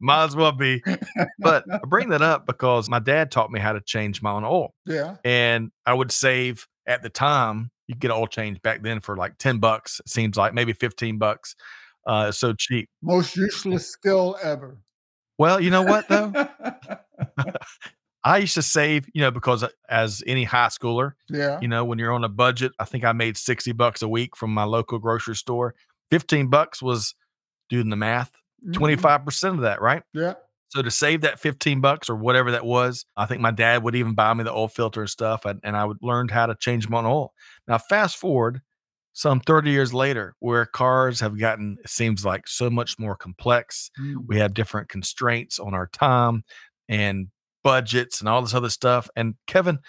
Might 0.00 0.24
as 0.24 0.36
well 0.36 0.52
be. 0.52 0.82
But 1.38 1.64
I 1.72 1.78
bring 1.88 2.10
that 2.10 2.22
up 2.22 2.46
because 2.46 2.88
my 2.88 3.00
dad 3.00 3.30
taught 3.30 3.50
me 3.50 3.58
how 3.60 3.72
to 3.72 3.80
change 3.80 4.22
my 4.22 4.30
own 4.30 4.44
oil. 4.44 4.74
Yeah. 4.86 5.16
And 5.24 5.70
I 5.84 5.94
would 5.94 6.12
save 6.12 6.66
at 6.86 7.02
the 7.02 7.10
time, 7.10 7.70
you 7.86 7.94
get 7.94 8.10
oil 8.10 8.26
change 8.26 8.62
back 8.62 8.82
then 8.82 9.00
for 9.00 9.16
like 9.16 9.38
10 9.38 9.58
bucks, 9.58 10.00
it 10.00 10.08
seems 10.08 10.36
like 10.36 10.54
maybe 10.54 10.72
15 10.72 11.18
bucks. 11.18 11.54
Uh, 12.06 12.30
so 12.32 12.54
cheap. 12.54 12.88
Most 13.02 13.36
useless 13.36 13.88
skill 13.88 14.38
ever. 14.42 14.78
Well, 15.38 15.60
you 15.60 15.70
know 15.70 15.82
what 15.82 16.08
though? 16.08 16.32
I 18.24 18.38
used 18.38 18.54
to 18.54 18.62
save, 18.62 19.08
you 19.14 19.22
know, 19.22 19.30
because 19.30 19.62
uh, 19.62 19.68
as 19.88 20.22
any 20.26 20.44
high 20.44 20.66
schooler, 20.66 21.12
yeah. 21.28 21.58
you 21.60 21.68
know, 21.68 21.84
when 21.84 21.98
you're 21.98 22.12
on 22.12 22.24
a 22.24 22.28
budget, 22.28 22.72
I 22.78 22.84
think 22.84 23.04
I 23.04 23.12
made 23.12 23.36
60 23.36 23.72
bucks 23.72 24.02
a 24.02 24.08
week 24.08 24.36
from 24.36 24.52
my 24.52 24.64
local 24.64 24.98
grocery 24.98 25.36
store. 25.36 25.74
15 26.10 26.48
bucks 26.48 26.82
was 26.82 27.14
doing 27.68 27.90
the 27.90 27.96
math, 27.96 28.32
Mhm. 28.66 28.72
25% 28.74 29.54
of 29.54 29.60
that, 29.60 29.80
right? 29.80 30.02
Yeah. 30.12 30.34
So 30.70 30.82
to 30.82 30.90
save 30.90 31.22
that 31.22 31.38
15 31.40 31.80
bucks 31.80 32.10
or 32.10 32.16
whatever 32.16 32.50
that 32.50 32.64
was, 32.66 33.06
I 33.16 33.24
think 33.26 33.40
my 33.40 33.50
dad 33.52 33.82
would 33.82 33.94
even 33.94 34.14
buy 34.14 34.34
me 34.34 34.44
the 34.44 34.52
oil 34.52 34.68
filter 34.68 35.00
and 35.00 35.08
stuff. 35.08 35.44
And, 35.46 35.60
and 35.62 35.76
I 35.76 35.84
would 35.84 35.98
learn 36.02 36.28
how 36.28 36.46
to 36.46 36.54
change 36.56 36.88
my 36.88 36.98
own 36.98 37.06
oil. 37.06 37.32
Now, 37.66 37.78
fast 37.78 38.16
forward 38.18 38.60
some 39.18 39.40
30 39.40 39.72
years 39.72 39.92
later, 39.92 40.36
where 40.38 40.64
cars 40.64 41.18
have 41.18 41.36
gotten, 41.36 41.76
it 41.82 41.90
seems 41.90 42.24
like 42.24 42.46
so 42.46 42.70
much 42.70 43.00
more 43.00 43.16
complex. 43.16 43.90
Mm. 44.00 44.28
We 44.28 44.38
have 44.38 44.54
different 44.54 44.88
constraints 44.88 45.58
on 45.58 45.74
our 45.74 45.88
time 45.88 46.44
and 46.88 47.26
budgets 47.64 48.20
and 48.20 48.28
all 48.28 48.40
this 48.42 48.54
other 48.54 48.70
stuff. 48.70 49.10
And 49.16 49.34
Kevin, 49.48 49.80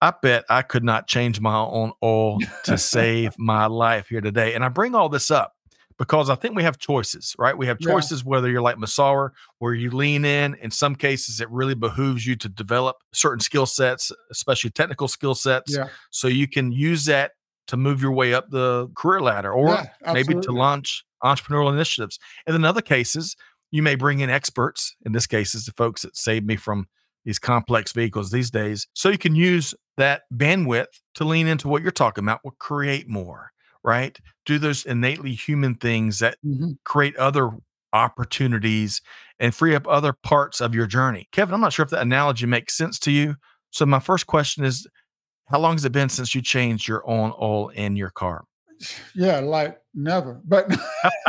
I 0.00 0.12
bet 0.20 0.46
I 0.50 0.62
could 0.62 0.82
not 0.82 1.06
change 1.06 1.40
my 1.40 1.58
own 1.58 1.92
oil 2.02 2.40
to 2.64 2.76
save 2.76 3.34
my 3.38 3.66
life 3.66 4.08
here 4.08 4.20
today. 4.20 4.54
And 4.54 4.64
I 4.64 4.68
bring 4.68 4.96
all 4.96 5.08
this 5.08 5.30
up 5.30 5.52
because 5.96 6.28
I 6.28 6.34
think 6.34 6.56
we 6.56 6.64
have 6.64 6.76
choices, 6.76 7.36
right? 7.38 7.56
We 7.56 7.66
have 7.66 7.76
Yeah. 7.78 7.92
choices 7.92 8.24
whether 8.24 8.50
you're 8.50 8.62
like 8.62 8.78
Masauer, 8.78 9.30
where 9.60 9.74
you 9.74 9.92
lean 9.92 10.24
in. 10.24 10.56
In 10.56 10.72
some 10.72 10.96
cases, 10.96 11.40
it 11.40 11.48
really 11.52 11.76
behooves 11.76 12.26
you 12.26 12.34
to 12.34 12.48
develop 12.48 12.96
certain 13.12 13.38
skill 13.38 13.66
sets, 13.66 14.10
especially 14.28 14.70
technical 14.70 15.06
skill 15.06 15.36
sets, 15.36 15.76
Yeah. 15.76 15.86
so 16.10 16.26
you 16.26 16.48
can 16.48 16.72
use 16.72 17.04
that 17.04 17.30
to 17.70 17.76
move 17.76 18.02
your 18.02 18.12
way 18.12 18.34
up 18.34 18.50
the 18.50 18.88
career 18.96 19.20
ladder 19.20 19.52
or 19.52 19.68
Yeah, 19.68 19.86
maybe 20.12 20.34
to 20.34 20.52
launch 20.52 21.04
entrepreneurial 21.24 21.72
initiatives. 21.72 22.18
And 22.46 22.54
in 22.56 22.64
other 22.64 22.82
cases, 22.82 23.36
you 23.70 23.82
may 23.82 23.94
bring 23.94 24.20
in 24.20 24.28
experts. 24.30 24.94
In 25.06 25.12
this 25.12 25.26
case, 25.26 25.54
it's 25.54 25.66
the 25.66 25.72
folks 25.72 26.02
that 26.02 26.16
saved 26.16 26.46
me 26.46 26.56
from 26.56 26.88
these 27.24 27.38
complex 27.38 27.92
vehicles 27.92 28.30
these 28.30 28.50
days. 28.50 28.88
So 28.94 29.08
you 29.10 29.18
can 29.18 29.34
use 29.36 29.74
that 29.96 30.22
bandwidth 30.34 30.86
to 31.14 31.24
lean 31.24 31.46
into 31.46 31.68
what 31.68 31.82
you're 31.82 31.90
talking 31.92 32.24
about, 32.24 32.40
will 32.42 32.56
create 32.58 33.08
more, 33.08 33.50
right? 33.84 34.18
Do 34.46 34.58
those 34.58 34.84
innately 34.84 35.34
human 35.34 35.74
things 35.76 36.18
that 36.18 36.38
Mhm. 36.44 36.78
create 36.84 37.14
other 37.16 37.50
opportunities 37.92 39.00
and 39.38 39.54
free 39.54 39.74
up 39.74 39.86
other 39.86 40.12
parts 40.12 40.60
of 40.60 40.74
your 40.74 40.86
journey. 40.86 41.28
Kevin, 41.32 41.54
I'm 41.54 41.60
not 41.60 41.72
sure 41.72 41.84
if 41.84 41.90
that 41.90 42.02
analogy 42.02 42.46
makes 42.46 42.76
sense 42.76 42.98
to 43.00 43.10
you. 43.10 43.36
So 43.70 43.86
my 43.86 44.00
first 44.00 44.26
question 44.26 44.64
is 44.64 44.86
how 45.50 45.58
long 45.58 45.72
has 45.74 45.84
it 45.84 45.92
been 45.92 46.08
since 46.08 46.34
you 46.34 46.40
changed 46.42 46.86
your 46.88 47.02
own 47.08 47.32
oil 47.40 47.68
in 47.70 47.96
your 47.96 48.10
car? 48.10 48.44
Yeah, 49.14 49.40
like 49.40 49.78
never. 49.94 50.40
But 50.46 50.68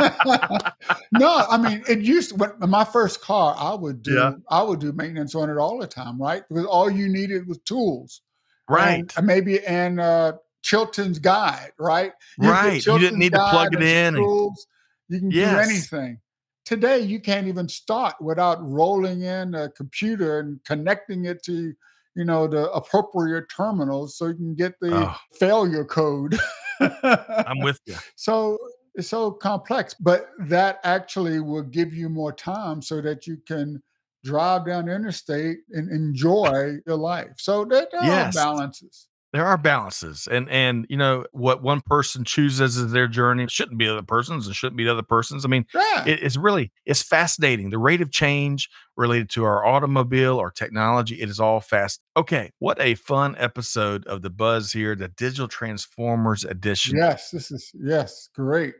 no, 1.12 1.44
I 1.50 1.58
mean, 1.58 1.82
it 1.88 2.00
used 2.00 2.30
to, 2.30 2.36
when 2.36 2.70
my 2.70 2.84
first 2.84 3.20
car, 3.20 3.54
I 3.58 3.74
would 3.74 4.02
do, 4.02 4.14
Yeah. 4.14 4.32
I 4.48 4.62
would 4.62 4.80
do 4.80 4.92
maintenance 4.92 5.34
on 5.34 5.50
it 5.50 5.58
all 5.58 5.78
the 5.78 5.86
time, 5.86 6.20
right? 6.20 6.42
Because 6.48 6.64
all 6.66 6.90
you 6.90 7.08
needed 7.08 7.46
was 7.46 7.58
tools, 7.58 8.22
Right. 8.68 9.12
And 9.16 9.26
maybe 9.26 9.64
and 9.66 10.00
uh, 10.00 10.34
Chilton's 10.62 11.18
Guide, 11.18 11.72
right? 11.78 12.12
You 12.40 12.50
Right. 12.50 12.86
You 12.86 12.98
didn't 12.98 13.18
need 13.18 13.32
to 13.32 13.46
plug 13.50 13.74
it 13.74 13.82
in 13.82 14.14
and- 14.14 14.16
Tools, 14.16 14.66
you 15.08 15.18
can 15.18 15.30
Yes. 15.30 15.66
do 15.66 15.70
anything. 15.72 16.20
Today, 16.64 17.00
you 17.00 17.20
can't 17.20 17.48
even 17.48 17.68
start 17.68 18.14
without 18.20 18.58
rolling 18.62 19.22
in 19.22 19.54
a 19.54 19.68
computer 19.70 20.38
and 20.38 20.60
connecting 20.64 21.24
it 21.26 21.42
to, 21.44 21.74
you 22.14 22.24
know, 22.24 22.46
the 22.46 22.70
appropriate 22.72 23.48
terminals 23.48 24.16
so 24.16 24.26
you 24.28 24.34
can 24.34 24.54
get 24.54 24.78
the 24.80 24.92
Oh. 24.94 25.16
failure 25.38 25.84
code. 25.84 26.38
I'm 26.80 27.58
with 27.60 27.80
you. 27.86 27.96
so 28.16 28.58
it's 28.94 29.08
so 29.08 29.30
complex, 29.30 29.94
but 29.94 30.30
that 30.40 30.80
actually 30.84 31.40
will 31.40 31.62
give 31.62 31.94
you 31.94 32.08
more 32.08 32.32
time 32.32 32.82
so 32.82 33.00
that 33.00 33.26
you 33.26 33.38
can 33.46 33.82
drive 34.24 34.66
down 34.66 34.86
the 34.86 34.94
interstate 34.94 35.58
and 35.70 35.90
enjoy 35.90 36.76
your 36.86 36.96
life. 36.96 37.32
So 37.38 37.64
there, 37.64 37.86
there 37.92 38.02
Yes. 38.02 38.36
are 38.36 38.44
balances. 38.44 39.08
There 39.32 39.46
are 39.46 39.56
balances, 39.56 40.28
and 40.30 40.46
and 40.50 40.84
you 40.90 40.96
know 40.98 41.24
what 41.32 41.62
one 41.62 41.80
person 41.80 42.22
chooses 42.22 42.76
as 42.76 42.92
their 42.92 43.08
journey 43.08 43.46
shouldn't 43.48 43.78
be 43.78 43.88
other 43.88 44.02
person's 44.02 44.46
and 44.46 44.54
shouldn't 44.54 44.76
be 44.76 44.86
other 44.86 45.02
person's. 45.02 45.46
I 45.46 45.48
mean, 45.48 45.64
Yeah. 45.74 46.04
it, 46.06 46.22
it's 46.22 46.36
really 46.36 46.70
it's 46.84 47.00
fascinating. 47.02 47.70
The 47.70 47.78
rate 47.78 48.02
of 48.02 48.10
change 48.10 48.68
related 48.94 49.30
to 49.30 49.44
our 49.44 49.64
automobile 49.64 50.36
or 50.36 50.50
technology, 50.50 51.18
it 51.22 51.30
is 51.30 51.40
all 51.40 51.60
fast. 51.60 52.02
Okay, 52.14 52.50
what 52.58 52.78
a 52.78 52.94
fun 52.94 53.34
episode 53.38 54.06
of 54.06 54.20
the 54.20 54.28
Buzz 54.28 54.70
here, 54.72 54.94
the 54.94 55.08
Digital 55.08 55.48
Transformers 55.48 56.44
edition. 56.44 56.98
yes, 56.98 57.30
this 57.30 57.50
is 57.50 57.70
yes, 57.72 58.28
great. 58.34 58.74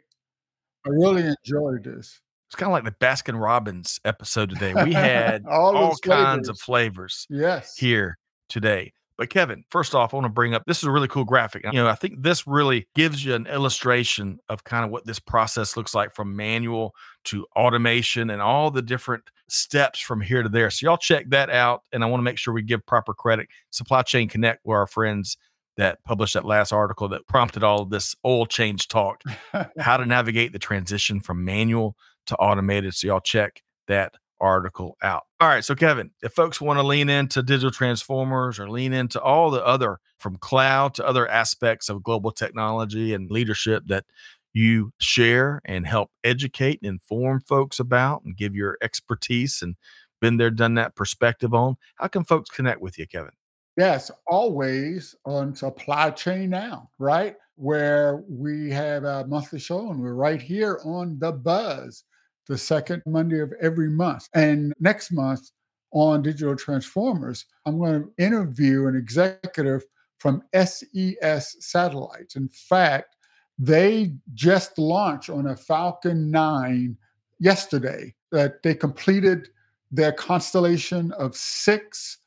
I 0.85 0.91
really 0.91 1.23
enjoyed 1.47 1.85
this. 1.85 2.21
It's 2.49 2.57
kind 2.57 2.69
of 2.69 2.73
like 2.75 2.85
the 2.85 2.91
Baskin 3.07 3.41
Robbins 3.43 4.01
episode 4.05 4.51
today. 4.51 4.75
We 4.85 4.93
had 4.93 5.47
All 5.47 5.75
all, 5.75 5.97
kinds 6.03 6.51
of 6.51 6.59
flavors. 6.59 7.27
flavors. 7.31 7.43
Yes. 7.43 7.77
here 7.79 8.19
today. 8.51 8.93
But 9.23 9.31
Kevin, 9.31 9.63
first 9.71 9.95
off, 9.95 10.13
I 10.13 10.17
want 10.17 10.25
to 10.25 10.33
bring 10.33 10.53
up 10.53 10.65
this 10.67 10.79
is 10.79 10.83
a 10.83 10.91
really 10.91 11.07
cool 11.07 11.23
graphic. 11.25 11.63
You 11.65 11.71
know, 11.75 11.87
I 11.87 11.95
think 11.95 12.25
this 12.25 12.45
really 12.45 12.89
gives 12.97 13.25
you 13.25 13.37
an 13.37 13.47
illustration 13.47 14.41
of 14.49 14.65
kind 14.65 14.85
of 14.85 14.91
what 14.91 15.07
this 15.07 15.21
process 15.21 15.77
looks 15.77 15.95
like 15.95 16.13
from 16.13 16.35
manual 16.35 16.93
to 17.27 17.47
automation 17.55 18.31
and 18.31 18.43
all 18.43 18.73
the 18.73 18.83
different 18.83 19.23
steps 19.49 20.01
from 20.01 20.21
here 20.21 20.43
to 20.43 20.49
there. 20.49 20.71
So 20.71 20.87
y'all 20.87 20.97
check 20.97 21.27
that 21.29 21.51
out. 21.51 21.83
And 21.93 22.03
I 22.03 22.09
want 22.09 22.19
to 22.19 22.25
make 22.25 22.37
sure 22.37 22.53
we 22.53 22.63
give 22.63 22.85
proper 22.85 23.15
credit. 23.15 23.47
Supply 23.71 24.03
Chain 24.03 24.29
Connect 24.29 24.67
were 24.67 24.79
our 24.79 24.89
friends 24.89 25.37
that 25.77 26.03
published 26.03 26.35
that 26.35 26.45
last 26.45 26.73
article 26.73 27.07
that 27.11 27.25
prompted 27.29 27.63
all 27.63 27.83
of 27.83 27.91
this 27.91 28.17
oil 28.27 28.45
change 28.45 28.89
talk 28.89 29.23
how 29.79 29.99
to 29.99 30.05
navigate 30.05 30.53
the 30.53 30.59
transition 30.59 31.21
from 31.21 31.45
manual 31.45 31.95
to 32.27 32.35
automated. 32.39 32.93
So 32.95 33.07
y'all 33.07 33.21
check 33.21 33.63
that 33.87 34.15
article 34.43 34.99
out. 35.03 35.23
All 35.41 35.49
right. 35.49 35.65
So 35.65 35.75
Kevin, 35.75 36.11
if 36.23 36.33
folks 36.33 36.61
want 36.61 36.79
to 36.79 36.83
lean 36.83 37.09
into 37.09 37.43
digital 37.43 37.71
transformers 37.71 38.59
or 38.59 38.69
lean 38.69 38.93
into 38.93 39.21
all 39.21 39.51
the 39.51 39.65
other 39.65 40.01
from 40.19 40.37
cloud 40.37 40.95
to 40.95 41.07
other 41.07 41.27
aspects 41.29 41.89
of 41.89 42.03
global 42.03 42.33
technology 42.33 43.15
and 43.15 43.31
leadership 43.31 43.85
that 43.87 44.05
you 44.53 44.93
share 44.99 45.63
and 45.65 45.87
help 45.87 46.11
educate 46.25 46.81
and 46.83 46.91
inform 46.91 47.41
folks 47.41 47.79
about 47.81 48.23
and 48.25 48.37
give 48.37 48.55
your 48.55 48.77
expertise 48.83 49.63
and 49.63 49.77
been 50.21 50.37
there, 50.37 50.51
done 50.51 50.75
that 50.75 50.95
perspective 50.95 51.55
on, 51.55 51.77
how 51.97 52.09
can 52.09 52.25
folks 52.25 52.51
connect 52.51 52.81
with 52.81 52.99
you, 52.99 53.07
Kevin? 53.07 53.33
Yes, 53.77 54.11
always 54.27 55.17
on 55.25 55.55
Supply 55.55 56.11
Chain 56.11 56.51
Now, 56.51 56.91
right? 56.99 57.37
Where 57.57 58.23
we 58.29 58.71
have 58.71 59.05
our 59.05 59.27
monthly 59.27 59.59
show 59.59 59.91
and 59.91 60.01
we're 60.01 60.15
right 60.15 60.43
here 60.43 60.81
on 60.85 61.19
The 61.19 61.33
Buzz, 61.33 62.05
the 62.49 62.59
second 62.59 63.03
Monday 63.07 63.41
of 63.41 63.53
every 63.61 63.89
month. 63.89 64.29
And 64.35 64.73
next 64.81 65.13
month 65.13 65.51
on 65.93 66.23
Digital 66.23 66.57
Transformers, 66.57 67.45
I'm 67.67 67.79
going 67.79 68.03
to 68.03 68.25
interview 68.25 68.87
an 68.87 68.97
executive 68.97 69.85
from 70.19 70.43
SES 70.55 71.57
Satellites. 71.61 72.37
In 72.37 72.49
fact, 72.49 73.17
they 73.59 74.15
just 74.35 74.79
launched 74.79 75.31
on 75.31 75.49
a 75.49 75.57
Falcon 75.57 76.31
9 76.31 76.97
yesterday 77.39 78.15
that 78.31 78.63
they 78.63 78.75
completed 78.75 79.49
their 79.91 80.13
constellation 80.13 81.13
of 81.13 81.37
six 81.37 82.19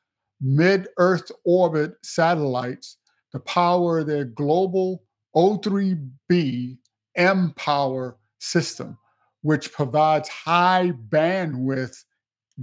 mid 0.41 0.87
Earth 0.97 1.31
orbit 1.43 1.95
satellites 2.03 2.97
to 3.31 3.39
power 3.39 4.03
their 4.03 4.25
global 4.25 5.03
O3B 5.35 6.77
M 7.15 7.53
power 7.55 8.17
system, 8.39 8.97
which 9.45 9.71
provides 9.71 10.27
high 10.27 10.91
bandwidth 11.09 11.95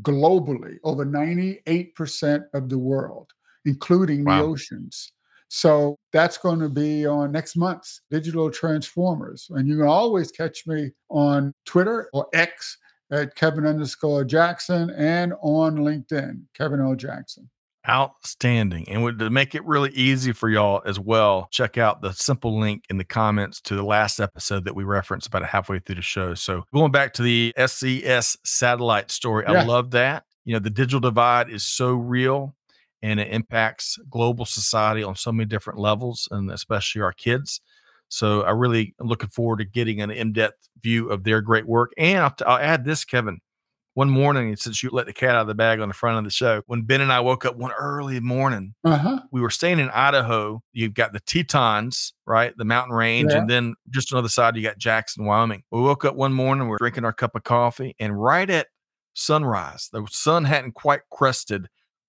globally 0.00 0.78
over 0.82 1.06
98% 1.06 2.42
of 2.54 2.68
the 2.68 2.76
world, 2.76 3.30
including 3.64 4.24
wow. 4.24 4.38
the 4.38 4.48
oceans. 4.48 5.12
So 5.46 5.96
that's 6.12 6.36
going 6.36 6.58
to 6.58 6.68
be 6.68 7.06
on 7.06 7.30
next 7.30 7.54
month's 7.54 8.00
Digital 8.10 8.50
Transformers. 8.50 9.46
And 9.50 9.68
you 9.68 9.78
can 9.78 9.86
always 9.86 10.32
catch 10.32 10.66
me 10.66 10.90
on 11.08 11.54
Twitter 11.66 12.10
or 12.12 12.26
X 12.34 12.76
at 13.12 13.36
Kevin 13.36 13.64
underscore 13.64 14.24
Jackson 14.24 14.90
and 14.90 15.34
on 15.40 15.76
LinkedIn, 15.76 16.42
Kevin 16.52 16.80
L. 16.80 16.96
Jackson. 16.96 17.48
Outstanding. 17.88 18.88
And 18.88 19.18
to 19.18 19.28
make 19.28 19.56
it 19.56 19.64
really 19.64 19.90
easy 19.90 20.32
for 20.32 20.48
y'all 20.48 20.82
as 20.86 21.00
well, 21.00 21.48
check 21.50 21.76
out 21.76 22.00
the 22.00 22.12
simple 22.12 22.60
link 22.60 22.84
in 22.88 22.96
the 22.96 23.04
comments 23.04 23.60
to 23.62 23.74
the 23.74 23.82
last 23.82 24.20
episode 24.20 24.64
that 24.66 24.76
we 24.76 24.84
referenced 24.84 25.26
about 25.26 25.44
halfway 25.44 25.80
through 25.80 25.96
the 25.96 26.02
show. 26.02 26.34
So 26.34 26.62
going 26.72 26.92
back 26.92 27.12
to 27.14 27.22
the 27.22 27.52
SES 27.58 28.36
satellite 28.44 29.10
story, 29.10 29.46
yeah. 29.48 29.62
I 29.62 29.64
love 29.64 29.90
that. 29.92 30.24
You 30.44 30.52
know, 30.52 30.60
the 30.60 30.70
digital 30.70 31.00
divide 31.00 31.50
is 31.50 31.64
so 31.64 31.92
real 31.92 32.54
and 33.02 33.18
it 33.18 33.32
impacts 33.32 33.98
global 34.08 34.44
society 34.44 35.02
on 35.02 35.16
so 35.16 35.32
many 35.32 35.46
different 35.46 35.80
levels 35.80 36.28
and 36.30 36.52
especially 36.52 37.02
our 37.02 37.12
kids. 37.12 37.60
So 38.08 38.42
I 38.42 38.50
really 38.50 38.94
am 39.00 39.08
looking 39.08 39.30
forward 39.30 39.58
to 39.58 39.64
getting 39.64 40.00
an 40.00 40.12
in-depth 40.12 40.68
view 40.80 41.08
of 41.08 41.24
their 41.24 41.40
great 41.40 41.66
work. 41.66 41.92
And 41.98 42.22
I'll, 42.22 42.34
I'll 42.46 42.58
add 42.58 42.84
this, 42.84 43.04
Kevin 43.04 43.40
one 43.94 44.08
morning, 44.08 44.56
since 44.56 44.82
you 44.82 44.90
let 44.90 45.06
the 45.06 45.12
cat 45.12 45.30
out 45.30 45.42
of 45.42 45.46
the 45.46 45.54
bag 45.54 45.80
on 45.80 45.88
the 45.88 45.94
front 45.94 46.18
of 46.18 46.24
the 46.24 46.30
show, 46.30 46.62
when 46.66 46.82
Ben 46.82 47.00
and 47.02 47.12
I 47.12 47.20
woke 47.20 47.44
up 47.44 47.56
one 47.56 47.72
early 47.72 48.20
morning, 48.20 48.74
uh-huh. 48.84 49.20
we 49.30 49.40
were 49.40 49.50
staying 49.50 49.78
in 49.78 49.90
Idaho. 49.90 50.62
You've 50.72 50.94
got 50.94 51.12
the 51.12 51.20
Tetons, 51.20 52.14
right? 52.26 52.56
The 52.56 52.64
mountain 52.64 52.94
range. 52.94 53.32
Yeah. 53.32 53.38
And 53.38 53.50
then 53.50 53.74
just 53.90 54.12
on 54.12 54.16
the 54.16 54.20
other 54.20 54.28
side, 54.28 54.56
you 54.56 54.62
got 54.62 54.78
Jackson, 54.78 55.26
Wyoming. 55.26 55.62
We 55.70 55.80
woke 55.80 56.04
up 56.04 56.16
one 56.16 56.32
morning, 56.32 56.68
we 56.68 56.74
are 56.74 56.78
drinking 56.78 57.04
our 57.04 57.12
cup 57.12 57.34
of 57.34 57.44
coffee, 57.44 57.94
and 57.98 58.20
right 58.20 58.48
at 58.48 58.68
sunrise, 59.14 59.90
the 59.92 60.06
sun 60.10 60.44
hadn't 60.44 60.72
quite 60.72 61.00
crested 61.10 61.68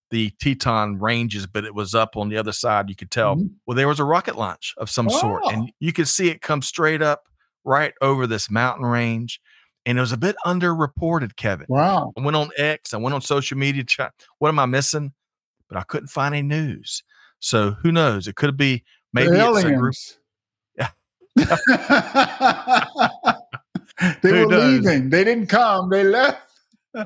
the 0.09 0.31
Teton 0.39 0.99
ranges, 0.99 1.47
but 1.47 1.65
it 1.65 1.73
was 1.73 1.95
up 1.95 2.15
on 2.15 2.29
the 2.29 2.37
other 2.37 2.51
side. 2.51 2.87
You 2.87 2.95
could 2.95 3.11
tell. 3.11 3.35
Mm-hmm. 3.35 3.47
Well, 3.65 3.75
there 3.75 3.87
was 3.87 3.99
a 3.99 4.05
rocket 4.05 4.37
launch 4.37 4.75
of 4.77 4.89
some 4.89 5.07
oh. 5.09 5.19
sort, 5.19 5.43
and 5.47 5.71
you 5.79 5.91
could 5.91 6.07
see 6.07 6.29
it 6.29 6.41
come 6.41 6.61
straight 6.61 7.01
up 7.01 7.23
right 7.65 7.93
over 7.99 8.27
this 8.27 8.49
mountain 8.49 8.85
range 8.85 9.41
and 9.85 9.97
it 9.97 10.01
was 10.01 10.11
a 10.11 10.17
bit 10.17 10.35
underreported, 10.45 11.35
Kevin. 11.35 11.65
Wow. 11.69 12.13
I 12.17 12.21
went 12.21 12.37
on 12.37 12.49
X, 12.57 12.93
I 12.93 12.97
went 12.97 13.13
on 13.13 13.21
social 13.21 13.57
media. 13.57 13.83
what 14.39 14.49
am 14.49 14.59
I 14.59 14.65
missing? 14.65 15.13
But 15.67 15.77
I 15.77 15.83
couldn't 15.83 16.07
find 16.07 16.33
any 16.35 16.47
news. 16.47 17.03
So 17.39 17.71
who 17.71 17.91
knows? 17.91 18.27
It 18.27 18.35
could 18.35 18.55
be 18.55 18.83
maybe 19.11 19.31
the 19.31 19.53
it's 19.53 19.63
a 19.65 19.71
group. 19.75 19.95
Yeah. 20.77 20.89
they 24.21 24.29
who 24.29 24.45
were 24.45 24.51
knows? 24.51 24.85
leaving. 24.85 25.09
They 25.09 25.23
didn't 25.23 25.47
come. 25.47 25.89
They 25.89 26.03
left 26.03 26.52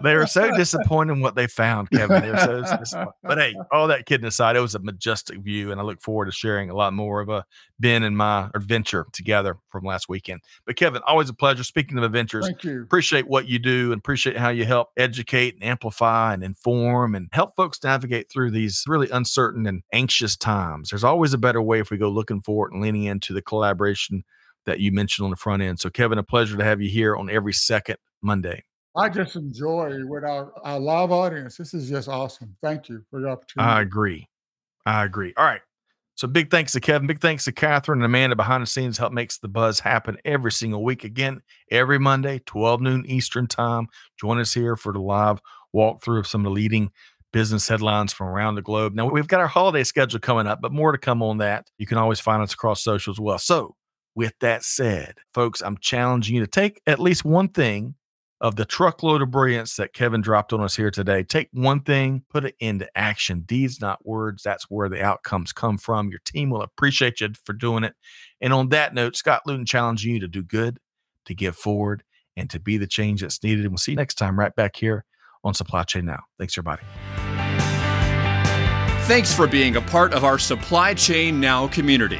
they 0.03 0.15
were 0.15 0.27
so 0.27 0.51
disappointed 0.55 1.13
in 1.13 1.21
what 1.21 1.35
they 1.35 1.47
found, 1.47 1.89
Kevin. 1.91 2.21
They 2.21 2.31
were 2.31 2.37
so 2.37 2.77
disappointed. 2.77 3.13
But 3.23 3.37
hey, 3.39 3.55
all 3.71 3.87
that 3.87 4.05
kidding 4.05 4.27
aside, 4.27 4.55
it 4.55 4.61
was 4.61 4.75
a 4.75 4.79
majestic 4.79 5.39
view, 5.39 5.71
and 5.71 5.79
I 5.79 5.83
look 5.83 6.01
forward 6.01 6.25
to 6.25 6.31
sharing 6.31 6.69
a 6.69 6.75
lot 6.75 6.93
more 6.93 7.19
of 7.19 7.29
a 7.29 7.45
Ben 7.79 8.03
and 8.03 8.17
my 8.17 8.49
adventure 8.55 9.05
together 9.11 9.57
from 9.69 9.83
last 9.85 10.07
weekend. 10.09 10.41
But 10.65 10.77
Kevin, 10.77 11.01
always 11.05 11.29
a 11.29 11.33
pleasure. 11.33 11.63
Speaking 11.63 11.97
of 11.97 12.03
adventures, 12.03 12.45
thank 12.45 12.63
you. 12.63 12.83
Appreciate 12.83 13.27
what 13.27 13.47
you 13.47 13.59
do 13.59 13.91
and 13.91 13.99
appreciate 13.99 14.37
how 14.37 14.49
you 14.49 14.65
help 14.65 14.89
educate 14.97 15.55
and 15.55 15.63
amplify 15.63 16.33
and 16.33 16.43
inform 16.43 17.15
and 17.15 17.27
help 17.31 17.55
folks 17.55 17.83
navigate 17.83 18.29
through 18.31 18.51
these 18.51 18.83
really 18.87 19.09
uncertain 19.09 19.67
and 19.67 19.83
anxious 19.93 20.35
times. 20.35 20.89
There's 20.89 21.03
always 21.03 21.33
a 21.33 21.37
better 21.37 21.61
way 21.61 21.79
if 21.79 21.91
we 21.91 21.97
go 21.97 22.09
looking 22.09 22.41
for 22.41 22.67
it 22.67 22.73
and 22.73 22.81
leaning 22.81 23.03
into 23.03 23.33
the 23.33 23.41
collaboration 23.41 24.23
that 24.65 24.79
you 24.79 24.91
mentioned 24.91 25.23
on 25.23 25.31
the 25.31 25.37
front 25.37 25.63
end. 25.63 25.79
So, 25.79 25.89
Kevin, 25.89 26.17
a 26.17 26.23
pleasure 26.23 26.57
to 26.57 26.63
have 26.63 26.81
you 26.81 26.89
here 26.89 27.15
on 27.15 27.29
every 27.29 27.53
second 27.53 27.97
Monday. 28.21 28.63
I 28.97 29.09
just 29.09 29.35
enjoy 29.35 30.05
with 30.05 30.23
our, 30.23 30.51
our 30.63 30.79
live 30.79 31.11
audience. 31.11 31.55
This 31.55 31.73
is 31.73 31.87
just 31.87 32.09
awesome. 32.09 32.55
Thank 32.63 32.89
you 32.89 33.03
for 33.11 33.21
the 33.21 33.29
opportunity. 33.29 33.69
I 33.69 33.81
agree. 33.81 34.27
I 34.87 35.05
agree. 35.05 35.33
All 35.37 35.45
right. 35.45 35.61
So 36.15 36.27
big 36.27 36.49
thanks 36.49 36.71
to 36.71 36.79
Kevin. 36.79 37.05
Big 37.05 37.21
thanks 37.21 37.45
to 37.45 37.51
Catherine 37.51 37.99
and 37.99 38.05
Amanda 38.05 38.35
behind 38.35 38.63
the 38.63 38.67
scenes 38.67 38.97
help 38.97 39.13
makes 39.13 39.37
the 39.37 39.47
buzz 39.47 39.79
happen 39.79 40.17
every 40.25 40.51
single 40.51 40.83
week. 40.83 41.03
Again, 41.03 41.41
every 41.69 41.99
Monday, 41.99 42.41
12 42.47 42.81
noon 42.81 43.05
Eastern 43.05 43.45
time. 43.45 43.87
Join 44.19 44.39
us 44.39 44.51
here 44.51 44.75
for 44.75 44.91
the 44.91 44.99
live 44.99 45.39
walkthrough 45.75 46.17
of 46.17 46.25
some 46.25 46.41
of 46.41 46.45
the 46.45 46.55
leading 46.55 46.89
business 47.31 47.67
headlines 47.67 48.13
from 48.13 48.29
around 48.29 48.55
the 48.55 48.63
globe. 48.63 48.95
Now 48.95 49.07
we've 49.07 49.27
got 49.27 49.41
our 49.41 49.47
holiday 49.47 49.83
schedule 49.83 50.19
coming 50.19 50.47
up, 50.47 50.59
but 50.59 50.71
more 50.71 50.91
to 50.91 50.97
come 50.97 51.21
on 51.21 51.37
that. 51.37 51.67
You 51.77 51.85
can 51.85 51.99
always 51.99 52.19
find 52.19 52.41
us 52.41 52.53
across 52.53 52.83
social 52.83 53.13
as 53.13 53.19
well. 53.19 53.37
So 53.37 53.75
with 54.15 54.33
that 54.39 54.63
said, 54.63 55.19
folks, 55.35 55.61
I'm 55.61 55.77
challenging 55.77 56.35
you 56.35 56.41
to 56.41 56.47
take 56.47 56.81
at 56.87 56.99
least 56.99 57.25
one 57.25 57.49
thing 57.49 57.93
of 58.39 58.55
the 58.55 58.65
truckload 58.65 59.21
of 59.21 59.31
brilliance 59.31 59.75
that 59.77 59.93
Kevin 59.93 60.21
dropped 60.21 60.53
on 60.53 60.61
us 60.61 60.75
here 60.75 60.91
today. 60.91 61.23
Take 61.23 61.49
one 61.53 61.79
thing, 61.79 62.23
put 62.29 62.45
it 62.45 62.55
into 62.59 62.87
action. 62.95 63.41
Deeds, 63.41 63.81
not 63.81 64.05
words. 64.05 64.43
That's 64.43 64.69
where 64.69 64.89
the 64.89 65.03
outcomes 65.03 65.51
come 65.51 65.77
from. 65.77 66.09
Your 66.09 66.21
team 66.23 66.49
will 66.49 66.61
appreciate 66.61 67.19
you 67.19 67.29
for 67.45 67.53
doing 67.53 67.83
it. 67.83 67.95
And 68.39 68.53
on 68.53 68.69
that 68.69 68.93
note, 68.93 69.15
Scott 69.15 69.41
Luton 69.45 69.65
challenging 69.65 70.13
you 70.13 70.19
to 70.19 70.27
do 70.27 70.43
good, 70.43 70.79
to 71.25 71.33
give 71.33 71.55
forward, 71.55 72.03
and 72.35 72.49
to 72.51 72.59
be 72.59 72.77
the 72.77 72.87
change 72.87 73.21
that's 73.21 73.41
needed. 73.43 73.61
And 73.61 73.71
we'll 73.71 73.79
see 73.79 73.93
you 73.93 73.97
next 73.97 74.15
time 74.15 74.37
right 74.37 74.55
back 74.55 74.75
here 74.75 75.05
on 75.43 75.55
Supply 75.55 75.83
Chain 75.83 76.05
Now. 76.05 76.23
Thanks, 76.37 76.55
everybody. 76.57 76.83
Thanks 79.07 79.33
for 79.33 79.47
being 79.47 79.77
a 79.77 79.81
part 79.81 80.13
of 80.13 80.23
our 80.23 80.37
Supply 80.37 80.93
Chain 80.93 81.39
Now 81.39 81.67
community. 81.67 82.19